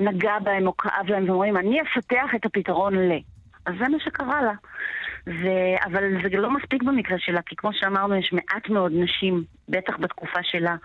נגע 0.00 0.38
בהם 0.42 0.66
או 0.66 0.76
כאב 0.76 1.06
להם, 1.08 1.28
ואומרים, 1.28 1.56
אני 1.56 1.80
אפתח 1.82 2.30
את 2.36 2.46
הפתרון 2.46 2.94
ל... 2.94 3.12
אז 3.66 3.74
זה 3.78 3.88
מה 3.88 4.00
שקרה 4.00 4.42
לה. 4.42 4.52
ו... 5.26 5.48
אבל 5.84 6.02
זה 6.22 6.36
לא 6.36 6.50
מספיק 6.50 6.82
במקרה 6.82 7.18
שלה, 7.18 7.42
כי 7.46 7.56
כמו 7.56 7.70
שאמרנו, 7.72 8.16
יש 8.16 8.32
מעט 8.32 8.68
מאוד 8.68 8.92
נשים, 8.94 9.44
בטח 9.68 9.96
בתקופה 10.00 10.40
שלה, 10.42 10.76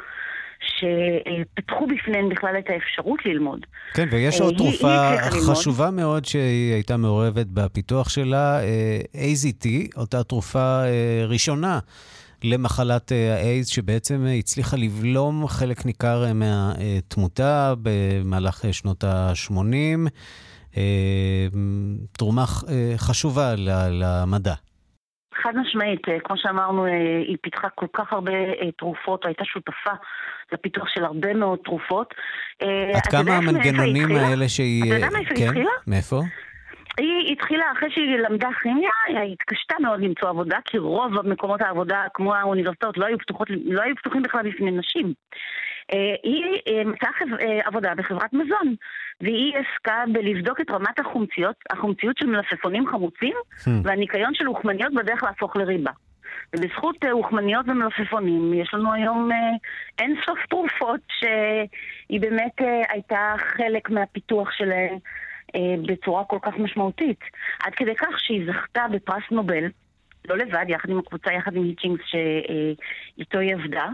שפתחו 0.59 1.87
בפניהן 1.87 2.29
בכלל 2.29 2.55
את 2.59 2.65
האפשרות 2.69 3.25
ללמוד. 3.25 3.65
כן, 3.93 4.07
ויש 4.11 4.41
אה, 4.41 4.45
עוד 4.45 4.57
תרופה. 4.57 5.11
חשובה 5.29 5.91
מאוד 5.91 6.25
שהיא 6.25 6.73
הייתה 6.73 6.97
מעורבת 6.97 7.47
בפיתוח 7.47 8.09
שלה, 8.09 8.59
אה, 8.63 8.99
AZT, 9.13 9.67
אותה 9.97 10.23
תרופה 10.23 10.83
אה, 10.83 11.25
ראשונה 11.27 11.79
למחלת 12.43 13.11
האיידס, 13.11 13.67
שבעצם 13.67 14.25
הצליחה 14.39 14.77
לבלום 14.77 15.47
חלק 15.47 15.85
ניכר 15.85 16.33
מהתמותה 16.33 17.73
במהלך 17.81 18.65
שנות 18.71 19.03
ה-80. 19.03 20.09
תרומה 22.11 22.45
חשובה 22.97 23.55
למדע. 23.89 24.53
חד 25.43 25.53
משמעית, 25.55 26.09
אה, 26.09 26.19
כמו 26.19 26.37
שאמרנו, 26.37 26.85
אה, 26.85 26.91
היא 27.27 27.37
פיתחה 27.41 27.69
כל 27.69 27.85
כך 27.93 28.13
הרבה 28.13 28.31
אה, 28.31 28.71
תרופות, 28.77 29.25
הייתה 29.25 29.45
שותפה 29.45 29.91
לפיתוח 30.51 30.87
של 30.87 31.03
הרבה 31.03 31.33
מאוד 31.33 31.59
תרופות. 31.63 32.13
עד 32.95 33.07
כמה 33.11 33.37
המנגנונים? 33.37 34.11
האלה 34.11 34.49
שהיא... 34.49 34.83
אתה 34.83 34.95
יודע 34.95 35.09
מאיפה 35.09 35.33
היא 35.35 35.37
כן? 35.37 35.47
התחילה? 35.47 35.71
מאיפה? 35.87 36.21
היא 36.97 37.33
התחילה 37.33 37.65
אחרי 37.77 37.91
שהיא 37.91 38.17
למדה 38.17 38.47
כימיה, 38.61 38.91
היא 39.07 39.33
התקשתה 39.33 39.75
מאוד 39.81 40.01
למצוא 40.01 40.29
עבודה, 40.29 40.57
כי 40.65 40.77
רוב 40.77 41.27
מקומות 41.27 41.61
העבודה, 41.61 42.03
כמו 42.13 42.35
האוניברסיטאות, 42.35 42.97
לא 42.97 43.05
היו, 43.05 43.17
פתוחות, 43.17 43.47
לא 43.65 43.81
היו 43.81 43.95
פתוחים 43.95 44.23
בכלל 44.23 44.49
בפני 44.49 44.71
נשים. 44.71 45.13
היא 46.23 46.43
אה, 46.67 46.83
מצאה 46.85 47.09
אה, 47.41 47.59
עבודה 47.65 47.95
בחברת 47.95 48.33
מזון, 48.33 48.75
והיא 49.21 49.53
עסקה 49.57 50.03
בלבדוק 50.13 50.61
את 50.61 50.71
רמת 50.71 50.99
החומציות, 50.99 51.55
החומציות 51.69 52.17
של 52.17 52.25
מלפפונים 52.25 52.87
חמוצים, 52.87 53.33
Hmm. 53.59 53.69
והניקיון 53.83 54.33
של 54.33 54.47
אוכמניות 54.47 54.93
בדרך 54.93 55.23
להפוך 55.23 55.55
לריבה. 55.55 55.91
ובזכות 56.55 56.95
אה, 57.03 57.11
אוכמניות 57.11 57.65
ומלפפונים, 57.69 58.53
יש 58.53 58.73
לנו 58.73 58.93
היום 58.93 59.31
אה, 59.31 59.37
אין 59.99 60.15
סוף 60.25 60.39
תרופות 60.49 60.99
שהיא 61.19 62.21
באמת 62.21 62.61
אה, 62.61 62.81
הייתה 62.89 63.35
חלק 63.37 63.89
מהפיתוח 63.89 64.51
שלהן 64.51 64.97
אה, 65.55 65.75
בצורה 65.87 66.23
כל 66.23 66.37
כך 66.41 66.57
משמעותית. 66.57 67.19
עד 67.63 67.75
כדי 67.75 67.95
כך 67.95 68.19
שהיא 68.19 68.51
זכתה 68.51 68.85
בפרס 68.91 69.23
נובל, 69.31 69.63
לא 70.29 70.37
לבד, 70.37 70.65
יחד 70.67 70.89
עם 70.89 70.99
הקבוצה, 70.99 71.33
יחד 71.33 71.55
עם 71.55 71.63
היצ'ינגס 71.63 72.03
שאיתו 72.05 73.39
היא 73.39 73.55
עבדה. 73.55 73.87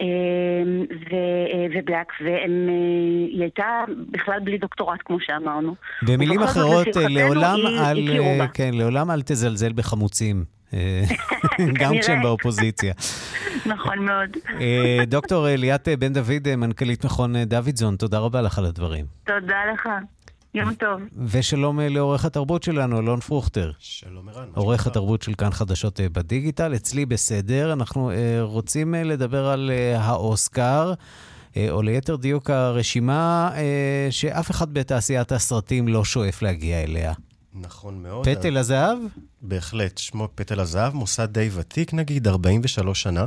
אה, 0.00 0.06
ו- 1.10 1.46
אה, 1.54 1.66
ובלק, 1.70 2.12
והיא 2.20 3.42
הייתה 3.42 3.64
בכלל 4.10 4.40
בלי 4.44 4.58
דוקטורט, 4.58 5.00
כמו 5.04 5.16
שאמרנו. 5.20 5.74
במילים 6.02 6.42
אחרות, 6.42 6.86
לעולם 7.08 7.58
אל... 7.66 8.08
בה. 8.38 8.46
כן, 8.48 8.70
לעולם 8.74 9.10
אל 9.10 9.22
תזלזל 9.22 9.72
בחמוצים. 9.72 10.44
אה, 10.74 11.02
גם. 11.80 11.92
כשהם 12.00 12.22
באופוזיציה. 12.22 12.92
נכון 13.66 13.98
מאוד. 13.98 14.36
אה, 14.60 15.04
דוקטור 15.06 15.46
ליאת 15.48 15.88
בן 15.98 16.12
דוד, 16.12 16.48
אה, 16.48 16.56
מנכ"לית 16.56 17.04
מכון 17.04 17.36
אה, 17.36 17.44
דוידזון, 17.44 17.96
תודה 17.96 18.18
רבה 18.18 18.42
לך 18.42 18.58
על 18.58 18.64
הדברים. 18.64 19.04
תודה 19.24 19.58
לך. 19.72 19.88
יום 20.56 20.74
טוב. 20.74 21.00
ושלום 21.26 21.80
אה, 21.80 21.88
לעורך 21.88 22.24
התרבות 22.24 22.62
שלנו, 22.62 22.98
אלון 23.00 23.20
פרוכטר. 23.20 23.72
שלום 23.78 24.28
ערן. 24.28 24.48
עורך 24.54 24.86
התרבות 24.86 25.22
של 25.22 25.34
כאן 25.34 25.50
חדשות 25.50 26.00
אה, 26.00 26.08
בדיגיטל, 26.08 26.74
אצלי 26.74 27.06
בסדר. 27.06 27.72
אנחנו 27.72 28.10
אה, 28.10 28.16
רוצים 28.42 28.94
לדבר 28.94 29.46
על 29.46 29.70
האוסקר, 29.96 30.94
או 31.70 31.82
ליתר 31.82 32.16
דיוק 32.16 32.50
הרשימה 32.50 33.50
שאף 34.10 34.50
אחד 34.50 34.74
בתעשיית 34.74 35.32
הסרטים 35.32 35.88
לא 35.88 36.04
שואף 36.04 36.42
להגיע 36.42 36.82
אליה. 36.82 37.12
נכון 37.54 38.02
מאוד. 38.02 38.28
פטל 38.28 38.56
הזהב? 38.56 38.98
בהחלט, 39.42 39.98
שמו 39.98 40.28
פטל 40.34 40.60
הזהב, 40.60 40.94
מוסד 40.94 41.32
די 41.32 41.50
ותיק 41.52 41.94
נגיד, 41.94 42.28
43 42.28 43.02
שנה. 43.02 43.26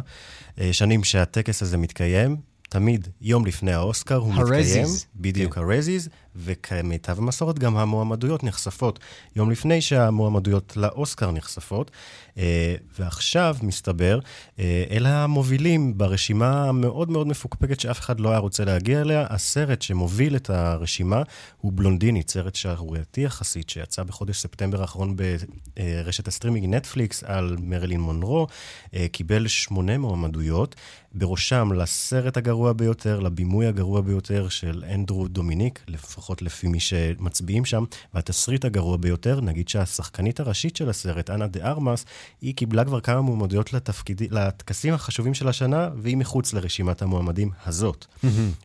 שנים 0.71 1.03
שהטקס 1.03 1.61
הזה 1.61 1.77
מתקיים, 1.77 2.37
תמיד 2.69 3.07
יום 3.21 3.45
לפני 3.45 3.73
האוסקר 3.73 4.15
הוא 4.15 4.33
מתקיים. 4.33 4.53
ה 4.53 4.59
Razzies. 4.59 5.05
בדיוק, 5.15 5.57
ה 5.57 5.63
Razzies, 5.63 6.09
וכמיטב 6.43 7.17
המסורת 7.17 7.59
גם 7.59 7.77
המועמדויות 7.77 8.43
נחשפות 8.43 8.99
יום 9.35 9.51
לפני 9.51 9.81
שהמועמדויות 9.81 10.77
לאוסקר 10.77 11.31
נחשפות. 11.31 11.91
אה, 12.39 12.75
ועכשיו, 12.99 13.57
מסתבר, 13.61 14.19
אה, 14.59 14.83
אלה 14.91 15.23
המובילים 15.23 15.97
ברשימה 15.97 16.69
המאוד 16.69 17.09
מאוד 17.09 17.27
מפוקפקת 17.27 17.79
שאף 17.79 17.99
אחד 17.99 18.19
לא 18.19 18.29
היה 18.29 18.37
רוצה 18.37 18.65
להגיע 18.65 19.01
אליה. 19.01 19.25
הסרט 19.29 19.81
שמוביל 19.81 20.35
את 20.35 20.49
הרשימה 20.49 21.21
הוא 21.61 21.71
בלונדינית, 21.75 22.29
סרט 22.29 22.55
שערורייתי 22.55 23.21
יחסית, 23.21 23.69
שיצא 23.69 24.03
בחודש 24.03 24.37
ספטמבר 24.37 24.81
האחרון 24.81 25.15
ברשת 25.15 26.27
הסטרימינג 26.27 26.75
נטפליקס 26.75 27.23
על 27.23 27.55
מרילין 27.59 28.01
מונרו, 28.01 28.47
אה, 28.93 29.05
קיבל 29.11 29.47
שמונה 29.47 29.97
מועמדויות, 29.97 30.75
בראשם 31.13 31.73
לסרט 31.73 32.37
הגרוע 32.37 32.73
ביותר, 32.73 33.19
לבימוי 33.19 33.67
הגרוע 33.67 34.01
ביותר 34.01 34.49
של 34.49 34.83
אנדרו 34.93 35.27
דומיניק, 35.27 35.79
לפחות 35.87 36.28
לפי 36.41 36.67
מי 36.67 36.79
שמצביעים 36.79 37.65
שם, 37.65 37.83
והתסריט 38.13 38.65
הגרוע 38.65 38.97
ביותר, 38.97 39.41
נגיד 39.41 39.69
שהשחקנית 39.69 40.39
הראשית 40.39 40.75
של 40.75 40.89
הסרט, 40.89 41.29
אנה 41.29 41.47
דה 41.47 41.69
ארמאס, 41.69 42.05
היא 42.41 42.55
קיבלה 42.55 42.85
כבר 42.85 42.99
כמה 42.99 43.21
מועמדויות 43.21 43.73
לתפקיד, 43.73 44.21
לטקסים 44.31 44.93
החשובים 44.93 45.33
של 45.33 45.47
השנה, 45.47 45.89
והיא 45.97 46.17
מחוץ 46.17 46.53
לרשימת 46.53 47.01
המועמדים 47.01 47.51
הזאת. 47.65 48.05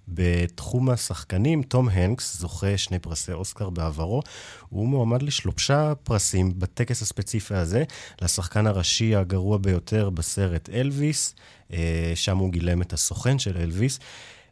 בתחום 0.09 0.91
השחקנים, 0.91 1.63
טום 1.63 1.89
הנקס 1.89 2.39
זוכה 2.39 2.79
שני 2.79 2.99
פרסי 2.99 3.33
אוסקר 3.33 3.71
בעברו. 3.71 4.23
הוא 4.69 4.89
מועמד 4.89 5.23
לשלושה 5.23 5.93
פרסים 6.03 6.53
בטקס 6.59 7.03
הספציפי 7.03 7.55
הזה, 7.55 7.85
לשחקן 8.23 8.67
הראשי 8.67 9.17
הגרוע 9.17 9.59
ביותר 9.59 10.11
בסרט 10.11 10.71
אלוויס, 10.71 11.35
אה, 11.73 12.13
שם 12.15 12.39
הוא 12.39 12.51
גילם 12.51 12.83
את 12.83 12.93
הסוכן 12.93 13.39
של 13.39 13.57
אלוויס. 13.57 13.99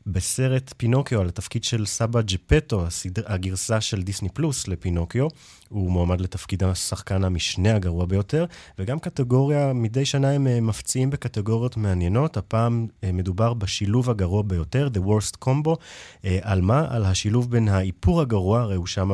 בסרט 0.07 0.73
פינוקיו, 0.77 1.21
על 1.21 1.29
התפקיד 1.29 1.65
של 1.65 1.87
סבא 1.87 2.21
ג'פטו, 2.23 2.85
הגרסה 3.27 3.81
של 3.81 4.03
דיסני 4.03 4.29
פלוס 4.29 4.69
לפינוקיו, 4.69 5.29
הוא 5.73 5.91
מועמד 5.93 6.21
לתפקיד 6.21 6.65
השחקן 6.65 7.25
המשנה 7.25 7.75
הגרוע 7.75 8.07
ביותר, 8.07 8.45
וגם 8.79 8.99
קטגוריה, 8.99 9.73
מדי 9.73 10.05
שנה 10.05 10.31
הם 10.31 10.47
אה, 10.47 10.61
מפציעים 10.61 11.11
בקטגוריות 11.11 11.77
מעניינות, 11.77 12.37
הפעם 12.37 12.87
אה, 13.05 13.13
מדובר 13.13 13.55
בשילוב 13.55 14.11
הגרוע 14.11 14.43
ביותר, 14.43 14.89
The 14.95 14.99
Worst 14.99 15.45
Combo, 15.45 15.77
אה, 16.25 16.39
על 16.43 16.61
מה? 16.61 16.87
על 16.91 17.05
השילוב 17.05 17.51
בין 17.51 17.69
האיפור 17.69 18.21
הגרוע, 18.21 18.61
הרי 18.61 18.77
הוא 18.77 18.87
שם 18.87 19.11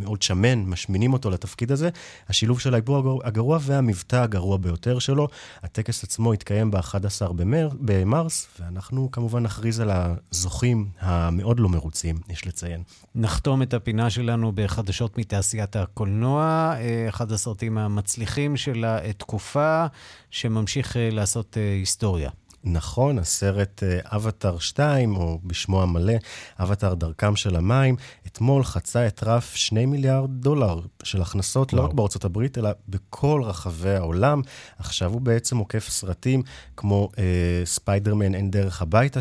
מאוד 0.00 0.22
שמן, 0.22 0.64
משמינים 0.64 1.12
אותו 1.12 1.30
לתפקיד 1.30 1.72
הזה, 1.72 1.88
השילוב 2.28 2.60
של 2.60 2.74
האיפור 2.74 3.20
הגרוע, 3.24 3.58
והמבטא 3.62 4.16
הגרוע 4.16 4.56
ביותר 4.56 4.98
שלו. 4.98 5.28
הטקס 5.62 6.04
עצמו 6.04 6.34
יתקיים 6.34 6.70
ב-11 6.70 7.32
במר, 7.32 7.68
במרס, 7.80 8.48
ואנחנו 8.60 9.10
כמובן 9.10 9.42
נכריז 9.42 9.80
על 9.80 9.90
הזוכים 9.92 10.88
המאוד 11.00 11.60
לא 11.60 11.68
מרוצים, 11.68 12.18
יש 12.28 12.46
לציין. 12.46 12.82
נחתום 13.14 13.62
את 13.62 13.74
הפינה 13.74 14.10
שלנו 14.10 14.52
בחדשות 14.54 15.18
מתעשיית 15.50 15.76
הקולנוע, 15.76 16.74
אה, 16.76 17.06
אחד 17.08 17.32
הסרטים 17.32 17.78
המצליחים 17.78 18.56
של 18.56 18.84
התקופה, 18.86 19.86
שממשיך 20.30 20.96
אה, 20.96 21.08
לעשות 21.12 21.56
אה, 21.56 21.72
היסטוריה. 21.72 22.30
נכון, 22.64 23.18
הסרט 23.18 23.82
אבטאר 24.04 24.58
2, 24.58 25.16
או 25.16 25.38
בשמו 25.44 25.82
המלא, 25.82 26.12
אבטאר 26.60 26.94
דרכם 26.94 27.36
של 27.36 27.56
המים, 27.56 27.96
אתמול 28.26 28.64
חצה 28.64 29.06
את 29.06 29.22
רף 29.22 29.54
2 29.54 29.90
מיליארד 29.90 30.30
דולר 30.30 30.80
של 31.02 31.22
הכנסות, 31.22 31.72
וואו. 31.72 31.82
לא 31.82 31.88
רק 31.88 31.94
בארצות 31.94 32.24
הברית, 32.24 32.58
אלא 32.58 32.70
בכל 32.88 33.42
רחבי 33.44 33.94
העולם. 33.94 34.42
עכשיו 34.78 35.12
הוא 35.12 35.20
בעצם 35.20 35.56
עוקף 35.56 35.88
סרטים 35.88 36.42
כמו 36.76 37.10
אה, 37.18 37.24
ספיידרמן 37.64 38.34
אין 38.34 38.50
דרך 38.50 38.82
הביתה, 38.82 39.20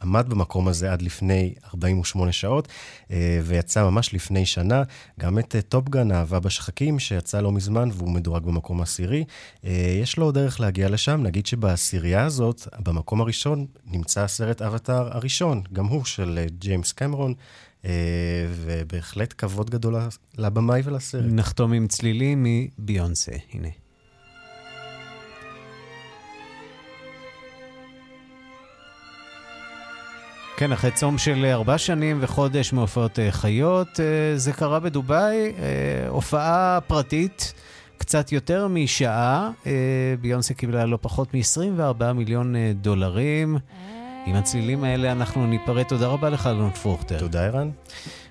שעמד 0.00 0.28
במקום 0.28 0.68
הזה 0.68 0.92
עד 0.92 1.02
לפני 1.02 1.54
48 1.74 2.32
שעות, 2.32 2.68
אה, 3.10 3.40
ויצא 3.44 3.84
ממש 3.84 4.14
לפני 4.14 4.46
שנה. 4.46 4.82
גם 5.20 5.38
את 5.38 5.56
אה, 5.56 5.62
טופ 5.62 5.83
גאן, 5.83 6.12
אהבה 6.12 6.40
בשחקים, 6.40 6.98
שיצא 6.98 7.40
לא 7.40 7.52
מזמן, 7.52 7.88
והוא 7.92 8.10
מדורג 8.10 8.44
במקום 8.44 8.80
העשירי. 8.80 9.24
אה, 9.64 9.98
יש 10.02 10.16
לו 10.16 10.32
דרך 10.32 10.60
להגיע 10.60 10.88
לשם, 10.88 11.20
נגיד 11.22 11.46
שבעשירייה 11.46 12.24
הזאת, 12.24 12.68
במקום 12.78 13.20
הראשון, 13.20 13.66
נמצא 13.86 14.24
הסרט 14.24 14.62
אבטאר 14.62 15.16
הראשון, 15.16 15.62
גם 15.72 15.86
הוא 15.86 16.04
של 16.04 16.46
ג'יימס 16.58 16.92
קמרון. 16.92 17.34
ובהחלט 18.50 19.34
כבוד 19.38 19.70
גדול 19.70 19.94
לבמאי 20.38 20.80
ולסרט. 20.84 21.24
נחתום 21.28 21.72
עם 21.72 21.86
צלילים 21.86 22.46
מביונסה, 22.78 23.32
הנה. 23.52 23.68
כן, 30.58 30.72
אחרי 30.72 30.90
צום 30.90 31.18
של 31.18 31.44
ארבע 31.44 31.78
שנים 31.78 32.18
וחודש 32.20 32.72
מהופעות 32.72 33.18
חיות, 33.30 34.00
זה 34.36 34.52
קרה 34.52 34.80
בדובאי, 34.80 35.52
הופעה 36.08 36.78
פרטית. 36.86 37.54
קצת 37.98 38.32
יותר 38.32 38.68
משעה, 38.68 39.50
ביונסה 40.20 40.54
קיבלה 40.54 40.86
לא 40.86 40.98
פחות 41.00 41.34
מ-24 41.34 42.12
מיליון 42.12 42.54
דולרים. 42.80 43.58
עם 44.26 44.34
הצלילים 44.34 44.84
האלה 44.84 45.12
אנחנו 45.12 45.46
ניפרד. 45.46 45.82
תודה 45.82 46.06
רבה 46.06 46.30
לך, 46.30 46.46
אלון 46.46 46.70
פרוכטר. 46.70 47.18
תודה, 47.18 47.46
ערן. 47.46 47.70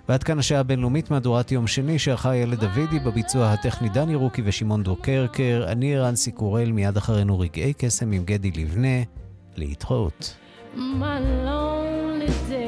ועד 0.10 0.24
כאן 0.24 0.40
השעה 0.40 0.60
הבינלאומית 0.60 1.12
מהדורת 1.12 1.52
יום 1.52 1.68
שני, 1.68 2.00
שערכה 2.00 2.36
ילד 2.36 2.60
דוידי, 2.60 3.00
בביצוע 3.00 3.52
הטכני 3.52 3.90
דני 3.90 4.16
רוקי 4.16 4.42
ושמעון 4.46 4.84
דוקרקר. 4.84 5.66
אני 5.68 5.96
ערן 5.96 6.16
סיקורל, 6.16 6.72
מיד 6.72 6.98
אחרינו 6.98 7.40
רגעי 7.40 7.74
קסם 7.78 8.12
עם 8.12 8.24
גדי 8.26 8.52
לבנה. 8.52 9.04
להתראות. 9.56 10.36
My 10.76 11.20
every 12.28 12.50
day. 12.50 12.67